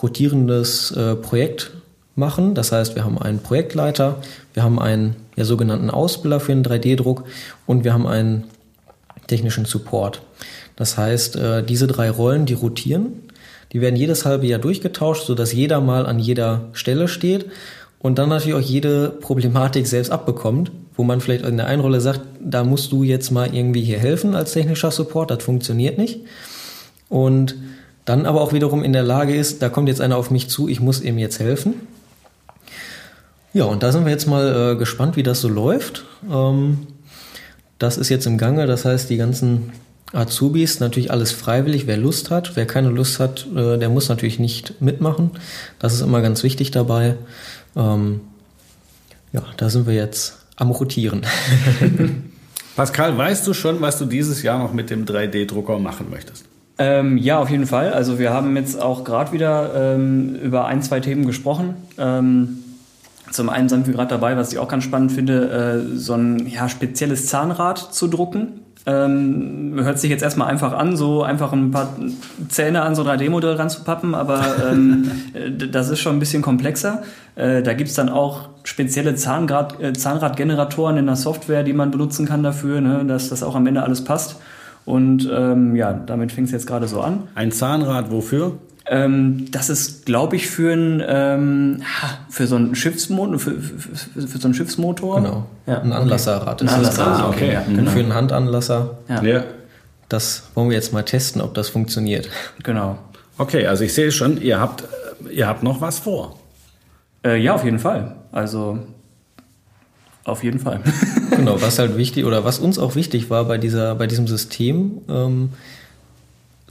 rotierendes 0.00 0.92
äh, 0.92 1.16
Projekt 1.16 1.72
machen. 2.14 2.54
Das 2.54 2.70
heißt, 2.70 2.94
wir 2.94 3.04
haben 3.04 3.18
einen 3.18 3.40
Projektleiter, 3.40 4.22
wir 4.52 4.62
haben 4.62 4.78
einen 4.78 5.16
ja, 5.34 5.44
sogenannten 5.44 5.90
Ausbilder 5.90 6.38
für 6.38 6.54
den 6.54 6.64
3D-Druck 6.64 7.24
und 7.66 7.82
wir 7.82 7.92
haben 7.92 8.06
einen 8.06 8.44
technischen 9.26 9.64
Support. 9.64 10.22
Das 10.76 10.96
heißt, 10.96 11.34
äh, 11.34 11.64
diese 11.64 11.88
drei 11.88 12.08
Rollen, 12.08 12.46
die 12.46 12.54
rotieren, 12.54 13.14
die 13.72 13.80
werden 13.80 13.96
jedes 13.96 14.24
halbe 14.24 14.46
Jahr 14.46 14.60
durchgetauscht, 14.60 15.26
sodass 15.26 15.52
jeder 15.52 15.80
mal 15.80 16.06
an 16.06 16.20
jeder 16.20 16.68
Stelle 16.72 17.08
steht 17.08 17.46
und 18.04 18.18
dann 18.18 18.28
natürlich 18.28 18.54
auch 18.54 18.60
jede 18.60 19.08
Problematik 19.08 19.86
selbst 19.86 20.10
abbekommt, 20.12 20.70
wo 20.94 21.04
man 21.04 21.22
vielleicht 21.22 21.42
in 21.46 21.56
der 21.56 21.68
einen 21.68 21.80
Rolle 21.80 22.02
sagt, 22.02 22.20
da 22.38 22.62
musst 22.62 22.92
du 22.92 23.02
jetzt 23.02 23.30
mal 23.30 23.54
irgendwie 23.54 23.80
hier 23.80 23.98
helfen 23.98 24.34
als 24.34 24.52
technischer 24.52 24.90
Support, 24.90 25.30
das 25.30 25.42
funktioniert 25.42 25.96
nicht. 25.96 26.20
Und 27.08 27.54
dann 28.04 28.26
aber 28.26 28.42
auch 28.42 28.52
wiederum 28.52 28.84
in 28.84 28.92
der 28.92 29.04
Lage 29.04 29.34
ist, 29.34 29.62
da 29.62 29.70
kommt 29.70 29.88
jetzt 29.88 30.02
einer 30.02 30.18
auf 30.18 30.30
mich 30.30 30.50
zu, 30.50 30.68
ich 30.68 30.80
muss 30.80 31.00
ihm 31.00 31.16
jetzt 31.16 31.40
helfen. 31.40 31.76
Ja, 33.54 33.64
und 33.64 33.82
da 33.82 33.90
sind 33.90 34.04
wir 34.04 34.12
jetzt 34.12 34.26
mal 34.26 34.72
äh, 34.72 34.76
gespannt, 34.76 35.16
wie 35.16 35.22
das 35.22 35.40
so 35.40 35.48
läuft. 35.48 36.04
Ähm, 36.30 36.86
das 37.78 37.96
ist 37.96 38.10
jetzt 38.10 38.26
im 38.26 38.36
Gange, 38.36 38.66
das 38.66 38.84
heißt, 38.84 39.08
die 39.08 39.16
ganzen 39.16 39.72
Azubis, 40.12 40.78
natürlich 40.78 41.10
alles 41.10 41.32
freiwillig, 41.32 41.86
wer 41.86 41.96
Lust 41.96 42.30
hat. 42.30 42.54
Wer 42.54 42.66
keine 42.66 42.90
Lust 42.90 43.18
hat, 43.18 43.46
äh, 43.56 43.78
der 43.78 43.88
muss 43.88 44.10
natürlich 44.10 44.38
nicht 44.38 44.82
mitmachen. 44.82 45.30
Das 45.78 45.94
ist 45.94 46.02
immer 46.02 46.20
ganz 46.20 46.42
wichtig 46.42 46.70
dabei. 46.70 47.16
Ähm, 47.76 48.20
ja, 49.32 49.42
da 49.56 49.68
sind 49.68 49.86
wir 49.86 49.94
jetzt 49.94 50.38
am 50.56 50.70
Rotieren. 50.70 51.26
Pascal, 52.76 53.16
weißt 53.16 53.46
du 53.46 53.54
schon, 53.54 53.80
was 53.80 53.98
du 53.98 54.04
dieses 54.04 54.42
Jahr 54.42 54.58
noch 54.58 54.72
mit 54.72 54.90
dem 54.90 55.04
3D-Drucker 55.04 55.78
machen 55.78 56.06
möchtest? 56.10 56.44
Ähm, 56.76 57.18
ja, 57.18 57.38
auf 57.38 57.50
jeden 57.50 57.66
Fall. 57.66 57.92
Also 57.92 58.18
wir 58.18 58.32
haben 58.32 58.56
jetzt 58.56 58.80
auch 58.80 59.04
gerade 59.04 59.32
wieder 59.32 59.94
ähm, 59.94 60.34
über 60.36 60.66
ein, 60.66 60.82
zwei 60.82 60.98
Themen 61.00 61.24
gesprochen. 61.24 61.76
Ähm, 61.98 62.64
zum 63.30 63.48
einen 63.48 63.68
sind 63.68 63.86
wir 63.86 63.94
gerade 63.94 64.10
dabei, 64.10 64.36
was 64.36 64.52
ich 64.52 64.58
auch 64.58 64.68
ganz 64.68 64.84
spannend 64.84 65.12
finde, 65.12 65.86
äh, 65.92 65.96
so 65.96 66.14
ein 66.14 66.46
ja, 66.46 66.68
spezielles 66.68 67.26
Zahnrad 67.26 67.78
zu 67.78 68.08
drucken. 68.08 68.60
Ähm, 68.86 69.72
hört 69.76 69.98
sich 69.98 70.10
jetzt 70.10 70.22
erstmal 70.22 70.48
einfach 70.48 70.74
an, 70.74 70.96
so 70.96 71.22
einfach 71.22 71.52
ein 71.54 71.70
paar 71.70 71.96
Zähne 72.48 72.82
an 72.82 72.94
so 72.94 73.02
ein 73.02 73.18
3D-Modell 73.18 73.54
ranzupappen, 73.54 74.14
aber 74.14 74.44
ähm, 74.70 75.10
das 75.72 75.88
ist 75.88 76.00
schon 76.00 76.16
ein 76.16 76.18
bisschen 76.18 76.42
komplexer. 76.42 77.02
Äh, 77.34 77.62
da 77.62 77.72
gibt's 77.72 77.94
dann 77.94 78.10
auch 78.10 78.50
spezielle 78.62 79.14
Zahnrad, 79.14 79.80
äh, 79.80 79.94
Zahnradgeneratoren 79.94 80.98
in 80.98 81.06
der 81.06 81.16
Software, 81.16 81.62
die 81.62 81.72
man 81.72 81.90
benutzen 81.90 82.26
kann 82.26 82.42
dafür, 82.42 82.82
ne, 82.82 83.06
dass 83.06 83.30
das 83.30 83.42
auch 83.42 83.54
am 83.54 83.66
Ende 83.66 83.82
alles 83.82 84.04
passt. 84.04 84.36
Und 84.84 85.30
ähm, 85.32 85.74
ja, 85.76 85.94
damit 85.94 86.32
fängt 86.32 86.48
es 86.48 86.52
jetzt 86.52 86.66
gerade 86.66 86.86
so 86.86 87.00
an. 87.00 87.22
Ein 87.34 87.52
Zahnrad 87.52 88.10
wofür? 88.10 88.58
Ähm, 88.86 89.50
das 89.50 89.70
ist, 89.70 90.04
glaube 90.04 90.36
ich, 90.36 90.48
für, 90.48 90.72
ein, 90.74 91.02
ähm, 91.06 91.82
für 92.28 92.46
so 92.46 92.56
einen 92.56 92.74
Schiffsmotor. 92.74 93.38
Für, 93.38 93.52
für, 93.52 94.26
für, 94.26 94.38
so 94.38 94.46
einen 94.46 94.54
Schiffsmotor. 94.54 95.22
Genau. 95.22 95.46
Ja. 95.66 95.80
Ein 95.80 95.92
Anlasserrad. 95.92 96.60
Ein 96.60 96.68
Anlasser, 96.68 97.06
ah, 97.06 97.28
okay. 97.28 97.54
Ja, 97.54 97.62
genau. 97.62 97.90
Für 97.90 98.00
einen 98.00 98.14
Handanlasser. 98.14 98.98
Ja. 99.08 99.22
ja. 99.22 99.44
Das 100.08 100.44
wollen 100.54 100.68
wir 100.68 100.76
jetzt 100.76 100.92
mal 100.92 101.02
testen, 101.02 101.40
ob 101.40 101.54
das 101.54 101.70
funktioniert. 101.70 102.28
Genau. 102.62 102.98
Okay, 103.38 103.66
also 103.66 103.84
ich 103.84 103.94
sehe 103.94 104.12
schon, 104.12 104.40
ihr 104.40 104.60
habt, 104.60 104.84
ihr 105.30 105.46
habt 105.46 105.62
noch 105.62 105.80
was 105.80 105.98
vor. 105.98 106.38
Äh, 107.24 107.42
ja, 107.42 107.54
auf 107.54 107.64
jeden 107.64 107.78
Fall. 107.78 108.16
Also 108.32 108.80
auf 110.24 110.42
jeden 110.42 110.58
Fall. 110.58 110.80
genau, 111.30 111.60
was 111.60 111.78
halt 111.78 111.96
wichtig 111.96 112.24
oder 112.24 112.44
was 112.44 112.58
uns 112.58 112.78
auch 112.78 112.94
wichtig 112.94 113.30
war 113.30 113.44
bei 113.44 113.58
dieser, 113.58 113.94
bei 113.94 114.06
diesem 114.06 114.26
System, 114.26 115.02
ähm, 115.08 115.50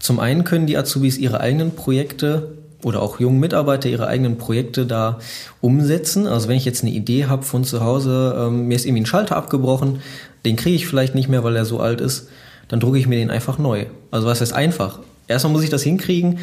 zum 0.04 0.20
einen 0.20 0.44
können 0.44 0.68
die 0.68 0.76
Azubis 0.76 1.18
ihre 1.18 1.40
eigenen 1.40 1.72
Projekte 1.76 2.50
oder 2.84 3.02
auch 3.02 3.22
jungen 3.22 3.40
Mitarbeiter 3.40 3.88
ihre 3.88 4.06
eigenen 4.06 4.38
Projekte 4.38 4.86
da 4.86 5.20
umsetzen. 5.62 6.28
Also 6.28 6.50
wenn 6.50 6.58
ich 6.58 6.66
jetzt 6.66 6.84
eine 6.84 6.92
Idee 6.92 7.28
habe 7.28 7.44
von 7.44 7.64
zu 7.64 7.80
Hause, 7.80 8.36
ähm, 8.38 8.68
mir 8.68 8.76
ist 8.76 8.86
irgendwie 8.86 9.04
ein 9.04 9.06
Schalter 9.06 9.38
abgebrochen, 9.38 10.02
den 10.44 10.58
kriege 10.58 10.76
ich 10.76 10.88
vielleicht 10.88 11.16
nicht 11.16 11.30
mehr, 11.30 11.46
weil 11.46 11.56
er 11.56 11.64
so 11.64 11.80
alt 11.80 12.02
ist, 12.02 12.28
dann 12.68 12.82
drucke 12.82 12.98
ich 12.98 13.08
mir 13.08 13.16
den 13.16 13.30
einfach 13.30 13.58
neu. 13.58 13.86
Also 14.12 14.28
was 14.28 14.42
heißt 14.42 14.52
einfach? 14.52 15.00
Erstmal 15.30 15.54
muss 15.54 15.64
ich 15.64 15.70
das 15.70 15.84
hinkriegen, 15.84 16.40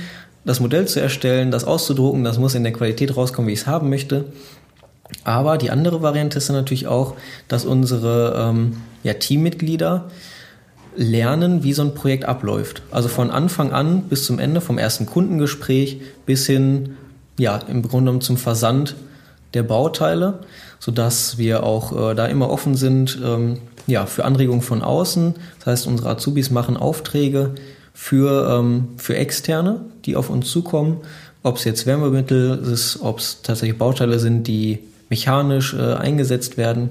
das 0.47 0.59
Modell 0.61 0.89
zu 0.89 0.99
erstellen, 0.99 1.51
das 1.51 1.65
auszudrucken, 1.65 2.25
das 2.25 2.39
muss 2.39 2.55
in 2.55 2.63
der 2.63 2.73
Qualität 2.73 3.15
rauskommen, 3.15 3.47
wie 3.47 3.53
ich 3.53 3.61
es 3.61 3.67
haben 3.67 3.91
möchte. 3.91 4.25
Aber 5.25 5.59
die 5.59 5.71
andere 5.71 6.01
Variante 6.01 6.39
ist 6.39 6.49
dann 6.49 6.57
natürlich 6.57 6.87
auch, 6.87 7.15
dass 7.47 7.67
unsere 7.67 8.37
ähm, 8.39 8.79
ja, 9.03 9.13
Teammitglieder 9.13 10.07
lernen, 11.01 11.63
wie 11.63 11.73
so 11.73 11.81
ein 11.81 11.95
Projekt 11.95 12.27
abläuft. 12.27 12.83
Also 12.91 13.09
von 13.09 13.31
Anfang 13.31 13.73
an 13.73 14.03
bis 14.03 14.27
zum 14.27 14.39
Ende, 14.39 14.61
vom 14.61 14.77
ersten 14.77 15.07
Kundengespräch 15.07 16.03
bis 16.27 16.47
hin, 16.47 16.97
ja, 17.39 17.57
im 17.57 17.81
Grunde 17.81 18.11
genommen 18.11 18.21
zum 18.21 18.37
Versand 18.37 18.97
der 19.55 19.63
Bauteile, 19.63 20.41
sodass 20.79 21.39
wir 21.39 21.63
auch 21.63 22.11
äh, 22.11 22.15
da 22.15 22.27
immer 22.27 22.51
offen 22.51 22.75
sind, 22.75 23.19
ähm, 23.25 23.61
ja, 23.87 24.05
für 24.05 24.27
Anregungen 24.27 24.61
von 24.61 24.83
außen. 24.83 25.37
Das 25.59 25.67
heißt, 25.67 25.87
unsere 25.87 26.11
Azubis 26.11 26.51
machen 26.51 26.77
Aufträge 26.77 27.55
für, 27.95 28.59
ähm, 28.59 28.91
für 28.99 29.17
Externe, 29.17 29.81
die 30.05 30.17
auf 30.17 30.29
uns 30.29 30.51
zukommen, 30.51 30.99
ob 31.43 31.57
es 31.57 31.65
jetzt 31.65 31.87
Wärmemittel 31.87 32.59
ist, 32.59 32.99
ob 33.01 33.21
es 33.21 33.41
tatsächlich 33.41 33.79
Bauteile 33.79 34.19
sind, 34.19 34.47
die 34.47 34.81
mechanisch 35.09 35.73
äh, 35.73 35.95
eingesetzt 35.95 36.59
werden. 36.59 36.91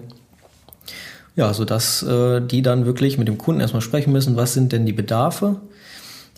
Ja, 1.40 1.54
sodass 1.54 2.04
äh, 2.04 2.42
die 2.42 2.62
dann 2.62 2.86
wirklich 2.86 3.18
mit 3.18 3.30
dem 3.30 3.38
Kunden 3.38 3.62
erstmal 3.62 3.82
sprechen 3.82 4.12
müssen, 4.12 4.36
was 4.36 4.54
sind 4.54 4.74
denn 4.74 4.86
die 4.86 4.92
Bedarfe, 4.92 5.56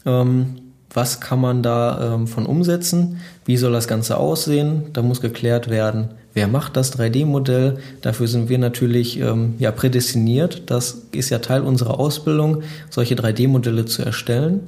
ähm, 0.06 0.58
was 0.94 1.20
kann 1.20 1.42
man 1.42 1.64
da 1.64 2.14
ähm, 2.14 2.28
von 2.28 2.46
umsetzen, 2.46 3.20
wie 3.44 3.58
soll 3.58 3.72
das 3.72 3.88
Ganze 3.88 4.18
aussehen, 4.18 4.84
da 4.94 5.02
muss 5.02 5.20
geklärt 5.20 5.72
werden, 5.72 6.10
wer 6.36 6.48
macht 6.48 6.78
das 6.78 6.96
3D-Modell, 6.96 7.80
dafür 8.02 8.28
sind 8.28 8.48
wir 8.48 8.60
natürlich 8.60 9.20
ähm, 9.20 9.56
ja, 9.58 9.72
prädestiniert, 9.72 10.70
das 10.70 11.02
ist 11.14 11.32
ja 11.32 11.40
Teil 11.40 11.64
unserer 11.64 12.00
Ausbildung, 12.00 12.62
solche 12.92 13.16
3D-Modelle 13.16 13.86
zu 13.86 14.04
erstellen, 14.04 14.60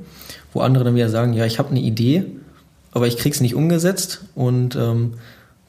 wo 0.52 0.62
andere 0.62 0.84
dann 0.84 0.96
wieder 0.96 1.10
sagen, 1.10 1.34
ja, 1.34 1.46
ich 1.46 1.60
habe 1.60 1.70
eine 1.70 1.82
Idee, 1.82 2.26
aber 2.92 3.06
ich 3.06 3.18
krieg's 3.18 3.40
nicht 3.40 3.54
umgesetzt. 3.54 4.26
Und 4.34 4.76
ähm, 4.78 5.14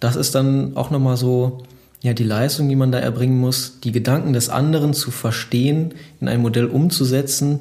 das 0.01 0.17
ist 0.17 0.35
dann 0.35 0.75
auch 0.75 0.91
nochmal 0.91 1.19
so 1.19 1.65
ja, 2.05 2.13
die 2.13 2.23
Leistung, 2.23 2.69
die 2.69 2.77
man 2.77 2.93
da 2.93 2.99
erbringen 2.99 3.39
muss, 3.39 3.81
die 3.83 3.91
Gedanken 3.91 4.35
des 4.35 4.51
anderen 4.51 4.93
zu 4.93 5.11
verstehen, 5.11 5.95
in 6.21 6.29
ein 6.29 6.43
Modell 6.43 6.67
umzusetzen, 6.67 7.61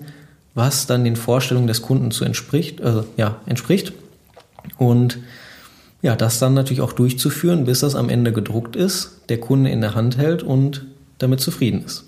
was 0.53 0.85
dann 0.85 1.05
den 1.05 1.15
Vorstellungen 1.15 1.67
des 1.67 1.81
Kunden 1.81 2.11
zu 2.11 2.25
entspricht, 2.25 2.81
also, 2.81 3.05
ja, 3.15 3.37
entspricht. 3.45 3.93
Und 4.77 5.19
ja, 6.01 6.17
das 6.17 6.39
dann 6.39 6.55
natürlich 6.55 6.81
auch 6.81 6.91
durchzuführen, 6.91 7.63
bis 7.63 7.79
das 7.79 7.95
am 7.95 8.09
Ende 8.09 8.33
gedruckt 8.33 8.75
ist, 8.75 9.21
der 9.29 9.39
Kunde 9.39 9.69
in 9.69 9.79
der 9.79 9.95
Hand 9.95 10.17
hält 10.17 10.43
und 10.43 10.87
damit 11.19 11.39
zufrieden 11.39 11.85
ist. 11.85 12.03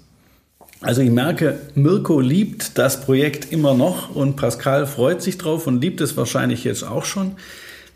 Also 0.81 1.01
ich 1.01 1.11
merke, 1.11 1.57
Mirko 1.73 2.19
liebt 2.19 2.77
das 2.77 2.99
Projekt 2.99 3.53
immer 3.53 3.73
noch 3.75 4.13
und 4.13 4.35
Pascal 4.35 4.87
freut 4.87 5.21
sich 5.21 5.37
drauf 5.37 5.67
und 5.67 5.81
liebt 5.81 6.01
es 6.01 6.17
wahrscheinlich 6.17 6.65
jetzt 6.65 6.83
auch 6.83 7.05
schon. 7.05 7.37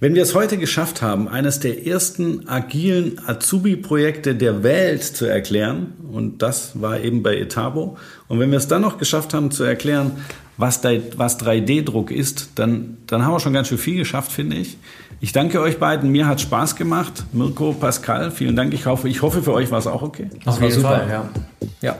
Wenn 0.02 0.16
wir 0.16 0.24
es 0.24 0.34
heute 0.34 0.58
geschafft 0.58 1.02
haben, 1.02 1.28
eines 1.28 1.60
der 1.60 1.86
ersten 1.86 2.48
agilen 2.48 3.20
Azubi-Projekte 3.28 4.34
der 4.34 4.64
Welt 4.64 5.04
zu 5.04 5.26
erklären, 5.26 5.94
und 6.10 6.42
das 6.42 6.80
war 6.80 7.02
eben 7.02 7.22
bei 7.22 7.36
Etabo, 7.36 7.98
und 8.30 8.40
wenn 8.40 8.50
wir 8.50 8.60
es 8.60 8.70
dann 8.70 8.82
noch 8.82 8.98
geschafft 8.98 9.34
haben 9.34 9.52
zu 9.52 9.66
erklären, 9.66 10.12
was, 10.60 10.82
was 10.84 11.40
3D-Druck 11.40 12.12
ist, 12.12 12.52
dann, 12.56 12.98
dann 13.08 13.26
haben 13.26 13.32
wir 13.32 13.40
schon 13.40 13.54
ganz 13.54 13.70
schön 13.70 13.78
viel 13.78 13.98
geschafft, 13.98 14.32
finde 14.32 14.58
ich. 14.58 14.78
Ich 15.22 15.32
danke 15.32 15.62
euch 15.62 15.80
beiden. 15.80 16.12
Mir 16.12 16.28
hat 16.28 16.40
Spaß 16.40 16.76
gemacht. 16.76 17.26
Mirko, 17.34 17.74
Pascal, 17.74 18.32
vielen 18.32 18.56
Dank. 18.56 18.74
Ich 18.74 18.86
hoffe, 18.86 19.10
ich 19.10 19.22
hoffe 19.22 19.42
für 19.42 19.54
euch 19.54 19.72
war 19.72 19.80
es 19.80 19.88
auch 19.88 20.02
okay. 20.02 20.30
Auf 20.46 20.62
jeden 20.62 20.82
Fall, 20.82 21.08
ja. 21.10 21.30
Ja. 21.82 21.98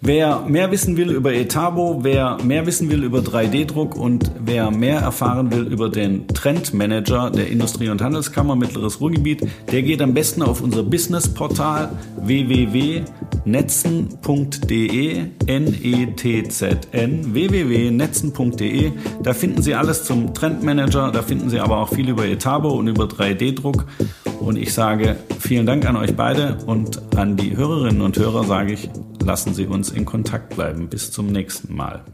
Wer 0.00 0.44
mehr 0.46 0.70
wissen 0.70 0.96
will 0.96 1.10
über 1.10 1.34
Etabo, 1.34 1.98
wer 2.04 2.38
mehr 2.44 2.66
wissen 2.66 2.88
will 2.88 3.02
über 3.02 3.18
3D-Druck 3.18 3.96
und 3.96 4.30
wer 4.38 4.70
mehr 4.70 5.00
erfahren 5.00 5.50
will 5.50 5.66
über 5.66 5.88
den 5.88 6.28
Trendmanager 6.28 7.30
der 7.30 7.48
Industrie- 7.48 7.88
und 7.88 8.00
Handelskammer 8.00 8.54
Mittleres 8.54 9.00
Ruhrgebiet, 9.00 9.44
der 9.72 9.82
geht 9.82 10.00
am 10.00 10.14
besten 10.14 10.42
auf 10.42 10.60
unser 10.60 10.84
Businessportal 10.84 11.90
www.netzen.de, 12.22 13.06
N-E-T-Z-N, 15.46 17.34
www.netzen.de. 17.88 18.92
Da 19.22 19.32
finden 19.34 19.62
Sie 19.62 19.74
alles 19.74 20.04
zum 20.04 20.34
Trendmanager, 20.34 21.10
da 21.12 21.22
finden 21.22 21.50
Sie 21.50 21.60
aber 21.60 21.78
auch 21.78 21.88
viel 21.88 22.08
über 22.08 22.26
Etabo 22.26 22.70
und 22.70 22.88
über 22.88 23.04
3D-Druck. 23.04 23.86
Und 24.40 24.56
ich 24.56 24.72
sage 24.72 25.16
vielen 25.40 25.66
Dank 25.66 25.86
an 25.86 25.96
euch 25.96 26.14
beide 26.14 26.58
und 26.66 27.16
an 27.16 27.36
die 27.36 27.56
Hörerinnen 27.56 28.02
und 28.02 28.18
Hörer 28.18 28.44
sage 28.44 28.72
ich, 28.72 28.88
lassen 29.24 29.54
Sie 29.54 29.66
uns 29.66 29.90
in 29.90 30.04
Kontakt 30.04 30.54
bleiben. 30.54 30.88
Bis 30.88 31.10
zum 31.10 31.26
nächsten 31.26 31.74
Mal. 31.74 32.04